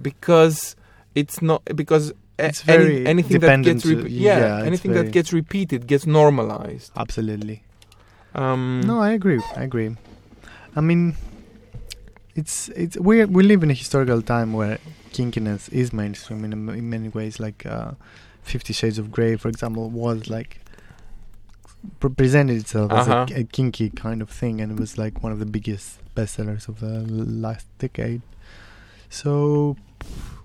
[0.00, 0.74] because
[1.14, 5.32] it's not because It's very any, anything that gets to- yeah, yeah, anything that gets
[5.32, 6.90] repeated gets normalized.
[6.96, 7.62] Absolutely.
[8.34, 9.40] Um, No, I agree.
[9.54, 9.94] I agree.
[10.76, 11.14] I mean,
[12.34, 14.78] it's it's we we live in a historical time where
[15.12, 17.38] kinkiness is mainstream in, in many ways.
[17.38, 17.92] Like uh,
[18.42, 20.60] Fifty Shades of Grey, for example, was like
[22.00, 23.26] pre- presented itself Uh-huh.
[23.28, 26.00] as a, a kinky kind of thing, and it was like one of the biggest
[26.16, 28.22] bestsellers of the last decade.
[29.10, 29.76] So,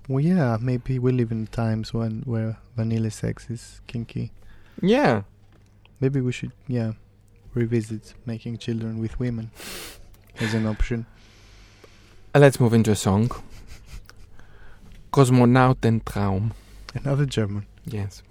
[0.08, 4.30] well, yeah, maybe we live in times when where vanilla sex is kinky.
[4.80, 5.22] yeah.
[6.02, 6.92] Maybe we should, yeah,
[7.52, 9.50] revisit making children with women
[10.40, 11.06] as an option.
[12.34, 13.30] Let's move into a song.
[15.12, 16.52] Kosmonautentraum.
[16.94, 17.66] Another German.
[17.84, 18.22] Yes.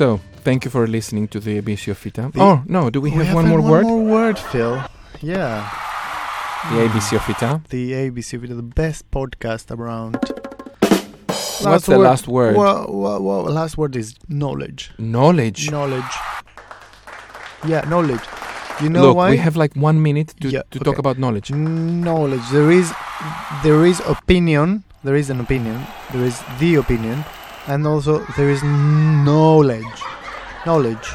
[0.00, 2.32] So, thank you for listening to the ABC of FYTA.
[2.32, 3.84] The- oh, no, do we, have, one more one word?
[3.84, 4.82] more word, Phil.
[5.20, 5.68] Yeah.
[6.70, 7.68] The ABC of FYTA.
[7.68, 10.16] The ABC, with the best podcast around.
[11.60, 12.56] What's the last word?
[12.56, 14.90] Well, well, well, last word is knowledge.
[14.96, 15.70] Knowledge.
[15.70, 16.14] Knowledge.
[17.68, 18.24] Yeah, knowledge.
[18.80, 19.28] You know Look, why?
[19.32, 21.52] we have like one minute to, Yeah, to talk about knowledge.
[21.52, 22.48] knowledge.
[22.50, 22.90] There is,
[23.62, 24.82] there is opinion.
[25.04, 25.84] There is an opinion.
[26.10, 27.22] There is the opinion,
[27.67, 29.97] and also there is knowledge.
[30.65, 31.07] Knowledge.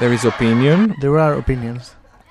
[0.00, 1.84] There is opinion There are opinions.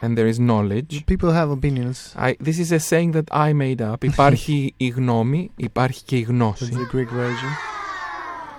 [0.03, 0.93] and there is knowledge.
[1.13, 1.97] People have opinions.
[2.27, 4.03] I, this is a saying that I made up.
[4.03, 6.69] Υπάρχει η γνώμη, υπάρχει και η That's γνώση.
[6.73, 7.51] the Greek version.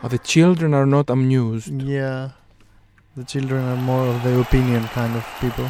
[0.02, 1.74] Oh, the children are not amused.
[1.98, 2.22] Yeah.
[3.20, 5.68] The children are more of the opinion kind of people.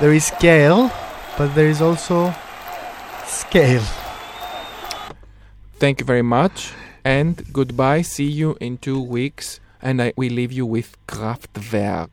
[0.00, 0.90] There is scale,
[1.36, 2.18] but there is also
[3.26, 3.86] scale.
[5.77, 6.73] Thank you very much
[7.05, 8.01] and goodbye.
[8.01, 9.59] See you in two weeks.
[9.81, 12.09] And I, we leave you with Kraftwerk.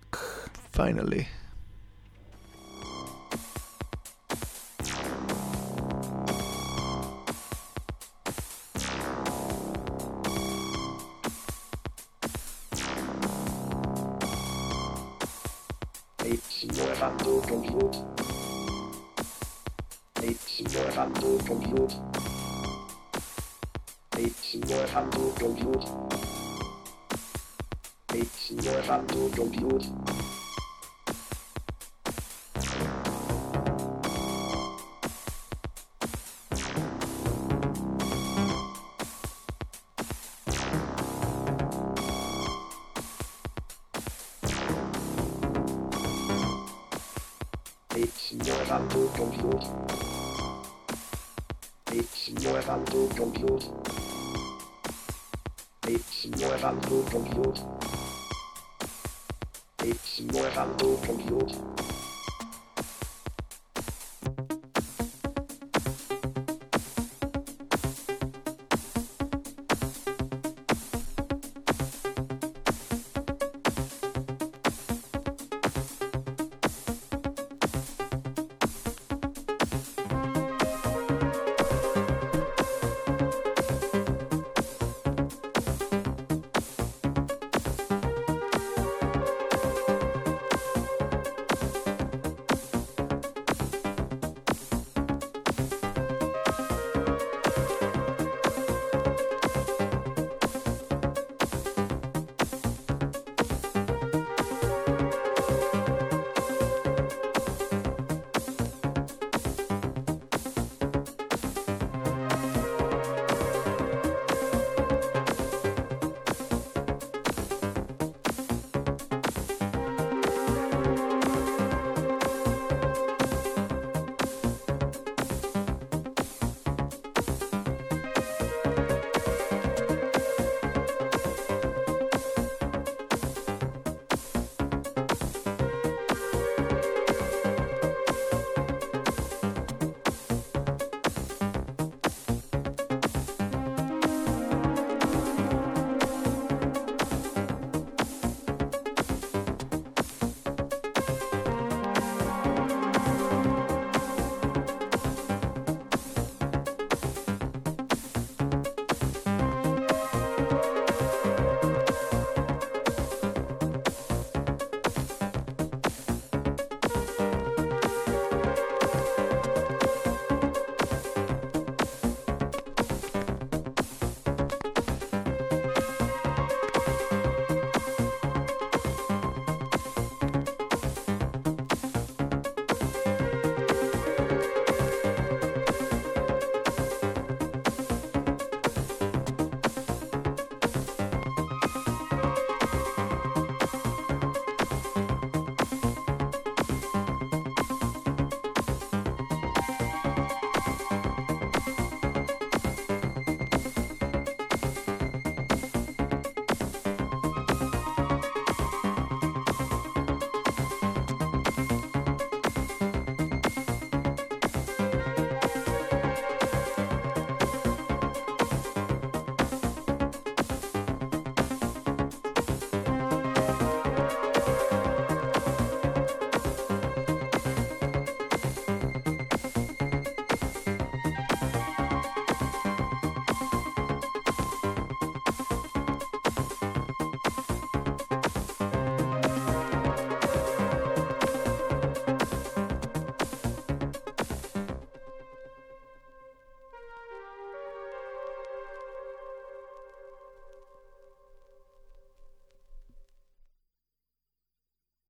[0.70, 1.28] Finally.
[24.18, 25.84] It's your hand to compute.
[28.14, 30.01] It's your hand to compute.